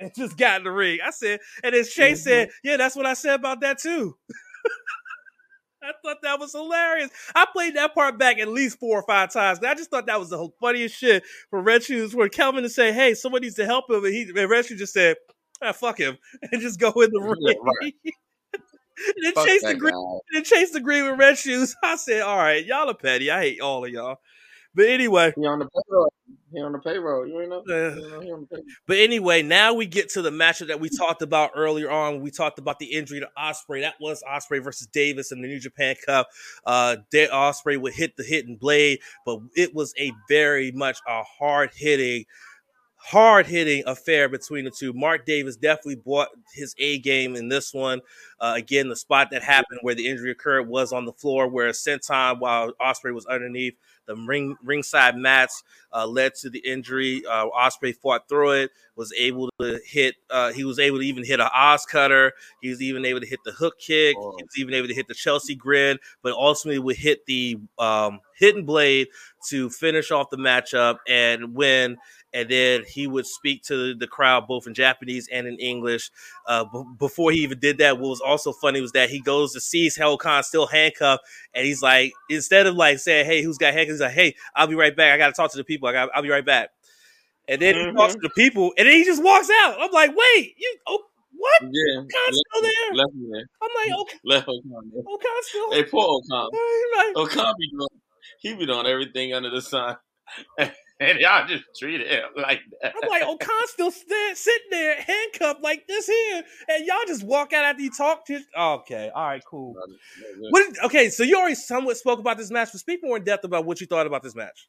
[0.00, 0.98] and just got in the ring.
[1.04, 2.18] I said, and then Shay Mhm.
[2.18, 4.16] said, Yeah, that's what I said about that too.
[5.82, 7.10] I thought that was hilarious.
[7.34, 9.60] I played that part back at least four or five times.
[9.60, 12.92] I just thought that was the funniest shit for Red Shoes where Kelvin to say,
[12.92, 15.16] "Hey, someone needs to help him," and he and Red Shoes just said,
[15.62, 16.18] ah, "Fuck him,"
[16.52, 17.58] and just go in the ring.
[17.62, 17.94] Right.
[18.54, 19.98] and then Fuck Chase the green, guy.
[20.00, 21.74] And then Chase agreed with Red Shoes.
[21.82, 23.30] I said, "All right, y'all are petty.
[23.30, 24.18] I hate all of y'all."
[24.74, 26.12] But anyway, He on the payroll.
[26.52, 27.26] He on the payroll.
[27.26, 27.64] You ain't know.
[27.68, 28.64] uh, You know, he on the payroll.
[28.86, 32.20] But anyway, now we get to the matchup that we talked about earlier on.
[32.20, 33.80] We talked about the injury to Ospreay.
[33.80, 36.28] That was Ospreay versus Davis in the New Japan Cup.
[36.64, 41.70] Uh, Ospreay would hit the hidden blade, but it was a very much a hard
[41.74, 42.26] hitting,
[42.98, 44.92] hard hitting affair between the two.
[44.92, 48.00] Mark Davis definitely brought his A game in this one.
[48.40, 51.70] Uh, again, the spot that happened where the injury occurred was on the floor, where
[51.70, 53.74] Senton, while Ospreay was underneath
[54.06, 57.22] the ring ringside mats, uh, led to the injury.
[57.28, 60.16] Uh, Ospreay fought through it, was able to hit.
[60.28, 62.32] Uh, he was able to even hit an OsCutter.
[62.60, 64.16] He was even able to hit the hook kick.
[64.18, 64.34] Oh.
[64.36, 68.20] He was even able to hit the Chelsea grin, but ultimately would hit the um,
[68.38, 69.08] hidden blade
[69.48, 71.96] to finish off the matchup and win.
[72.34, 76.10] And then he would speak to the crowd both in Japanese and in English.
[76.46, 79.52] Uh, b- before he even did that, what was also funny was that he goes
[79.54, 81.24] to see Hell Khan still handcuffed,
[81.54, 84.66] and he's like, instead of like saying, "Hey, who's got handcuffs?" He's like, "Hey, I'll
[84.66, 85.14] be right back.
[85.14, 85.88] I got to talk to the people.
[85.88, 86.70] I got, I'll be right back."
[87.48, 87.96] And then he Mhm.
[87.96, 89.76] talks to the people, and then he just walks out.
[89.80, 90.76] I'm like, "Wait, you?
[90.86, 91.02] Oh,
[91.34, 91.62] what?
[91.62, 92.02] Yeah.
[92.30, 93.46] Still there?" Left there.
[93.62, 95.42] I'm like, "Okay, Left O-Khan there.
[95.42, 96.20] still." Hey, poor.
[97.16, 97.88] He's like, be doing,
[98.40, 99.96] he be doing everything under the sun.
[101.00, 102.94] and y'all just treat him like that.
[103.02, 107.22] I'm like, oh, O-Khan's still stand, sitting there handcuffed like this here, and y'all just
[107.22, 108.40] walk out after you talk to.
[108.56, 109.74] Okay, all right, cool.
[110.50, 110.66] What?
[110.84, 113.64] Okay, so you already somewhat spoke about this match, but speak more in depth about
[113.64, 114.68] what you thought about this match.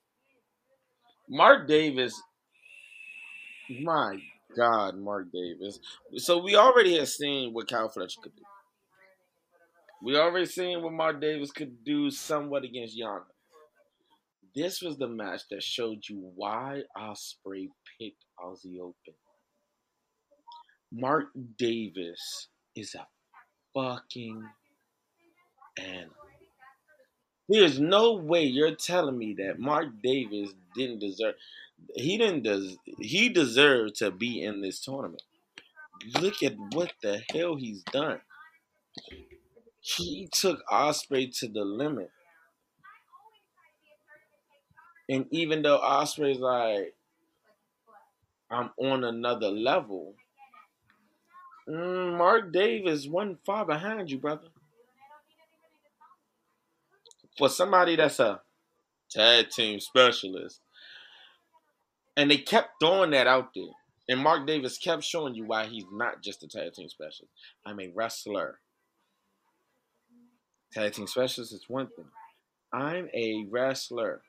[1.28, 2.20] Mark Davis,
[3.82, 4.18] my
[4.56, 5.80] God, Mark Davis.
[6.18, 8.44] So we already have seen what Kyle Fletcher could do.
[10.02, 13.22] We already seen what Mark Davis could do somewhat against Yana.
[14.60, 19.14] This was the match that showed you why Ospreay picked Aussie Open.
[20.92, 23.08] Mark Davis is a
[23.74, 24.44] fucking
[25.80, 26.12] animal.
[27.48, 31.36] There's no way you're telling me that Mark Davis didn't deserve.
[31.96, 35.24] He didn't des- He deserved to be in this tournament.
[36.20, 38.20] Look at what the hell he's done.
[39.80, 42.12] He took Ospreay to the limit,
[45.10, 46.96] and even though Ospreay's like,
[48.52, 50.16] I'm on another level.
[51.70, 54.48] mm, Mark Davis wasn't far behind you, brother.
[57.38, 58.42] For somebody that's a
[59.12, 60.62] tag team specialist.
[62.18, 63.66] And they kept throwing that out there.
[64.10, 67.34] And Mark Davis kept showing you why he's not just a tag team specialist.
[67.66, 68.60] I'm a wrestler.
[70.74, 72.06] Tag team specialist is one thing.
[72.74, 74.22] I'm a wrestler.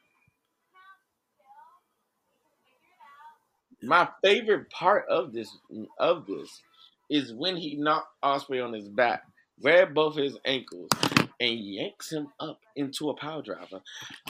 [3.83, 5.57] My favorite part of this
[5.99, 6.61] of this
[7.09, 9.23] is when he knocked Ospreay on his back,
[9.61, 10.91] grabbed both his ankles,
[11.41, 13.81] and yanks him up into a power driver.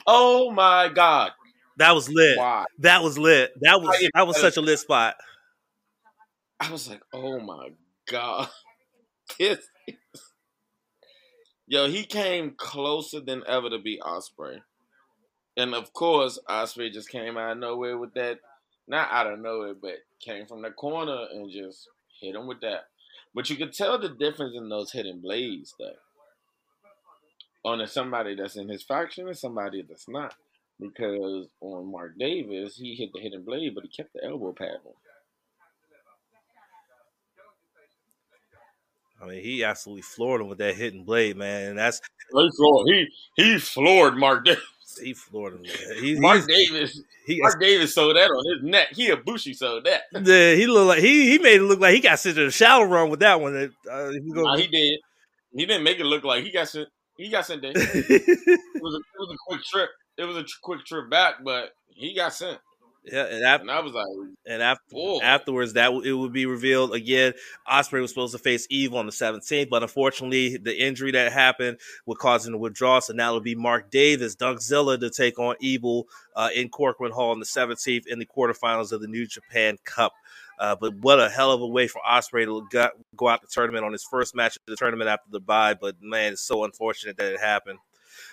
[0.07, 1.33] Oh my god.
[1.77, 2.39] That was lit.
[2.39, 2.65] Why?
[2.79, 3.53] That was lit.
[3.61, 5.17] That was I- that was such a lit spot.
[6.61, 7.71] I was like, oh my
[8.09, 8.49] god.
[9.39, 9.97] This is...
[11.69, 14.59] Yo, he came closer than ever to beat Ospreay.
[15.57, 18.41] And of course, Osprey just came out of nowhere with that.
[18.91, 21.89] Not out of nowhere, but came from the corner and just
[22.21, 22.87] hit him with that.
[23.33, 25.93] But you could tell the difference in those hidden blades, though.
[27.65, 30.35] On somebody that's in his faction and somebody that's not.
[30.81, 34.79] Because on Mark Davis, he hit the hidden blade, but he kept the elbow pad
[34.85, 34.95] on.
[39.23, 41.71] I mean, he absolutely floored him with that hidden blade, man.
[41.71, 42.01] And that's
[42.35, 44.65] He floored, he, he floored Mark Davis.
[44.99, 45.59] He Florida.
[46.01, 47.01] He, Mark Davis.
[47.27, 48.89] He, Mark Davis sold that on his neck.
[48.93, 50.03] He a bushy sold that.
[50.13, 52.51] Yeah, he looked like he he made it look like he got sent to the
[52.51, 53.73] shower run with that one.
[53.91, 55.01] Uh, he, nah, he did.
[55.53, 56.89] He didn't make it look like he got sent.
[57.17, 57.73] He got sent there.
[57.75, 59.91] it was a, it was a quick trip.
[60.17, 62.59] It was a quick trip back, but he got sent.
[63.05, 64.07] Yeah, and, after, and I was like,
[64.47, 64.85] and after
[65.23, 67.33] afterwards, that it would be revealed again.
[67.67, 71.79] Ospreay was supposed to face Evil on the 17th, but unfortunately, the injury that happened
[72.05, 73.01] would cause him to withdraw.
[73.01, 77.31] So now it'll be Mark Davis, Dunkzilla, to take on Evil uh, in Korakuen Hall
[77.31, 80.13] on the 17th in the quarterfinals of the New Japan Cup.
[80.59, 83.83] Uh, but what a hell of a way for Ospreay to go out the tournament
[83.83, 85.73] on his first match of the tournament after the bye.
[85.73, 87.79] But man, it's so unfortunate that it happened.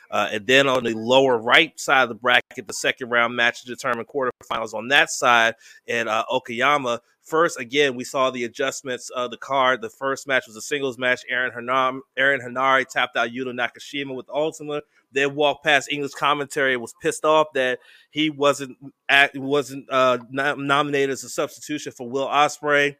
[0.09, 3.61] Uh, and then on the lower right side of the bracket, the second round match
[3.61, 5.55] to determine quarterfinals on that side
[5.87, 6.99] And uh, Okayama.
[7.23, 9.81] First, again, we saw the adjustments of the card.
[9.81, 11.23] The first match was a singles match.
[11.27, 14.81] Aaron, Hanam, Aaron Henare tapped out Yuto Nakashima with Ultima.
[15.11, 16.77] Then walked past English commentary.
[16.77, 17.79] Was pissed off that
[18.11, 18.77] he wasn't
[19.09, 22.95] at, wasn't uh, nominated as a substitution for Will Ospreay.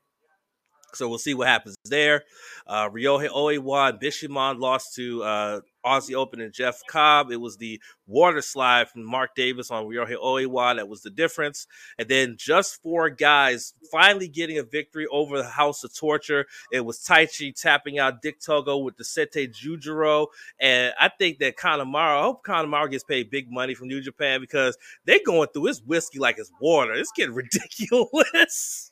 [0.94, 2.24] So we'll see what happens there.
[2.66, 7.32] Uh, Ryohei Oiwa and lost to uh, Aussie Open and Jeff Cobb.
[7.32, 11.68] It was the water slide from Mark Davis on Ryohei Oiwa that was the difference.
[11.98, 16.46] And then just four guys finally getting a victory over the House of Torture.
[16.72, 20.28] It was Taichi tapping out Dick Togo with the Sete Jujuro.
[20.60, 24.42] And I think that Kanemaru, I hope Kanemaru gets paid big money from New Japan
[24.42, 26.94] because they're going through his whiskey like it's water.
[26.94, 28.92] It's getting ridiculous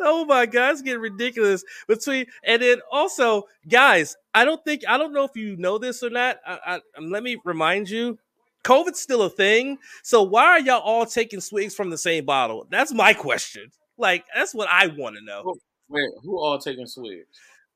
[0.00, 1.64] oh my god, it's getting ridiculous.
[1.88, 6.02] Between and then also, guys, I don't think I don't know if you know this
[6.02, 6.38] or not.
[6.46, 8.18] I, I, um, let me remind you,
[8.64, 9.78] COVID's still a thing.
[10.02, 12.66] So why are y'all all taking swigs from the same bottle?
[12.70, 13.70] That's my question.
[13.98, 15.56] Like that's what I want to know.
[15.88, 17.26] Wait, who all taking swigs?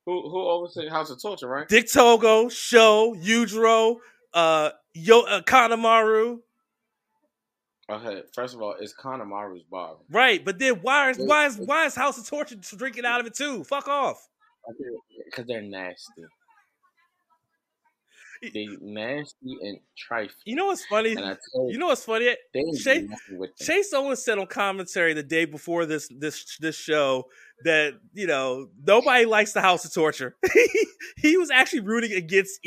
[0.06, 1.68] Who who always say House of Torture, right?
[1.68, 3.96] Dick Togo, SHO, Yujiro,
[4.34, 6.40] uh, Yo, uh, Kanemaru.
[7.90, 9.96] Okay, first of all, it's Kanemaru's bar.
[10.10, 13.26] Right, but then why is why is why is House of Torture drinking out of
[13.26, 13.64] it too?
[13.64, 14.28] Fuck off.
[15.24, 16.22] Because they're nasty.
[18.42, 20.34] They nasty and trifling.
[20.46, 21.10] You know what's funny?
[21.10, 21.36] You,
[21.68, 22.34] you, know what's funny?
[22.78, 23.10] Chase,
[23.60, 27.24] Chase Owens said on commentary the day before this this this show
[27.64, 30.36] that you know nobody likes the House of Torture.
[31.18, 32.60] he was actually rooting against.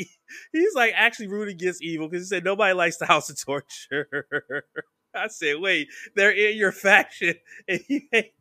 [0.52, 4.66] He's like actually rooting against evil because he said nobody likes the House of Torture.
[5.14, 7.34] I said, wait, they're in your faction
[7.68, 8.34] and you hate.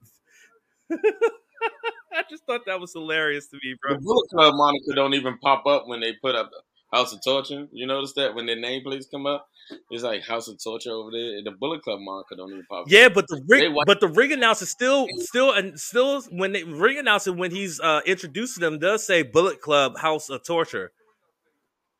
[0.91, 3.95] I just thought that was hilarious to me, bro.
[3.95, 6.51] The Bullet Club moniker don't even pop up when they put up
[6.93, 7.67] House of Torture.
[7.71, 9.47] You notice that when their nameplates come up,
[9.89, 11.41] it's like House of Torture over there.
[11.43, 12.81] The Bullet Club moniker don't even pop.
[12.81, 12.85] Up.
[12.87, 16.99] Yeah, but the ring, but the ring announcer still, still, and still, when they ring
[16.99, 20.91] announcer when he's uh introducing them does say Bullet Club House of Torture.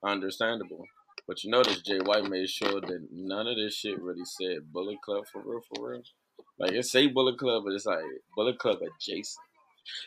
[0.04, 0.86] Understandable.
[1.28, 5.02] But you notice Jay White made sure that none of this shit really said Bullet
[5.02, 6.04] Club for real, for real.
[6.60, 8.04] Like it say Bullet Club, but it's like
[8.36, 9.40] Bullet Club adjacent.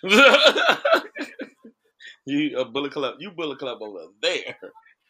[2.27, 4.57] you a Bullet Club, you Bullet Club over there.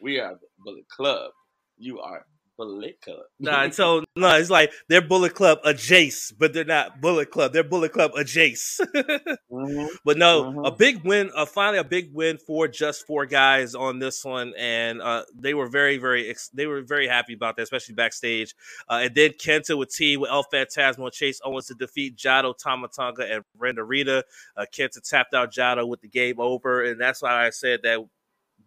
[0.03, 1.33] We are Bullet Club.
[1.79, 2.27] You are
[2.57, 3.25] Bullet Club.
[3.41, 7.53] nah, so no, it's like they're Bullet Club adjacent, but they're not Bullet Club.
[7.53, 8.93] They're Bullet Club adjacent.
[8.95, 9.87] mm-hmm.
[10.05, 10.65] But no, mm-hmm.
[10.65, 11.31] a big win.
[11.35, 15.55] Uh, finally, a big win for just four guys on this one, and uh, they
[15.55, 18.55] were very, very, ex- they were very happy about that, especially backstage.
[18.89, 22.57] Uh, and then Kenta with T with El Phantasmo and Chase Owens to defeat Jado
[22.57, 24.23] Tama Tonga and Ren Narita.
[24.57, 28.01] Uh, Kenta tapped out Jado with the game over, and that's why I said that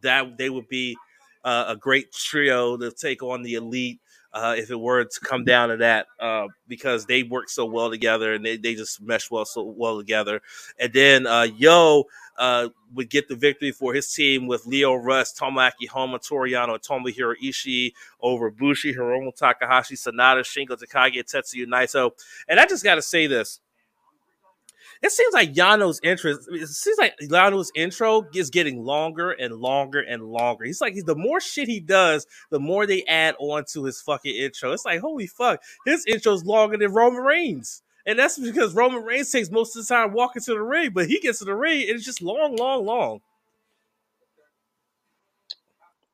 [0.02, 0.98] that they would be
[1.44, 4.00] uh, a great trio to take on the elite
[4.32, 7.90] uh, if it were to come down to that, uh, because they work so well
[7.90, 10.42] together and they, they just mesh well so well together.
[10.80, 12.06] And then uh, Yo
[12.38, 16.78] uh, would get the victory for his team with Lio Rush, Tomoaki Honma, Toru Yano,
[16.80, 22.12] Tomohiro Ishii over Bushi, Hiromu Takahashi, Sanada, Shingo Takagi, Tetsuya Naito.
[22.48, 23.60] And I just got to say this
[25.02, 26.48] it seems like Yano's interest.
[26.52, 30.66] It seems like Yano's intro is getting longer and longer and longer.
[30.66, 34.02] He's like he's the more shit he does, the more they add on to his
[34.02, 34.74] fucking intro.
[34.74, 37.82] It's like holy fuck, his intro's longer than Roman Reigns.
[38.06, 41.08] And that's because Roman Reigns takes most of the time walking to the ring, but
[41.08, 43.20] he gets to the ring and it's just long, long, long.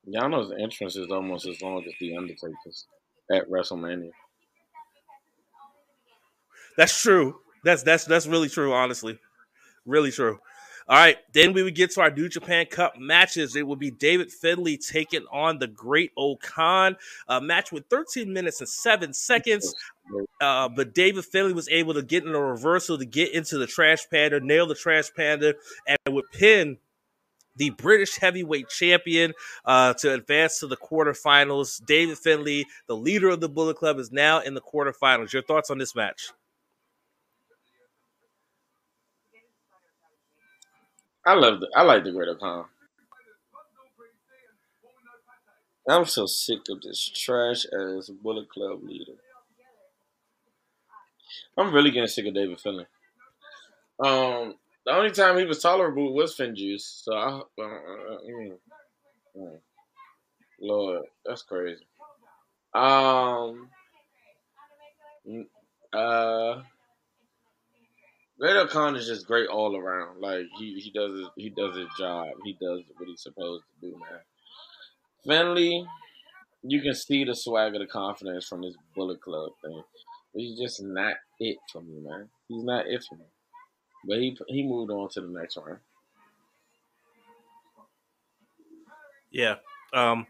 [0.08, 2.86] Yano's entrance is almost as long as the Undertaker's
[3.32, 4.12] at WrestleMania.
[6.78, 7.40] That's true.
[7.66, 9.18] That's that's that's really true, honestly.
[9.86, 10.39] Really true.
[10.88, 13.55] All right, then we would get to our New Japan Cup matches.
[13.55, 16.95] It would be David Finlay taking on the Great-O-Khan.
[17.28, 19.74] A match with 13 minutes and seven seconds.
[20.39, 23.66] Uh, but David Finlay was able to get in a reversal to get into the
[23.66, 25.55] Trash Panda, nail the Trash Panda,
[25.88, 26.78] and would pin
[27.55, 29.34] the British heavyweight champion
[29.66, 31.84] uh, to advance to the quarterfinals.
[31.84, 35.34] David Finlay, the leader of the Bullet Club, is now in the quarterfinals.
[35.34, 36.30] Your thoughts on this match?
[41.26, 42.66] I love the I like the Great-O-Khan.
[45.88, 49.14] I'm so sick of this trash ass Bullet Club leader.
[51.58, 52.86] I'm really getting sick of David Finlay.
[54.04, 54.56] Um,
[54.86, 57.04] the only time he was tolerable was Finjuice.
[57.04, 58.58] So I, uh, uh, uh, mm,
[59.38, 59.60] mm.
[60.60, 61.86] Lord, that's crazy.
[62.74, 63.70] Um,
[65.94, 66.62] uh,
[68.40, 70.20] Great Khan is just great all around.
[70.20, 72.28] Like he he does his, he does his job.
[72.44, 74.20] He does what he's supposed to do, man.
[75.26, 75.86] Finlay,
[76.64, 79.82] you can see the swagger, of the confidence from this Bullet Club thing.
[80.34, 82.30] But he's just not it for me, man.
[82.50, 83.26] He's not it for me.
[84.06, 85.80] But he he moved on to the next round.
[89.32, 89.56] Yeah.
[89.94, 90.28] Um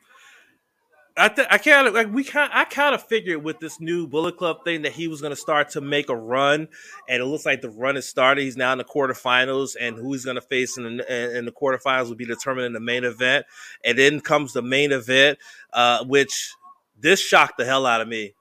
[1.18, 4.06] I th- I kind of like we kind I kind of figured with this new
[4.06, 6.68] Bullet Club thing that he was going to start to make a run,
[7.08, 8.42] and it looks like the run has started.
[8.42, 11.54] He's now in the quarterfinals, and who he's going to face in the, in the
[11.54, 13.46] quarterfinals will be determined in the main event.
[13.86, 15.40] And then comes the main event,
[15.72, 16.54] uh, which
[17.00, 18.34] this shocked the hell out of me.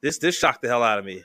[0.00, 1.24] This this shocked the hell out of me.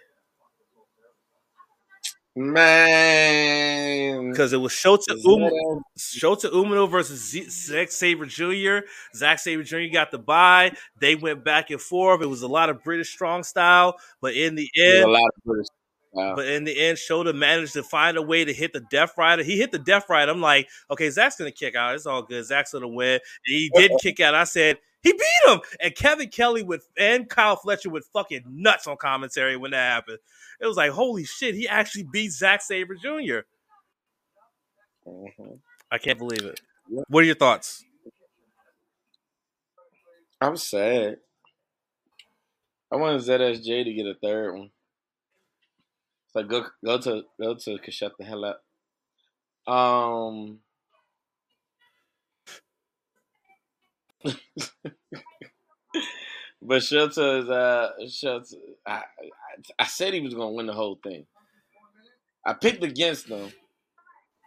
[2.39, 8.81] Man, because it was Shota Umino, Shota Umino versus Z- Zack Sabre Jr.
[9.15, 9.91] Zack Sabre Jr.
[9.91, 10.71] got the bye.
[10.99, 12.21] They went back and forth.
[12.21, 15.43] It was a lot of British strong style, but in the end, a lot of
[15.45, 15.65] British.
[16.11, 16.35] Wow.
[16.35, 19.41] But in the end, Shota managed to find a way to hit the Death Rider.
[19.41, 20.31] He hit the Death Rider.
[20.31, 21.95] I'm like, okay, Zack's gonna kick out.
[21.95, 22.45] It's all good.
[22.45, 23.13] Zack's gonna win.
[23.13, 24.35] And he did kick out.
[24.35, 25.59] I said, he beat him.
[25.79, 30.19] And Kevin Kelly with and Kyle Fletcher with fucking nuts on commentary when that happened.
[30.59, 33.45] It was like, holy shit, he actually beat Zack Sabre junior
[35.07, 35.55] mm-hmm.
[35.91, 36.59] I can't believe it.
[37.07, 37.83] What are your thoughts?
[40.39, 41.17] I'm sad.
[42.91, 44.69] I want ZSJ to get a third one.
[46.25, 48.63] It's like go go to go to shut the hell up.
[49.73, 50.59] Um
[56.61, 58.53] but Shota is uh Shota
[58.86, 59.03] I,
[59.80, 61.25] I said he was going to win the whole thing.
[62.45, 63.51] I picked against him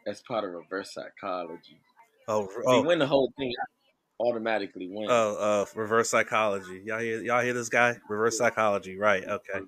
[0.06, 1.80] as part of reverse psychology.
[2.28, 2.80] Oh, if oh.
[2.80, 5.08] he win the whole thing, I automatically win.
[5.10, 6.82] Oh, uh, reverse psychology.
[6.84, 7.20] Y'all hear?
[7.22, 7.96] Y'all hear this guy?
[8.08, 8.96] Reverse psychology.
[8.96, 9.24] Right.
[9.24, 9.60] Okay.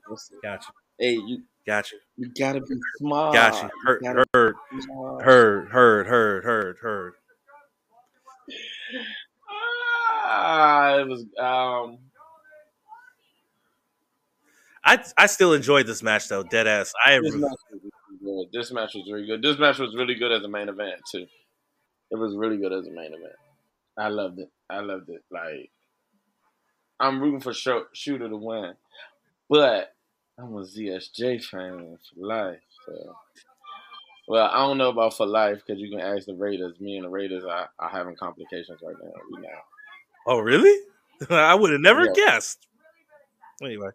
[0.42, 0.72] Gotcha.
[0.98, 1.42] Hey, you.
[1.66, 1.96] Gotcha.
[2.16, 3.34] You gotta be smart.
[3.34, 3.70] Gotcha.
[3.84, 4.56] Heard, heard,
[5.22, 7.14] heard, heard, heard, heard, heard.
[10.44, 11.98] Ah, it was um
[14.84, 16.92] I I still enjoyed this match though, dead ass.
[17.06, 17.52] I this, match
[18.20, 19.40] was this match was really good.
[19.40, 21.26] This match was really good as a main event too.
[22.10, 23.36] It was really good as a main event.
[23.96, 24.50] I loved it.
[24.68, 25.22] I loved it.
[25.30, 25.70] Like
[26.98, 28.74] I'm rooting for Shooter to win,
[29.48, 29.94] but
[30.36, 32.58] I'm a ZSJ fan for life.
[32.86, 33.14] So.
[34.26, 36.80] Well, I don't know about for life because you can ask the Raiders.
[36.80, 39.40] Me and the Raiders are, are having complications right now.
[39.40, 39.58] now.
[40.26, 40.78] Oh, really?
[41.30, 42.12] I would have never yeah.
[42.14, 42.66] guessed.
[43.62, 43.90] Anyway,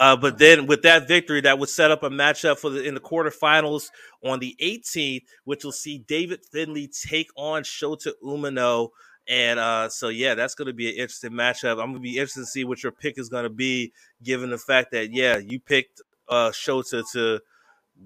[0.00, 2.94] uh, but then with that victory, that would set up a matchup for the in
[2.94, 3.90] the quarterfinals
[4.24, 8.88] on the 18th, which will see David Finlay take on Shota Umino.
[9.28, 11.72] And uh, so, yeah, that's going to be an interesting matchup.
[11.72, 13.92] I'm going to be interested to see what your pick is going to be,
[14.22, 17.40] given the fact that, yeah, you picked uh, Shota to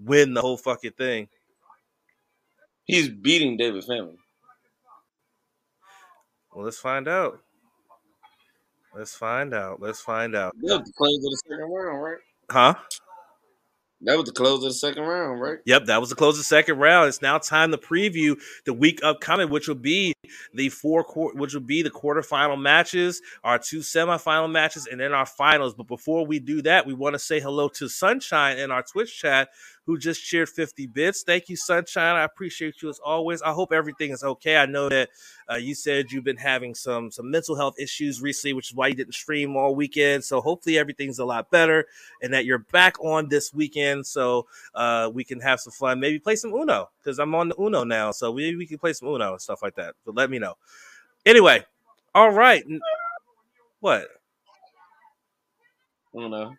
[0.03, 1.28] win the whole fucking thing.
[2.84, 4.16] He's beating David Finlay.
[6.55, 7.41] Well, let's find out.
[8.97, 9.81] Let's find out.
[9.81, 10.55] Let's find out.
[10.63, 12.18] That was the close of the second round, right?
[12.51, 12.75] Huh?
[14.03, 15.59] That was the close of the second round, right?
[15.64, 17.09] Yep, that was the close of the second round.
[17.09, 20.13] It's now time to preview the week upcoming, which will be
[20.53, 21.05] the four,
[21.35, 25.72] which will be the quarterfinal matches, our two semifinal matches, and then our finals.
[25.75, 29.18] But before we do that, we want to say hello to Sunshine in our Twitch
[29.18, 29.49] chat,
[29.86, 31.22] who just cheered 50 bits.
[31.22, 32.16] Thank you, Sunshine.
[32.16, 33.42] I appreciate you as always.
[33.42, 34.56] I hope everything is okay.
[34.56, 35.11] I know that
[35.50, 38.88] uh, you said you've been having some some mental health issues recently, which is why
[38.88, 40.24] you didn't stream all weekend.
[40.24, 41.86] So hopefully everything's a lot better
[42.22, 46.00] and that you're back on this weekend so uh, we can have some fun.
[46.00, 48.11] Maybe play some Uno because I'm on the Uno now.
[48.11, 49.94] So maybe we can play some Uno and stuff like that.
[50.06, 50.54] But let me know.
[51.26, 51.62] Anyway,
[52.14, 52.64] all right.
[53.80, 54.08] What?
[56.14, 56.56] Uno.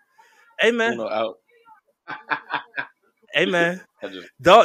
[0.60, 0.94] Hey man.
[0.94, 1.40] Uno out.
[3.36, 3.82] Hey man.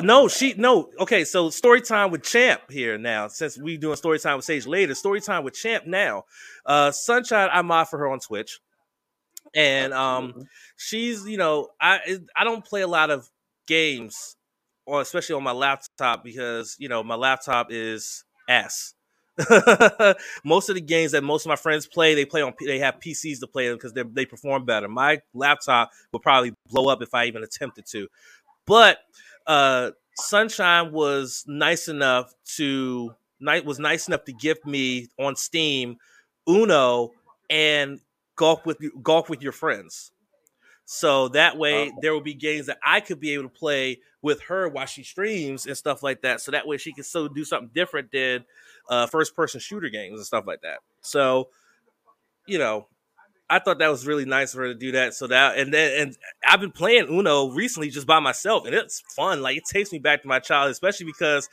[0.01, 0.91] no, she no.
[1.01, 3.29] Okay, so story time with Champ here now.
[3.29, 6.25] Since we doing story time with Sage later, story time with Champ now.
[6.65, 8.61] Uh Sunshine, I mod for her on Twitch.
[9.55, 13.29] And um she's, you know, I I don't play a lot of
[13.67, 14.37] games
[14.87, 18.95] or especially on my laptop because you know my laptop is ass.
[20.45, 23.01] most of the games that most of my friends play, they play on they have
[23.01, 24.89] PCs to play them because they perform better.
[24.89, 28.09] My laptop will probably blow up if I even attempted to.
[28.71, 28.99] But
[29.49, 35.97] uh, Sunshine was nice enough to night was nice enough to gift me on Steam
[36.49, 37.11] Uno
[37.51, 37.99] and
[38.37, 40.13] golf with golf with your friends.
[40.85, 44.41] So that way, there will be games that I could be able to play with
[44.43, 46.41] her while she streams and stuff like that.
[46.41, 48.45] So that way, she can still do something different than
[48.89, 50.79] uh, first person shooter games and stuff like that.
[51.01, 51.49] So,
[52.47, 52.87] you know,
[53.51, 55.13] I thought that was really nice for her to do that.
[55.15, 56.17] So that and then and
[56.47, 59.43] I've been playing Uno recently just by myself, and it's fun.
[59.43, 61.49] Like it takes me back to my childhood, especially because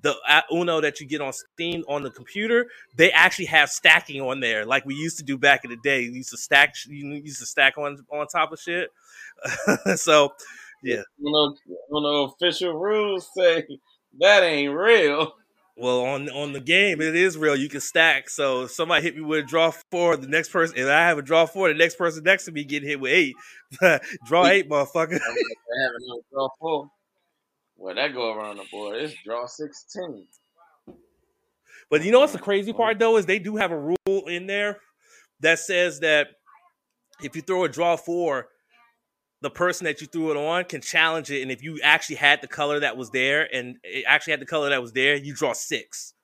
[0.00, 4.22] the uh, Uno that you get on Steam on the computer, they actually have stacking
[4.22, 6.00] on there, like we used to do back in the day.
[6.00, 8.90] You used to stack, you used to stack on on top of shit.
[9.96, 10.32] so,
[10.82, 11.02] yeah.
[11.20, 11.54] Uno,
[11.94, 13.66] Uno official rules say
[14.20, 15.34] that ain't real.
[15.76, 17.56] Well, on on the game, it is real.
[17.56, 18.28] You can stack.
[18.28, 21.22] So somebody hit me with a draw four, the next person, and I have a
[21.22, 23.34] draw four, the next person next to me getting hit with eight.
[24.26, 25.14] draw eight, motherfucker.
[25.14, 26.90] I have another draw four.
[27.78, 28.96] Well, that go around the board.
[29.00, 30.26] It's draw sixteen.
[31.90, 32.44] But you know what's the mm-hmm.
[32.44, 34.78] crazy part though is they do have a rule in there
[35.40, 36.28] that says that
[37.22, 38.48] if you throw a draw four,
[39.42, 41.42] the person that you threw it on can challenge it.
[41.42, 44.46] And if you actually had the color that was there and it actually had the
[44.46, 46.14] color that was there, you draw six.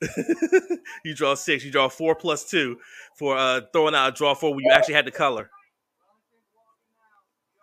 [1.04, 1.64] you draw six.
[1.64, 2.78] You draw four plus two
[3.18, 5.50] for uh, throwing out a draw four when you actually had the color.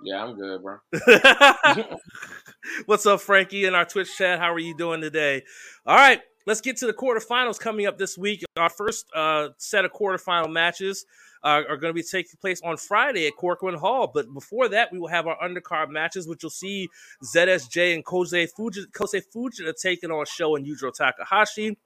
[0.03, 0.77] Yeah, I'm good, bro.
[2.85, 4.37] What's up, Frankie, in our Twitch chat?
[4.37, 5.43] How are you doing today?
[5.85, 8.43] All right, let's get to the quarterfinals coming up this week.
[8.57, 11.05] Our first uh, set of quarterfinal matches
[11.47, 14.11] uh, are going to be taking place on Friday at Korakuen Hall.
[14.13, 16.89] But before that, we will have our undercard matches, which you'll see
[17.23, 21.77] ZSJ and Kosei Fujita, Kosei Fujita taking on SHO and Yujiro Takahashi.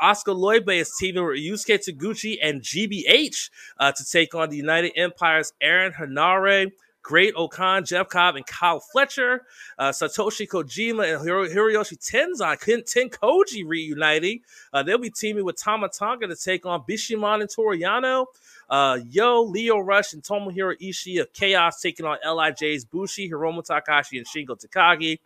[0.00, 4.92] Oskar Leube is teaming with Yusuke Taguchi and GBH uh, to take on the United
[4.96, 6.72] Empire's Aaron Henare.
[7.02, 9.42] Great-O-Khan, Jeff Cobb, and Kyle Fletcher.
[9.78, 14.40] Uh, Satoshi Kojima and Hiro- Hiroyoshi Tenzan, Tenkoji reuniting.
[14.72, 18.26] Uh, they'll be teaming with Tama Tonga to take on Bishamon and Toru Yano.
[18.72, 24.16] Uh, Yo, Lio Rush, and Tomohiro Ishii of Chaos taking on LIJ's Bushi, Hiromu Takahashi,
[24.16, 25.18] and Shingo Takagi.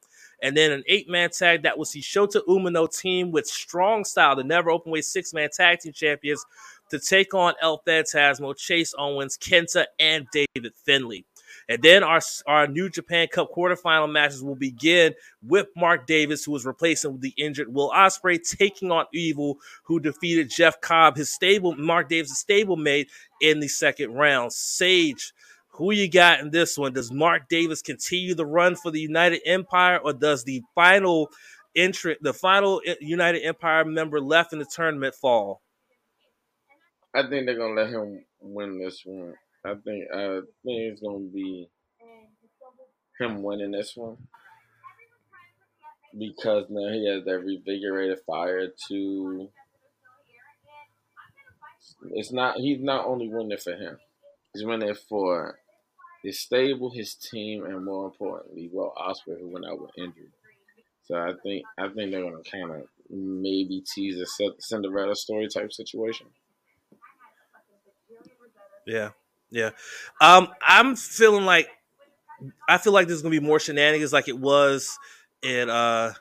[0.42, 4.34] And then an eight man tag that will see Shota Umino team with Strong Style,
[4.34, 6.44] the never open weight six man tag team champions,
[6.90, 11.24] to take on El Phantasmo, Chase Owens, Kenta, and David Finlay.
[11.68, 16.52] And then our, our New Japan Cup quarterfinal matches will begin with Mark Davis, who
[16.52, 21.74] was replacing the injured Will Ospreay, taking on Evil, who defeated Jeff Cobb, his stable
[21.76, 23.08] Mark Davis' stablemate,
[23.40, 24.52] in the second round.
[24.52, 25.32] Sage,
[25.68, 26.92] who you got in this one?
[26.92, 31.30] Does Mark Davis continue the run for the United Empire, or does the final
[31.74, 35.60] entrant, the final uh, United Empire member left in the tournament fall?
[37.12, 39.34] I think they're gonna let him win this one.
[39.66, 41.68] I think I think it's gonna be
[43.18, 44.16] him winning this one
[46.16, 49.48] because now he has that revigorated fire to.
[52.10, 52.56] It's not.
[52.58, 53.98] He's not only winning for him.
[54.52, 55.58] He's winning for
[56.22, 60.30] his stable, his team, and more importantly, Will Ospreay, who went out with injury.
[61.04, 64.26] So I think I think they're gonna kind of maybe tease a
[64.58, 66.26] Cinderella story type situation.
[68.86, 69.10] Yeah,
[69.56, 69.70] yeah.
[70.20, 71.68] Um, I'm feeling like
[72.68, 74.98] I feel like there's gonna be more shenanigans like it was
[75.42, 76.12] in uh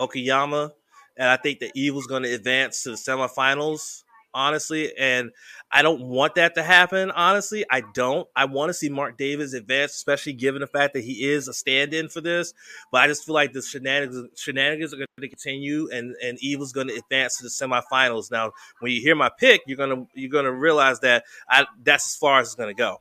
[0.00, 0.72] Okayama,
[1.16, 4.02] and I think the Evil's gonna advance to the semifinals
[4.34, 4.96] honestly.
[4.96, 5.30] And
[5.70, 7.64] I don't want that to happen, honestly.
[7.70, 8.28] I don't.
[8.34, 11.52] I want to see Mark Davis advance, especially given the fact that he is a
[11.52, 12.54] stand in for this.
[12.90, 16.72] But I just feel like the shenanigans, shenanigans are going to continue and, and Evil's
[16.72, 18.30] going to advance to the semifinals.
[18.30, 21.66] Now, when you hear my pick, you're going to you're going to realize that I,
[21.82, 23.00] that's as far as it's going to go.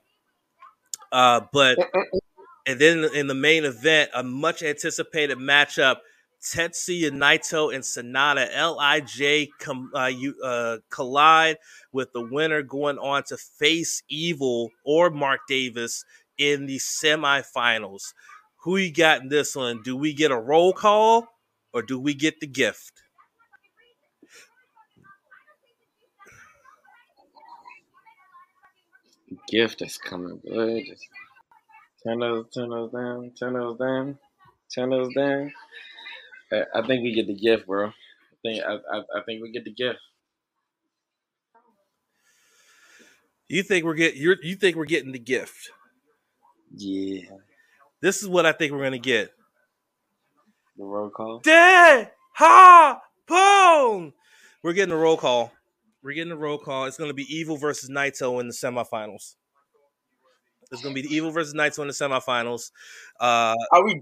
[1.11, 2.19] Uh, but eh, eh, eh.
[2.65, 5.97] and then in the main event, a much anticipated matchup
[6.41, 11.57] Tetsuya Naito and Sanada Lij com, uh, you, uh, collide
[11.91, 16.05] with the winner going on to face Evil or Mark Davis
[16.37, 18.13] in the semifinals.
[18.61, 19.81] Who you got in this one?
[19.83, 21.27] Do we get a roll call
[21.73, 22.91] or do we get the gift?
[29.49, 30.83] Gift is coming good.
[32.03, 34.17] turn those, turn those down, turn those down,
[34.73, 35.51] turn those down.
[36.51, 37.87] I think we get the gift, bro.
[37.87, 37.91] I
[38.43, 39.99] think I, I, I think we get the gift.
[43.49, 45.69] You think we're get you you think we're getting the gift?
[46.75, 47.21] Yeah.
[48.01, 49.31] This is what I think we're gonna get.
[50.77, 51.39] The roll call.
[51.39, 54.13] Dead ha boom.
[54.63, 55.51] We're getting a roll call.
[56.03, 56.85] We're getting a roll call.
[56.85, 59.35] It's going to be Evil versus Naito in the semifinals.
[60.71, 62.71] It's going to be the Evil versus Naito in the semifinals.
[63.19, 64.01] Uh, Are we?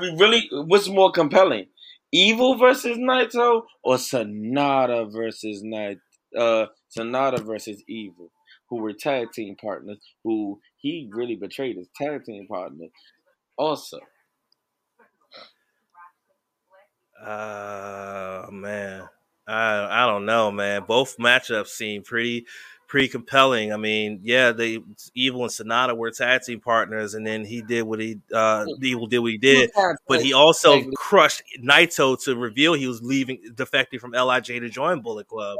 [0.00, 0.48] We really?
[0.52, 1.66] What's more compelling?
[2.12, 5.98] Evil versus Naito or Sanada versus Night?
[6.38, 8.30] Uh, Sanada versus Evil,
[8.68, 9.98] who were tag team partners.
[10.24, 12.86] Who he really betrayed his tag team partner.
[13.58, 13.98] Also,
[17.24, 19.08] Uh man,
[19.46, 20.84] I I don't know, man.
[20.88, 22.46] Both matchups seem pretty
[22.92, 23.72] pretty compelling.
[23.72, 24.78] I mean, yeah, they
[25.14, 29.06] Evil and Sanada were tag team partners, and then he did what he uh Evil
[29.06, 29.70] did what he did,
[30.06, 35.00] but he also crushed Naito to reveal he was leaving defecting from Lij to join
[35.00, 35.56] Bullet Club.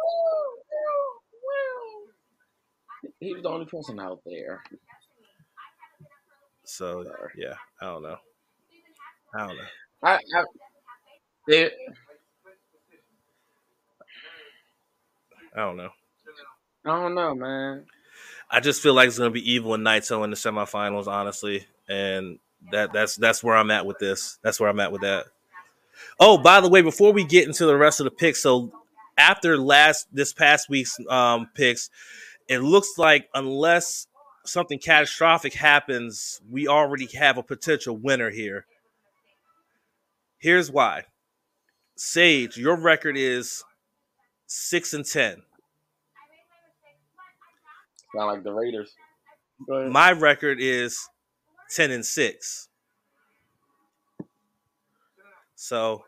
[3.19, 4.63] he was the only person out there.
[6.65, 8.19] So yeah, I don't know.
[9.35, 9.63] I don't know.
[10.03, 10.45] I, I
[11.47, 11.73] it,
[15.57, 15.93] I don't know.
[16.85, 17.85] I don't know, man.
[18.51, 22.39] I just feel like it's gonna be Evil and Naito in the semifinals, honestly, and
[22.71, 24.39] that that's that's where I'm at with this.
[24.43, 25.27] That's where I'm at with that.
[26.19, 28.73] Oh, by the way, before we get into the rest of the picks, so
[29.17, 31.91] after last this past week's um, picks,
[32.49, 34.07] it looks like unless
[34.45, 38.67] something catastrophic happens, we already have a potential winner here.
[40.39, 41.05] Here's why.
[41.95, 43.63] Sage, your record is
[44.47, 45.43] six and ten.
[48.15, 48.95] Sound like the Raiders.
[49.69, 51.09] My record is
[51.71, 52.69] ten and six.
[55.55, 56.05] So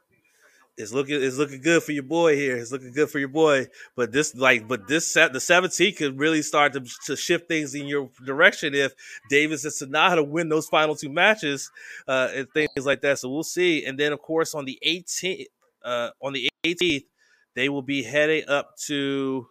[0.77, 2.57] it's looking it's looking good for your boy here.
[2.57, 3.69] It's looking good for your boy.
[3.95, 7.75] But this like but this set the 17 could really start to, to shift things
[7.75, 8.93] in your direction if
[9.31, 11.71] Davis and Sanada win those final two matches
[12.09, 13.21] uh and things like that.
[13.21, 13.85] So we'll see.
[13.85, 15.47] And then of course on the 18th
[15.85, 17.05] uh on the 18th
[17.55, 19.47] they will be heading up to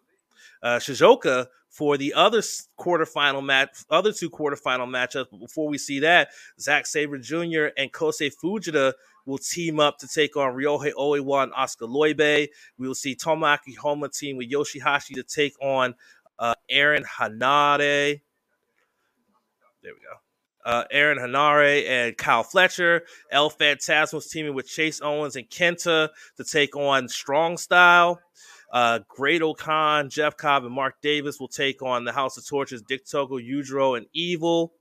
[0.62, 2.42] uh Shizuoka for the other
[2.80, 5.26] quarterfinal match, other two quarterfinal matchups.
[5.32, 6.30] But before we see that,
[6.60, 7.70] Zack Sabre Jr.
[7.76, 8.94] and Kosei Fujita
[9.26, 12.48] will team up to take on Ryohei Oiwa and Oskar Leube.
[12.78, 15.96] We will see Tomoaki Honma team with Yoshihashi to take on
[16.38, 18.22] uh, Aaron Henare.
[19.82, 20.20] There we go.
[20.64, 23.04] Uh, Aaron Henare and Kyle Fletcher.
[23.32, 28.22] El Phantasmo's teaming with Chase Owens and Kenta to take on Strong Style.
[28.74, 33.06] Uh, Great-O-Khan, Jeff Cobb, and Mark Davis will take on the House of Torture, Dick
[33.06, 34.74] Togo, Yujiro, and Evil.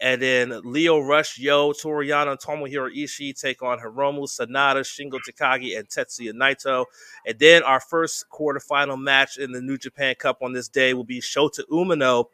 [0.00, 5.18] And then Lio Rush, Yo, Toru Yano, and Tomohiro Ishii take on Hiromu, Sanada, Shingo
[5.28, 6.84] Takagi, and Tetsuya Naito.
[7.26, 11.04] And then our first quarterfinal match in the New Japan Cup on this day will
[11.04, 12.26] be Shota Umino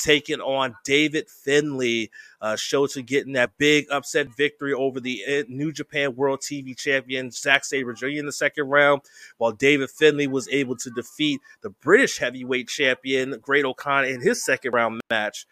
[0.00, 2.10] taking on David Finlay.
[2.40, 7.30] Uh, Shota getting that big upset victory over the uh, New Japan World TV Champion
[7.30, 8.06] Zack Sabre Jr.
[8.06, 9.02] in the second round,
[9.38, 14.72] while David Finlay was able to defeat the British Heavyweight Champion Great-O-Khan in his second
[14.72, 15.46] round match.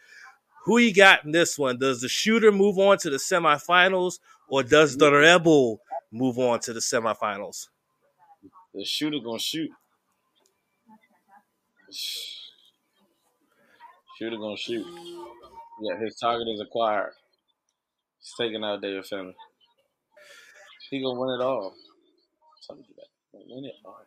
[0.65, 1.79] Who you got in this one?
[1.79, 4.19] Does the shooter move on to the semifinals,
[4.49, 5.81] or does the rebel
[6.11, 7.69] move on to the semifinals?
[8.75, 9.71] The shooter gonna shoot.
[14.19, 14.85] Shooter gonna shoot.
[15.81, 17.13] Yeah, his target is acquired.
[18.19, 19.37] He's taking out David Finlay.
[20.91, 21.75] He gonna win it all.
[23.33, 24.07] Win it all.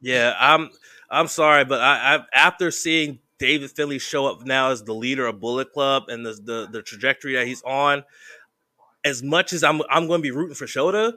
[0.00, 0.70] Yeah, I'm
[1.10, 5.26] I'm sorry, but I, I after seeing David Finlay show up now as the leader
[5.26, 8.04] of Bullet Club and the the, the trajectory that he's on,
[9.04, 11.14] as much as I'm I'm going to be rooting for Shota,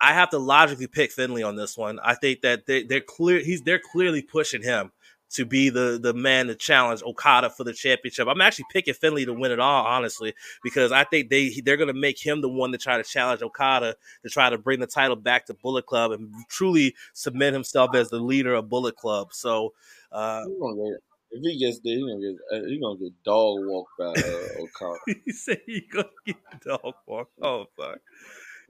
[0.00, 2.00] I have to logically pick Finlay on this one.
[2.02, 4.90] I think that they, they're clear he's they're clearly pushing him
[5.30, 8.28] to be the the man to challenge Okada for the championship.
[8.28, 11.88] I'm actually picking Finlay to win it all, honestly, because I think they they're going
[11.88, 14.86] to make him the one to try to challenge Okada to try to bring the
[14.86, 19.32] title back to Bullet Club and truly cement himself as the leader of Bullet Club.
[19.32, 19.74] So,
[20.12, 20.96] uh, gonna
[21.30, 24.62] if he gets there, he gonna get uh, he gonna get dog walked by uh,
[24.62, 25.20] Okada.
[25.24, 27.32] he said he gonna get dog walked.
[27.42, 27.98] Oh fuck!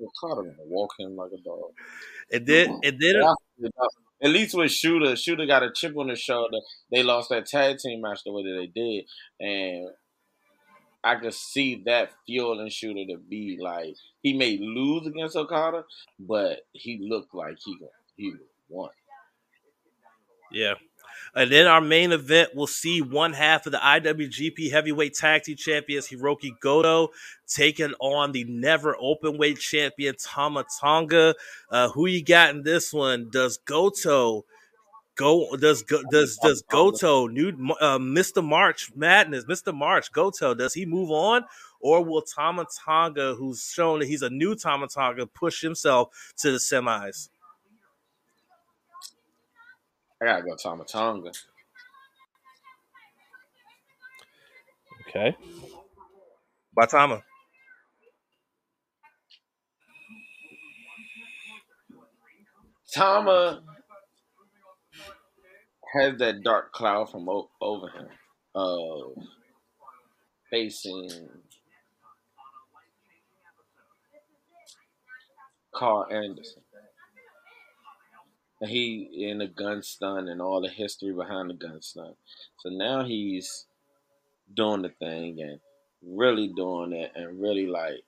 [0.01, 1.71] Okada gonna walk him like a dog.
[2.33, 3.23] And then and then
[4.23, 6.59] At least with Shooter, Shooter got a chip on his shoulder.
[6.91, 9.05] They lost that tag team match the way that they did,
[9.41, 9.91] and
[11.05, 15.85] I could see that fueling Shooter to be like he may lose against Okada,
[16.19, 17.77] but he looked like he
[18.17, 18.35] he
[18.69, 18.91] won.
[20.51, 20.75] Yeah.
[21.35, 25.57] And then our main event will see one half of the IWGP Heavyweight Tag Team
[25.57, 27.11] Champions Hiroki Goto
[27.47, 31.35] taking on the never openweight champion Tama Tonga.
[31.71, 33.29] Uh, who you got in this one?
[33.31, 34.45] Does Goto
[35.17, 35.57] go?
[35.57, 37.49] Does does does Goto new
[37.81, 38.45] uh, Mr.
[38.45, 39.75] March Madness Mr.
[39.75, 40.55] March Goto?
[40.55, 41.45] Does he move on,
[41.81, 46.53] or will Tama Tonga, who's shown that he's a new Tama Tonga, push himself to
[46.53, 47.29] the semis?
[50.23, 51.33] I gotta go Tama Tonga.
[55.09, 55.37] Okay.
[56.77, 57.23] By Tama.
[62.95, 63.63] Tama
[65.95, 68.09] has that dark cloud from o- over him
[68.55, 69.13] of
[70.51, 71.11] facing
[75.75, 76.63] Karl Anderson.
[78.61, 82.15] And he in the gun stun and all the history behind the gun stun.
[82.59, 83.67] So now he's
[84.53, 85.61] doing the thing and
[86.03, 88.03] really doing it and really like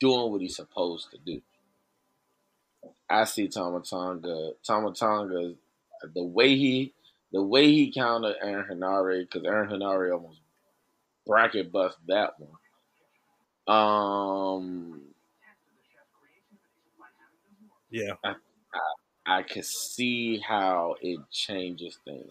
[0.00, 1.42] doing what he's supposed to do.
[3.08, 4.52] I see Tama Tonga.
[4.66, 5.54] Tama Tonga,
[6.14, 6.94] the way he,
[7.32, 10.40] the way he countered Aaron Henare, because Aaron Henare almost
[11.26, 12.50] bracket bust that one.
[13.68, 15.02] Um,
[17.92, 18.14] Yeah.
[18.24, 18.34] I
[19.40, 22.30] can see how it changes things.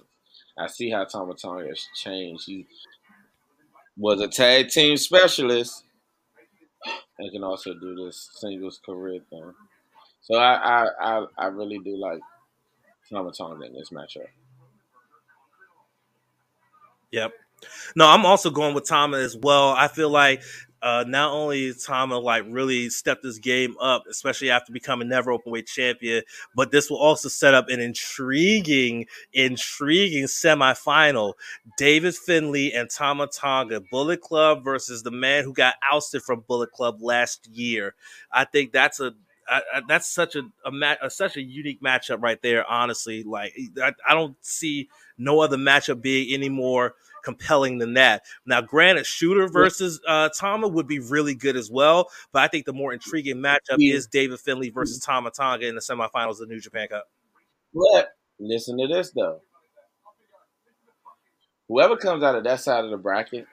[0.56, 2.44] I see how Tama Tonga has changed.
[2.46, 2.68] He
[3.98, 5.84] was a tag team specialist
[7.18, 9.54] and can also do this singles career thing.
[10.22, 12.20] So I I, I, I really do like
[13.10, 14.28] Tama Tonga in this matchup.
[17.12, 17.34] Yep.
[17.96, 19.70] No, I'm also going with Tama as well.
[19.70, 20.44] I feel like
[20.82, 25.52] uh, not only Tama like really stepped his game up, especially after becoming never open
[25.52, 26.24] weight champion,
[26.56, 31.34] but this will also set up an intriguing, intriguing semifinal.
[31.78, 36.72] David Finlay and Tama Tonga, Bullet Club versus the man who got ousted from Bullet
[36.72, 37.94] Club last year.
[38.32, 39.14] I think that's a
[39.50, 42.66] I, I, that's such a, a, ma- a, such a unique matchup right there.
[42.70, 43.54] Honestly, like
[43.84, 44.88] I, I don't see
[45.18, 48.24] no other matchup being any more compelling than that.
[48.46, 52.66] Now, granted, Shooter versus uh, Tama would be really good as well, but I think
[52.66, 53.96] the more intriguing matchup Yeah.
[53.96, 57.06] is David Finlay versus Tama Tonga in the semifinals of the New Japan Cup.
[57.74, 59.42] But listen to this though.
[61.68, 63.48] Whoever comes out of that side of the bracket,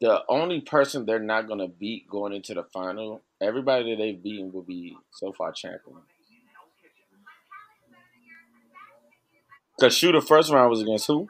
[0.00, 4.52] the only person they're not gonna beat going into the final, everybody that they've beaten
[4.52, 5.96] will be so far champion.
[9.80, 11.28] Cause shooter first round was against who?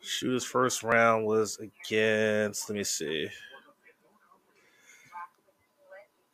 [0.00, 2.68] Shooter's first round was against.
[2.68, 3.28] Let me see.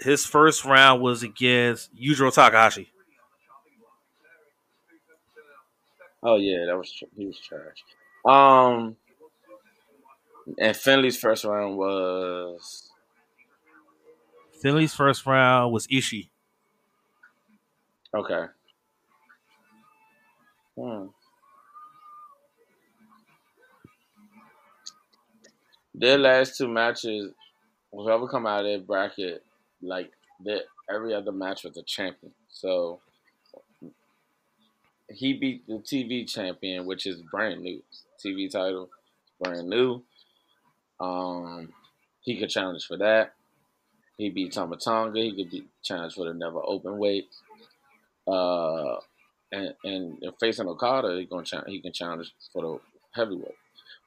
[0.00, 2.92] His first round was against Yujiro Takahashi.
[6.22, 7.84] Oh yeah, that was he was trash.
[8.24, 8.96] Um,
[10.58, 12.90] and Finlay's first round was
[14.60, 16.28] Finlay's first round was Ishii.
[18.14, 18.46] okay.
[20.76, 21.06] Hmm.
[25.94, 27.32] Their last two matches,
[27.92, 29.44] whoever come out of their bracket,
[29.82, 30.10] like
[30.44, 30.62] that,
[30.92, 32.32] every other match was a champion.
[32.48, 33.00] So
[35.08, 37.82] he beat the TV champion, which is brand new.
[38.24, 38.88] TV title,
[39.40, 40.02] brand new.
[40.98, 41.68] Um,
[42.20, 43.34] he could challenge for that.
[44.16, 45.20] He beat Tama Tonga.
[45.20, 47.28] He could be challenged for the never open weight.
[48.26, 48.96] Uh,
[49.52, 52.80] and and facing Okada, he gonna he can challenge for the
[53.12, 53.56] heavyweight.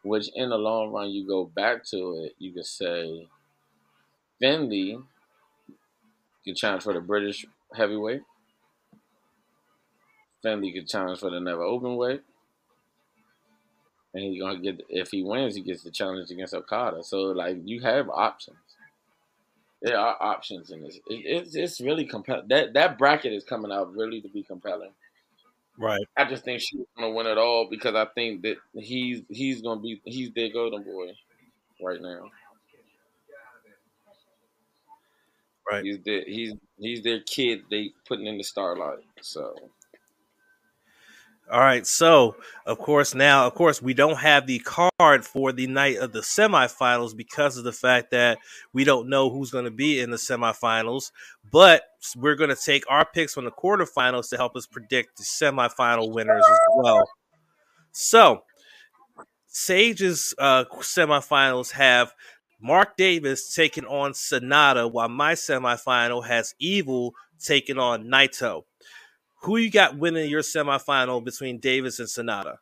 [0.03, 3.27] Which in the long run, you go back to it, you could say
[4.39, 4.99] Finlay
[6.45, 7.45] can challenge for the British
[7.75, 8.21] heavyweight.
[10.43, 12.21] Finlay can challenge for the never open weight.
[14.13, 17.03] And he's gonna get if he wins, he gets the challenge against Okada.
[17.03, 18.57] So like you have options.
[19.81, 20.97] There are options in this.
[21.07, 22.47] It, it's it's really compelling.
[22.49, 24.91] That that bracket is coming out really to be compelling.
[25.77, 26.01] Right.
[26.17, 29.81] I just think she's gonna win it all because I think that he's he's gonna
[29.81, 31.11] be he's their golden boy
[31.83, 32.29] right now.
[35.69, 35.83] Right.
[35.83, 39.03] He's their he's he's their kid they putting in the starlight.
[39.21, 39.55] So
[41.51, 41.85] All right.
[41.85, 46.11] So, of course, now, of course, we don't have the card for the night of
[46.11, 48.39] the semifinals because of the fact that
[48.73, 51.11] we don't know who's going to be in the semifinals.
[51.51, 51.83] But
[52.15, 56.11] we're going to take our picks from the quarterfinals to help us predict the semifinal
[56.11, 57.07] winners as well.
[57.91, 58.43] So,
[59.47, 62.13] Sage's uh, semifinals have
[62.59, 68.63] Mark Davis taking on Sanada, while my semifinal has Evil taking on Naito.
[69.45, 72.57] Who you got winning your semifinal between Davis and Sanada?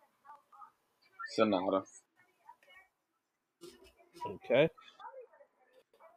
[1.37, 1.83] Sanada.
[4.27, 4.67] Okay.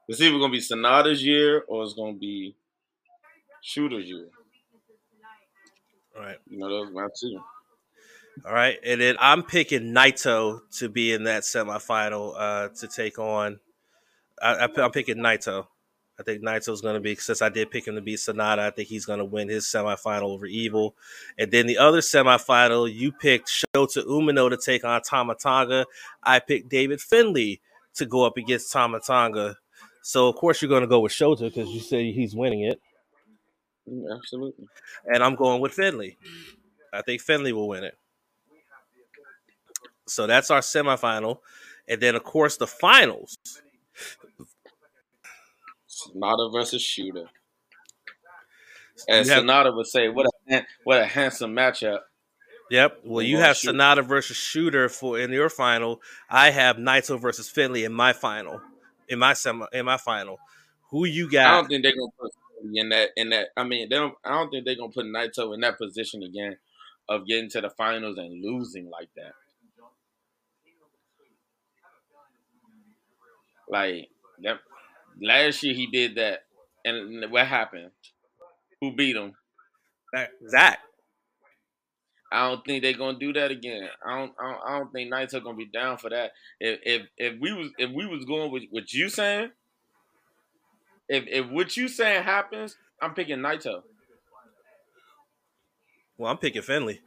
[0.09, 2.57] It's either gonna be Sanada's year or it's gonna be
[3.63, 4.29] Shooter's year.
[6.17, 6.39] All right.
[6.49, 7.41] You know those my two.
[8.45, 13.19] All right, and then I'm picking Naito to be in that semifinal uh, to take
[13.19, 13.59] on.
[14.43, 15.67] I, I, am picking Naito.
[16.19, 18.71] I think Naito's going to be since I did pick him to be Sanada, I
[18.71, 20.95] think he's going to win his semifinal over Evil,
[21.39, 25.87] and then the other semifinal you picked Shota Umino to take on Tama Tonga.
[26.23, 27.61] I picked David Finlay
[27.95, 29.57] to go up against Tama Tonga.
[30.03, 32.81] So of course you're going to go with Shota because you say he's winning it.
[34.15, 34.67] Absolutely.
[35.07, 36.17] And I'm going with Finlay.
[36.93, 37.97] I think Finlay will win it.
[40.07, 41.39] So that's our semifinal.
[41.89, 43.37] And then, of course, the finals.
[46.15, 47.27] Sanada versus Shooter.
[49.09, 52.01] And Sanada would say, "What a what a handsome matchup."
[52.71, 53.01] Yep.
[53.05, 53.75] Well, you have shoot.
[53.75, 56.01] Sanada versus Shooter for in your final.
[56.29, 58.61] I have Naito versus Finlay in my final.
[59.09, 60.39] In my semi, in my final.
[60.91, 61.47] Who you got?
[61.47, 62.33] I don't think they're gonna put
[62.75, 63.11] in that.
[63.17, 64.15] In that, I mean, they don't.
[64.25, 66.57] I don't think they're gonna put Naito in that position again
[67.09, 69.33] of getting to the finals and losing like that.
[73.69, 74.09] Like
[74.43, 74.59] that
[75.21, 76.45] last year he did that,
[76.85, 77.91] and what happened?
[78.81, 79.35] Who beat him?
[80.49, 80.79] Zack.
[82.33, 83.89] I don't think they're gonna do that again.
[84.05, 84.33] I don't.
[84.39, 86.33] I don't, I don't think Knights are gonna be down for that.
[86.61, 89.51] If if if we was if we was going with what you saying,
[91.09, 93.83] if if what you saying happens, I'm picking Naito.
[96.19, 97.01] Well, I'm picking Finlay.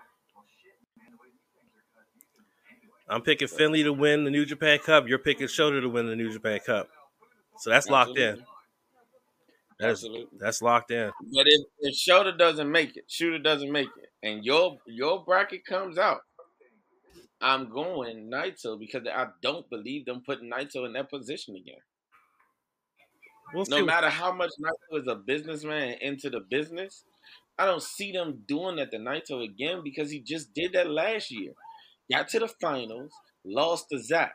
[3.10, 5.08] I'm picking Finlay to win the New Japan Cup.
[5.08, 6.90] You're picking Shota to win the New Japan Cup.
[7.60, 8.24] So that's Absolutely.
[8.24, 8.46] locked in.
[9.80, 10.38] That's, Absolutely.
[10.40, 11.12] That's locked in.
[11.34, 15.66] But if, if Shota doesn't make it, Shooter doesn't make it, and your your bracket
[15.66, 16.22] comes out,
[17.42, 21.80] I'm going Naito because I don't believe them putting Naito in that position again.
[23.54, 27.04] We'll no matter how much Naito is a businessman into the business,
[27.58, 31.32] I don't see them doing that to Naito again because he just did that last
[31.32, 31.54] year
[32.12, 33.12] got to the finals,
[33.46, 34.34] lost to Zack.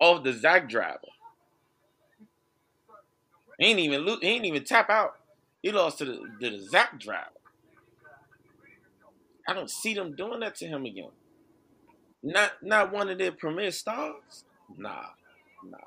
[0.00, 0.98] Off the Zack driver.
[3.58, 5.14] He ain't even lo- he ain't even tap out.
[5.62, 7.30] He lost to the, to the Zack driver.
[9.48, 11.10] I don't see them doing that to him again.
[12.22, 14.44] Not not one of their premier stars.
[14.76, 15.06] Nah,
[15.64, 15.78] nah.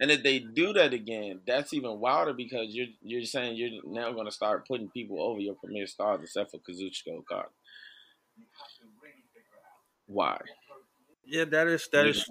[0.00, 4.12] And if they do that again, that's even wilder because you're you're saying you're now
[4.12, 7.48] going to start putting people over your premier stars except for Kazuchika Okada.
[10.06, 10.40] Why?
[11.24, 12.24] Yeah, that is that is.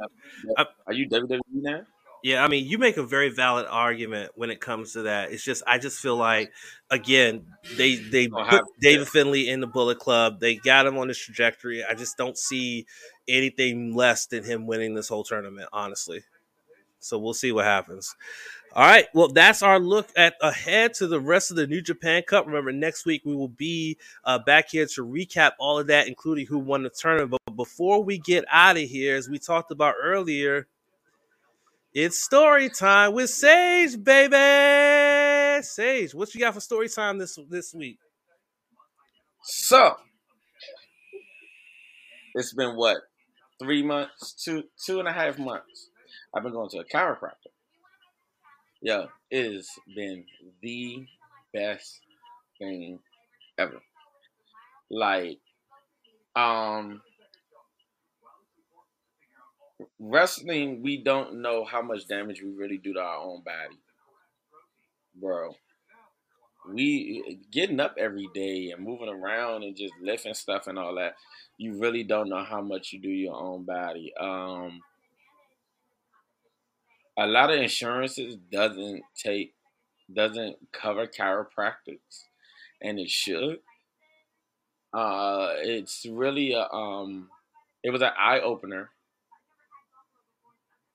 [0.87, 1.81] Are you WWE now?
[2.23, 5.31] Yeah, I mean, you make a very valid argument when it comes to that.
[5.31, 6.51] It's just I just feel like
[6.89, 7.45] again
[7.77, 10.39] they they put David Finlay in the Bullet Club.
[10.39, 11.83] They got him on this trajectory.
[11.83, 12.85] I just don't see
[13.27, 16.23] anything less than him winning this whole tournament, honestly.
[16.99, 18.15] So we'll see what happens.
[18.73, 19.07] All right.
[19.13, 22.45] Well, that's our look at ahead to the rest of the New Japan Cup.
[22.45, 26.45] Remember, next week we will be uh, back here to recap all of that, including
[26.45, 27.41] who won the tournament.
[27.45, 30.67] But before we get out of here, as we talked about earlier,
[31.93, 35.63] it's story time with Sage, baby.
[35.63, 37.99] Sage, what you got for story time this this week?
[39.43, 39.95] So,
[42.35, 42.97] it's been what
[43.61, 45.89] three months, two two and a half months.
[46.33, 47.51] I've been going to a chiropractor
[48.83, 50.25] Yo, it has been
[50.63, 51.05] the
[51.53, 51.99] best
[52.57, 52.97] thing
[53.59, 53.79] ever.
[54.89, 55.39] Like,
[56.35, 57.01] um,
[59.99, 63.77] wrestling, we don't know how much damage we really do to our own body,
[65.15, 65.55] bro.
[66.71, 71.15] We getting up every day and moving around and just lifting stuff and all that.
[71.57, 74.13] You really don't know how much you do your own body.
[74.19, 74.81] Um,
[77.17, 79.53] a lot of insurances doesn't take
[80.13, 82.25] doesn't cover chiropractics,
[82.81, 83.59] and it should.
[84.93, 87.29] Uh, it's really a um,
[87.83, 88.89] it was an eye opener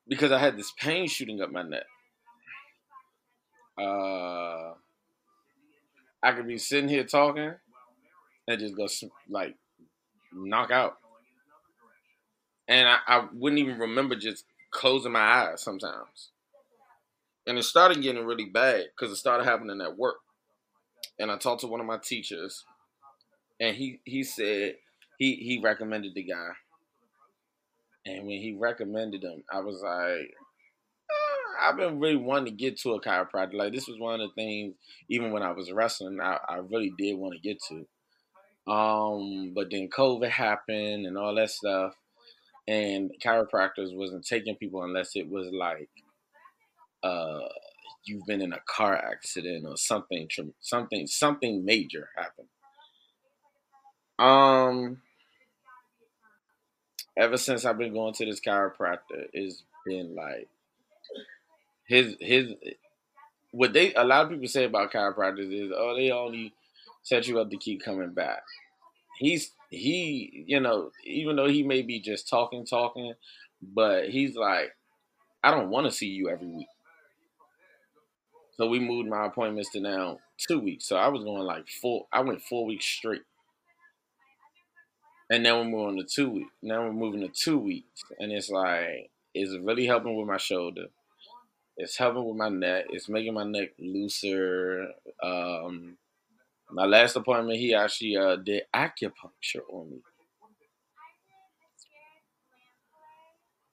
[0.08, 1.84] because I had this pain shooting up my neck.
[3.78, 4.72] Uh,
[6.22, 7.54] I could be sitting here talking
[8.48, 8.86] and just go
[9.28, 9.54] like
[10.32, 10.96] knock out,
[12.68, 16.30] and I, I wouldn't even remember just closing my eyes sometimes.
[17.46, 20.16] And it started getting really bad because it started happening at work.
[21.18, 22.64] And I talked to one of my teachers,
[23.60, 24.76] and he he said
[25.18, 26.50] he he recommended the guy.
[28.06, 30.30] And when he recommended them, I was like,
[31.10, 33.54] eh, I've been really wanting to get to a chiropractor.
[33.54, 34.74] Like this was one of the things,
[35.10, 37.86] even when I was wrestling, I, I really did want to get to.
[38.72, 41.94] Um, but then COVID happened and all that stuff
[42.68, 45.88] and chiropractors wasn't taking people unless it was like
[47.02, 47.40] uh
[48.04, 50.28] you've been in a car accident or something
[50.60, 52.48] something something major happened
[54.18, 55.00] um
[57.16, 60.48] ever since I've been going to this chiropractor, it's been like
[61.86, 62.52] his his
[63.52, 66.52] what they a lot of people say about chiropractors is oh they only
[67.02, 68.42] set you up to keep coming back.
[69.18, 73.14] He's he you know even though he may be just talking talking,
[73.62, 74.76] but he's like
[75.42, 76.66] I don't want to see you every week.
[78.56, 80.86] So we moved my appointments to now two weeks.
[80.88, 82.06] So I was going like four.
[82.12, 83.22] I went four weeks straight.
[85.28, 86.52] And now we're moving to two weeks.
[86.62, 90.86] Now we're moving to two weeks, and it's like it's really helping with my shoulder.
[91.76, 92.86] It's helping with my neck.
[92.90, 94.86] It's making my neck looser.
[95.22, 95.98] Um,
[96.70, 99.98] my last appointment, he actually uh, did acupuncture on me.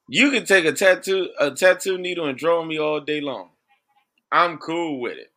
[0.08, 3.50] You can take a tattoo a tattoo needle and draw me all day long.
[4.30, 5.32] I'm cool with it.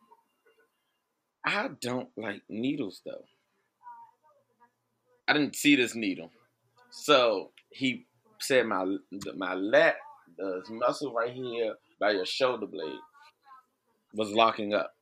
[1.44, 3.24] I don't like needles though.
[5.28, 6.30] I didn't see this needle.
[6.90, 8.06] So he
[8.40, 8.96] said my
[9.36, 9.96] my lat,
[10.36, 12.98] the muscle right here by your shoulder blade
[14.14, 14.94] was locking up.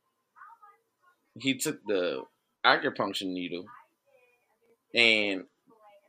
[1.39, 2.23] He took the
[2.65, 3.65] acupuncture needle
[4.95, 5.45] and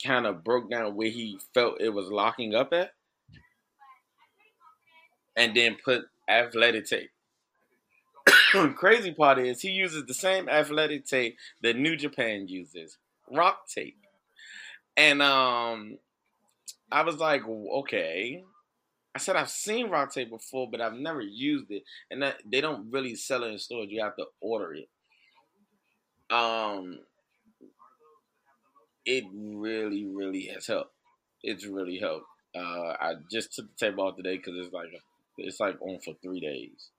[0.03, 2.91] kind of broke down where he felt it was locking up at
[5.35, 7.11] and then put athletic tape.
[8.75, 12.97] Crazy part is he uses the same athletic tape that New Japan uses,
[13.31, 13.97] rock tape.
[14.97, 15.99] And um,
[16.91, 18.43] I was like, okay.
[19.15, 22.61] I said I've seen rock tape before, but I've never used it, and that, they
[22.61, 23.87] don't really sell it in stores.
[23.89, 24.89] You have to order it.
[26.29, 26.99] Um,
[29.05, 30.91] it really, really has helped.
[31.41, 32.27] It's really helped.
[32.55, 34.89] Uh, I just took the tape off today because it's like
[35.37, 36.89] it's like on for three days.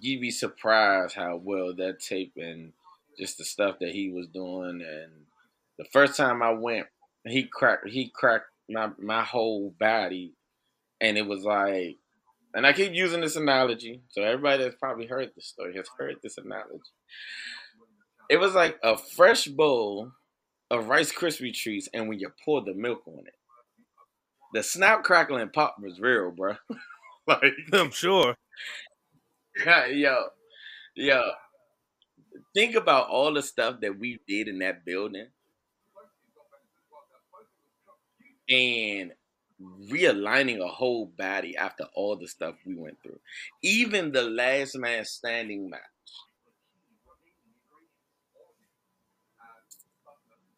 [0.00, 2.72] You'd be surprised how well that tape and
[3.16, 5.12] just the stuff that he was doing and
[5.78, 6.86] the first time I went,
[7.24, 10.34] he cracked he cracked my my whole body,
[11.00, 11.98] and it was like,
[12.54, 16.16] and I keep using this analogy, so everybody that's probably heard this story has heard
[16.22, 16.80] this analogy.
[18.28, 20.12] It was like a fresh bowl
[20.70, 23.34] of Rice Krispie treats, and when you pour the milk on it,
[24.52, 26.54] the snap, crackle, and pop was real, bro.
[27.26, 28.36] like I'm sure.
[29.66, 30.26] yo,
[30.94, 31.30] yo,
[32.54, 35.28] think about all the stuff that we did in that building
[38.48, 39.12] and
[39.90, 43.18] realigning a whole body after all the stuff we went through.
[43.62, 45.80] Even the last man standing match.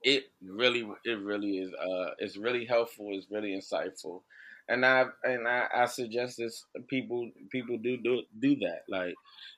[0.02, 4.22] It really it really is uh it's really helpful, it's really insightful.
[4.68, 8.82] And I and I, I suggest this people people do do do that.
[8.88, 9.14] Like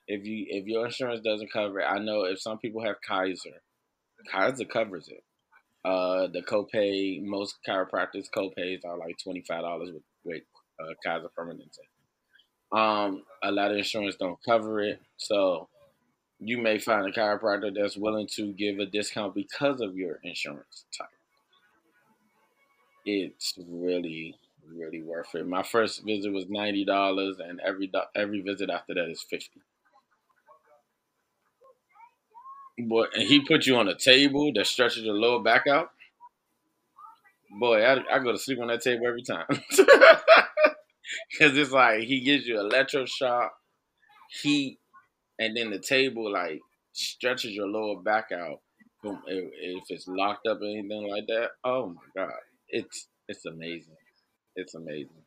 [0.07, 3.61] if you if your insurance doesn't cover it, I know if some people have Kaiser,
[4.31, 5.23] Kaiser covers it.
[5.83, 10.43] Uh, the copay, most chiropractors copays are like twenty five dollars with with
[10.79, 11.79] uh, Kaiser Permanente.
[12.77, 15.67] Um, a lot of insurance don't cover it, so
[16.39, 20.85] you may find a chiropractor that's willing to give a discount because of your insurance
[20.97, 21.07] type.
[23.05, 24.35] It's really,
[24.71, 25.47] really worth it.
[25.47, 29.61] My first visit was ninety dollars, and every every visit after that is fifty.
[32.79, 35.91] Boy, and he put you on a table that stretches your lower back out.
[37.59, 39.45] Boy, I, I go to sleep on that table every time.
[41.31, 43.49] Because it's like he gives you electroshock,
[44.41, 44.79] heat,
[45.39, 46.59] and then the table like
[46.93, 48.59] stretches your lower back out.
[49.03, 52.33] If it's locked up or anything like that, oh my god,
[52.69, 53.95] it's it's amazing.
[54.55, 55.23] It's amazing.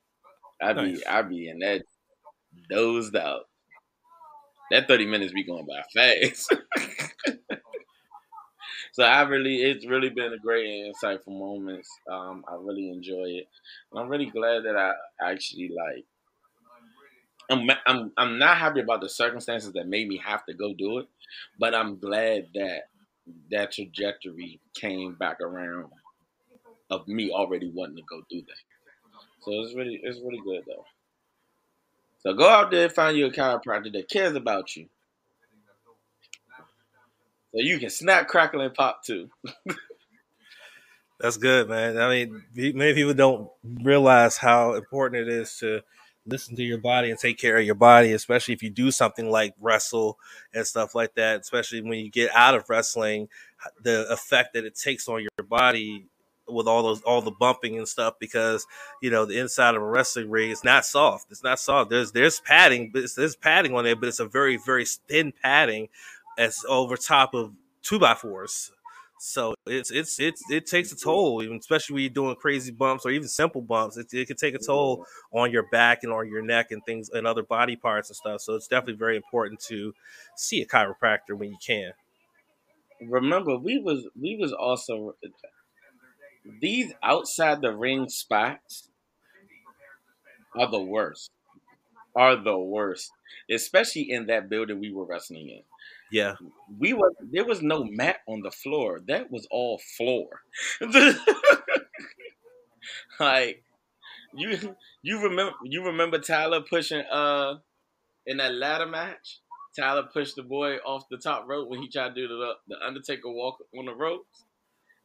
[0.62, 1.02] I be nice.
[1.08, 1.82] I be in that
[2.70, 3.42] dozed out.
[4.70, 6.52] That thirty minutes be going by fast.
[8.92, 11.88] so I really, it's really been a great insightful moments.
[12.10, 13.48] Um, I really enjoy it,
[13.90, 14.92] and I'm really glad that I
[15.22, 16.04] actually like.
[17.50, 20.98] I'm, I'm I'm not happy about the circumstances that made me have to go do
[20.98, 21.08] it,
[21.58, 22.84] but I'm glad that
[23.50, 25.90] that trajectory came back around
[26.90, 28.62] of me already wanting to go do that.
[29.42, 30.84] So it's really it's really good though.
[32.24, 34.88] So go out there and find you a chiropractor that cares about you
[37.54, 39.28] so you can snap, crackle, and pop too.
[41.20, 41.98] That's good, man.
[41.98, 45.82] I mean, many people don't realize how important it is to
[46.26, 49.30] listen to your body and take care of your body, especially if you do something
[49.30, 50.18] like wrestle
[50.52, 51.42] and stuff like that.
[51.42, 53.28] Especially when you get out of wrestling,
[53.82, 56.06] the effect that it takes on your body
[56.48, 58.66] with all those all the bumping and stuff because
[59.00, 61.30] you know the inside of a wrestling ring is not soft.
[61.30, 61.90] It's not soft.
[61.90, 65.88] There's there's padding, but there's padding on there, but it's a very very thin padding
[66.38, 67.52] as over top of
[67.82, 68.72] two by fours.
[69.18, 73.06] So it's it's it's it takes a toll, even especially when you're doing crazy bumps
[73.06, 73.96] or even simple bumps.
[73.96, 77.08] It, it can take a toll on your back and on your neck and things
[77.10, 78.40] and other body parts and stuff.
[78.40, 79.94] So it's definitely very important to
[80.36, 81.92] see a chiropractor when you can.
[83.00, 85.14] Remember, we was we was also
[86.44, 88.88] these outside the ring spots
[90.56, 91.30] are the worst.
[92.16, 93.12] Are the worst,
[93.50, 95.62] especially in that building we were wrestling in.
[96.12, 96.36] Yeah,
[96.78, 99.00] we were there was no mat on the floor.
[99.08, 100.42] That was all floor.
[103.20, 103.62] like
[104.34, 107.56] you you remember you remember Tyler pushing uh
[108.26, 109.40] in that ladder match?
[109.76, 112.76] Tyler pushed the boy off the top rope when he tried to do the the
[112.86, 114.44] Undertaker walk on the ropes,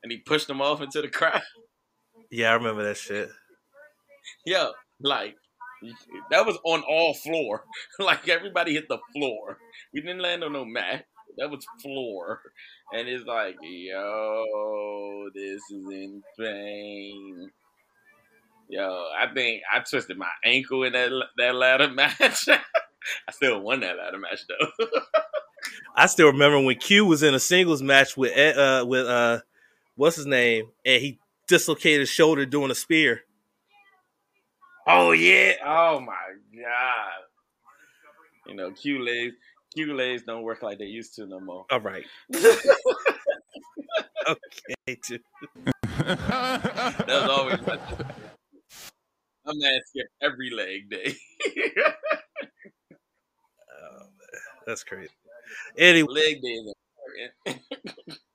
[0.04, 1.42] and he pushed him off into the crowd.
[2.32, 3.30] Yeah, I remember that shit.
[4.46, 4.68] Yeah,
[5.02, 5.36] like
[6.30, 7.64] that was on all floor.
[8.00, 9.58] like everybody hit the floor.
[9.94, 11.06] We didn't land on no mat.
[11.38, 12.42] That was floor.
[12.94, 17.50] And it's like, yo, this is insane.
[18.70, 22.48] Yo, I think I twisted my ankle in that that ladder match.
[22.50, 24.88] I still won that ladder match though.
[25.96, 29.40] I still remember when Q was in a singles match with uh with uh
[30.00, 31.20] what's his name and he
[31.50, 33.24] dislocated his shoulder doing a spear.
[34.88, 35.56] Oh yeah.
[35.64, 36.14] Oh my
[36.56, 37.26] god.
[38.48, 39.36] You know, Q legs,
[39.76, 41.66] Q legs don't work like they used to no more.
[41.70, 42.06] All right.
[42.34, 42.56] okay,
[45.98, 47.78] that was always my,
[49.54, 51.14] man skipped every leg day.
[53.70, 54.42] oh, man.
[54.66, 55.12] that's crazy.
[55.78, 56.62] Anyway, leg day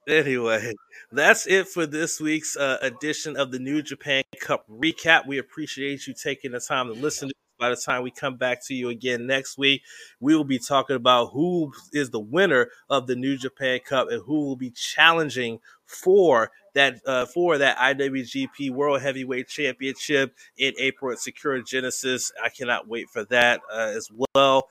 [0.07, 0.75] Anyway,
[1.13, 5.27] that's it for this week's uh, edition of the New Japan Cup recap.
[5.27, 8.65] We appreciate you taking the time to listen to by the time we come back
[8.67, 9.83] to you again next week,
[10.21, 14.23] we will be talking about who is the winner of the New Japan Cup and
[14.25, 21.13] who will be challenging for that uh, for that IWGP World Heavyweight Championship in April
[21.13, 22.33] at Sakura Genesis.
[22.43, 24.69] I cannot wait for that uh, as well.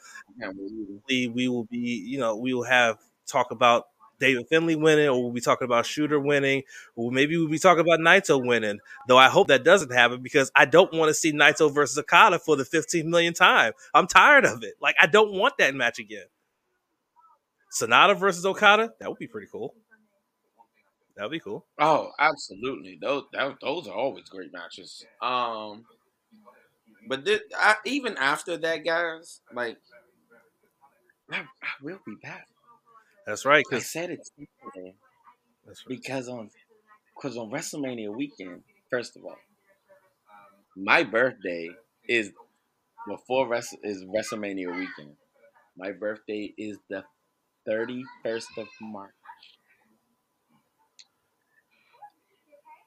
[1.07, 3.85] We, we will be, you know, we will have talk about
[4.19, 6.63] David Finlay winning, or we'll be talking about Shooter winning,
[6.95, 8.79] or maybe we'll be talking about Naito winning.
[9.07, 12.39] Though I hope that doesn't happen because I don't want to see Naito versus Okada
[12.39, 13.73] for the 15 millionth time.
[13.93, 14.75] I'm tired of it.
[14.81, 16.25] Like I don't want that match again.
[17.73, 19.73] Sanada versus Okada, that would be pretty cool.
[21.15, 21.65] That would be cool.
[21.79, 22.97] Oh, absolutely.
[23.01, 25.05] Those that, those are always great matches.
[25.21, 25.85] Um,
[27.07, 27.27] but
[27.57, 29.77] I, even after that, guys, like
[31.31, 32.47] I, I will be back.
[33.25, 33.65] That's right.
[33.71, 34.19] I said it
[34.75, 34.93] right.
[35.87, 36.49] because on
[37.15, 39.37] because on WrestleMania weekend, first of all,
[40.75, 41.69] my birthday
[42.07, 42.31] is
[43.07, 45.15] before rest is WrestleMania weekend.
[45.77, 47.03] My birthday is the
[47.65, 49.11] thirty first of March.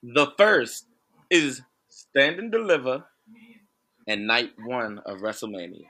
[0.03, 0.87] The first
[1.31, 3.05] is Stand and Deliver
[4.07, 5.87] and night one of WrestleMania.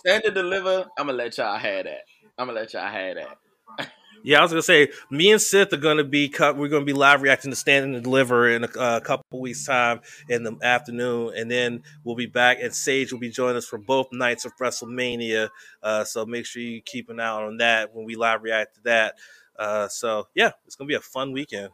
[0.00, 2.02] Stand and Deliver, I'm gonna let y'all have that.
[2.38, 3.88] I'm gonna let y'all have that.
[4.22, 6.56] yeah, I was gonna say, me and Sith are gonna be cut.
[6.56, 10.00] we're gonna be live reacting to Stand and Deliver in a, a couple weeks time
[10.28, 12.58] in the afternoon, and then we'll be back.
[12.60, 15.48] And Sage will be joining us for both nights of WrestleMania.
[15.82, 18.82] Uh, so make sure you keep an eye on that when we live react to
[18.82, 19.14] that.
[19.58, 21.70] Uh, so yeah, it's gonna be a fun weekend.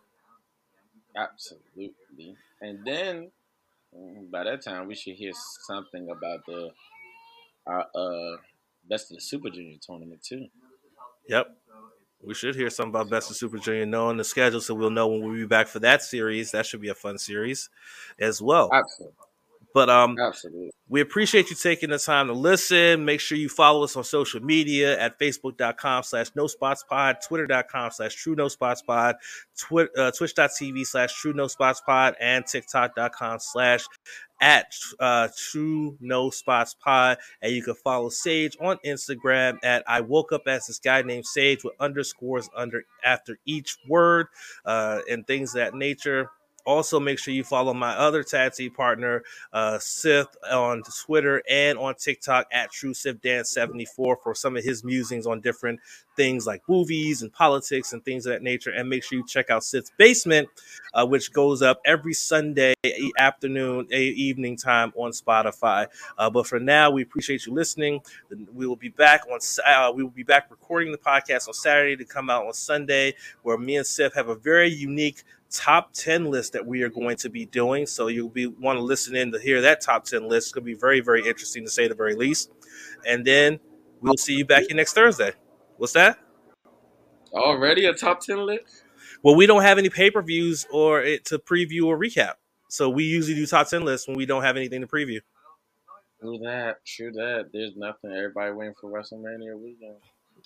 [1.17, 3.33] Absolutely, and then
[3.97, 5.33] mm, by that time we should hear
[5.67, 6.71] something about the
[7.67, 8.37] our uh
[8.93, 10.47] Best of the Super Junior tournament too.
[11.29, 11.47] Yep.
[12.25, 15.09] We should hear something about Best of Super Junior knowing the schedule so we'll know
[15.09, 16.53] when we'll be back for that series.
[16.53, 17.71] That should be a fun series
[18.21, 18.71] as well.
[18.73, 19.17] Absolutely.
[19.75, 23.05] But um, absolutely, we appreciate you taking the time to listen.
[23.05, 27.91] Make sure you follow us on social media at facebook.com slash no spots pod, twitter.com
[27.91, 29.17] slash true no spots pod,
[29.59, 33.87] twi- uh, twitch.tv slash true no spots pod, and tiktok.com slash
[34.43, 40.01] at uh, True No Spots Pod, and you can follow Sage on Instagram at I
[40.01, 44.27] woke up as this guy named Sage with underscores under after each word
[44.67, 46.29] uh, and things that nature.
[46.65, 49.23] Also, make sure you follow my other team partner,
[49.53, 54.65] uh, Sith, on Twitter and on TikTok at True Sith Dance 74 for some of
[54.65, 55.81] his musings on different
[56.17, 58.71] things like movies and politics and things of that nature.
[58.71, 60.49] And make sure you check out Sith's Basement,
[60.95, 62.75] uh, which goes up every Sunday
[63.19, 65.87] afternoon, evening time on Spotify.
[66.19, 68.01] Uh, but for now, we appreciate you listening.
[68.53, 69.39] We will be back on.
[69.65, 73.15] Uh, we will be back recording the podcast on Saturday to come out on Sunday,
[73.43, 77.17] where me and Sith have a very unique top 10 list that we are going
[77.17, 77.87] to be doing.
[77.87, 80.49] So you'll be want to listen in to hear that top 10 list.
[80.49, 82.51] It's going to be very, very interesting to say the very least.
[83.07, 83.61] And then
[84.01, 85.33] we'll see you back here next Thursday.
[85.77, 86.19] What's that?
[87.33, 88.85] Already a top ten list.
[89.23, 92.35] Well, we don't have any pay per views or it to preview or recap,
[92.69, 95.21] so we usually do top ten lists when we don't have anything to preview.
[96.21, 96.85] True that.
[96.85, 97.51] True that.
[97.53, 98.13] There's nothing.
[98.13, 99.97] Everybody waiting for WrestleMania weekend.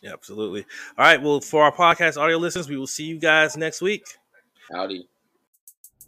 [0.02, 0.64] Yeah, absolutely.
[0.96, 1.20] All right.
[1.20, 4.04] Well, for our podcast audio listeners, we will see you guys next week.
[4.72, 5.08] Howdy.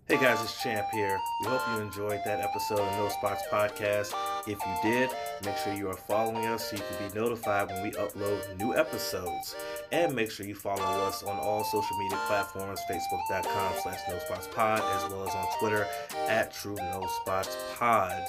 [0.08, 1.20] Hey guys, it's Champ here.
[1.42, 4.14] We hope you enjoyed that episode of No Spots Podcast.
[4.48, 5.10] If you did,
[5.44, 8.74] make sure you are following us so you can be notified when we upload new
[8.74, 9.54] episodes.
[9.92, 14.48] And make sure you follow us on all social media platforms, facebook.com slash no spots
[14.52, 15.86] pod, as well as on Twitter
[16.26, 18.20] at true no spots pod.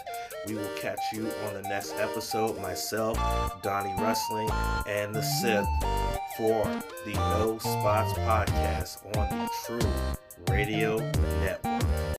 [0.45, 3.17] We will catch you on the next episode, myself,
[3.63, 4.49] Donnie Wrestling,
[4.85, 5.65] and the Sith
[6.39, 6.63] for
[7.03, 10.97] the No Spots Podcast on the True Radio
[11.41, 11.78] Network.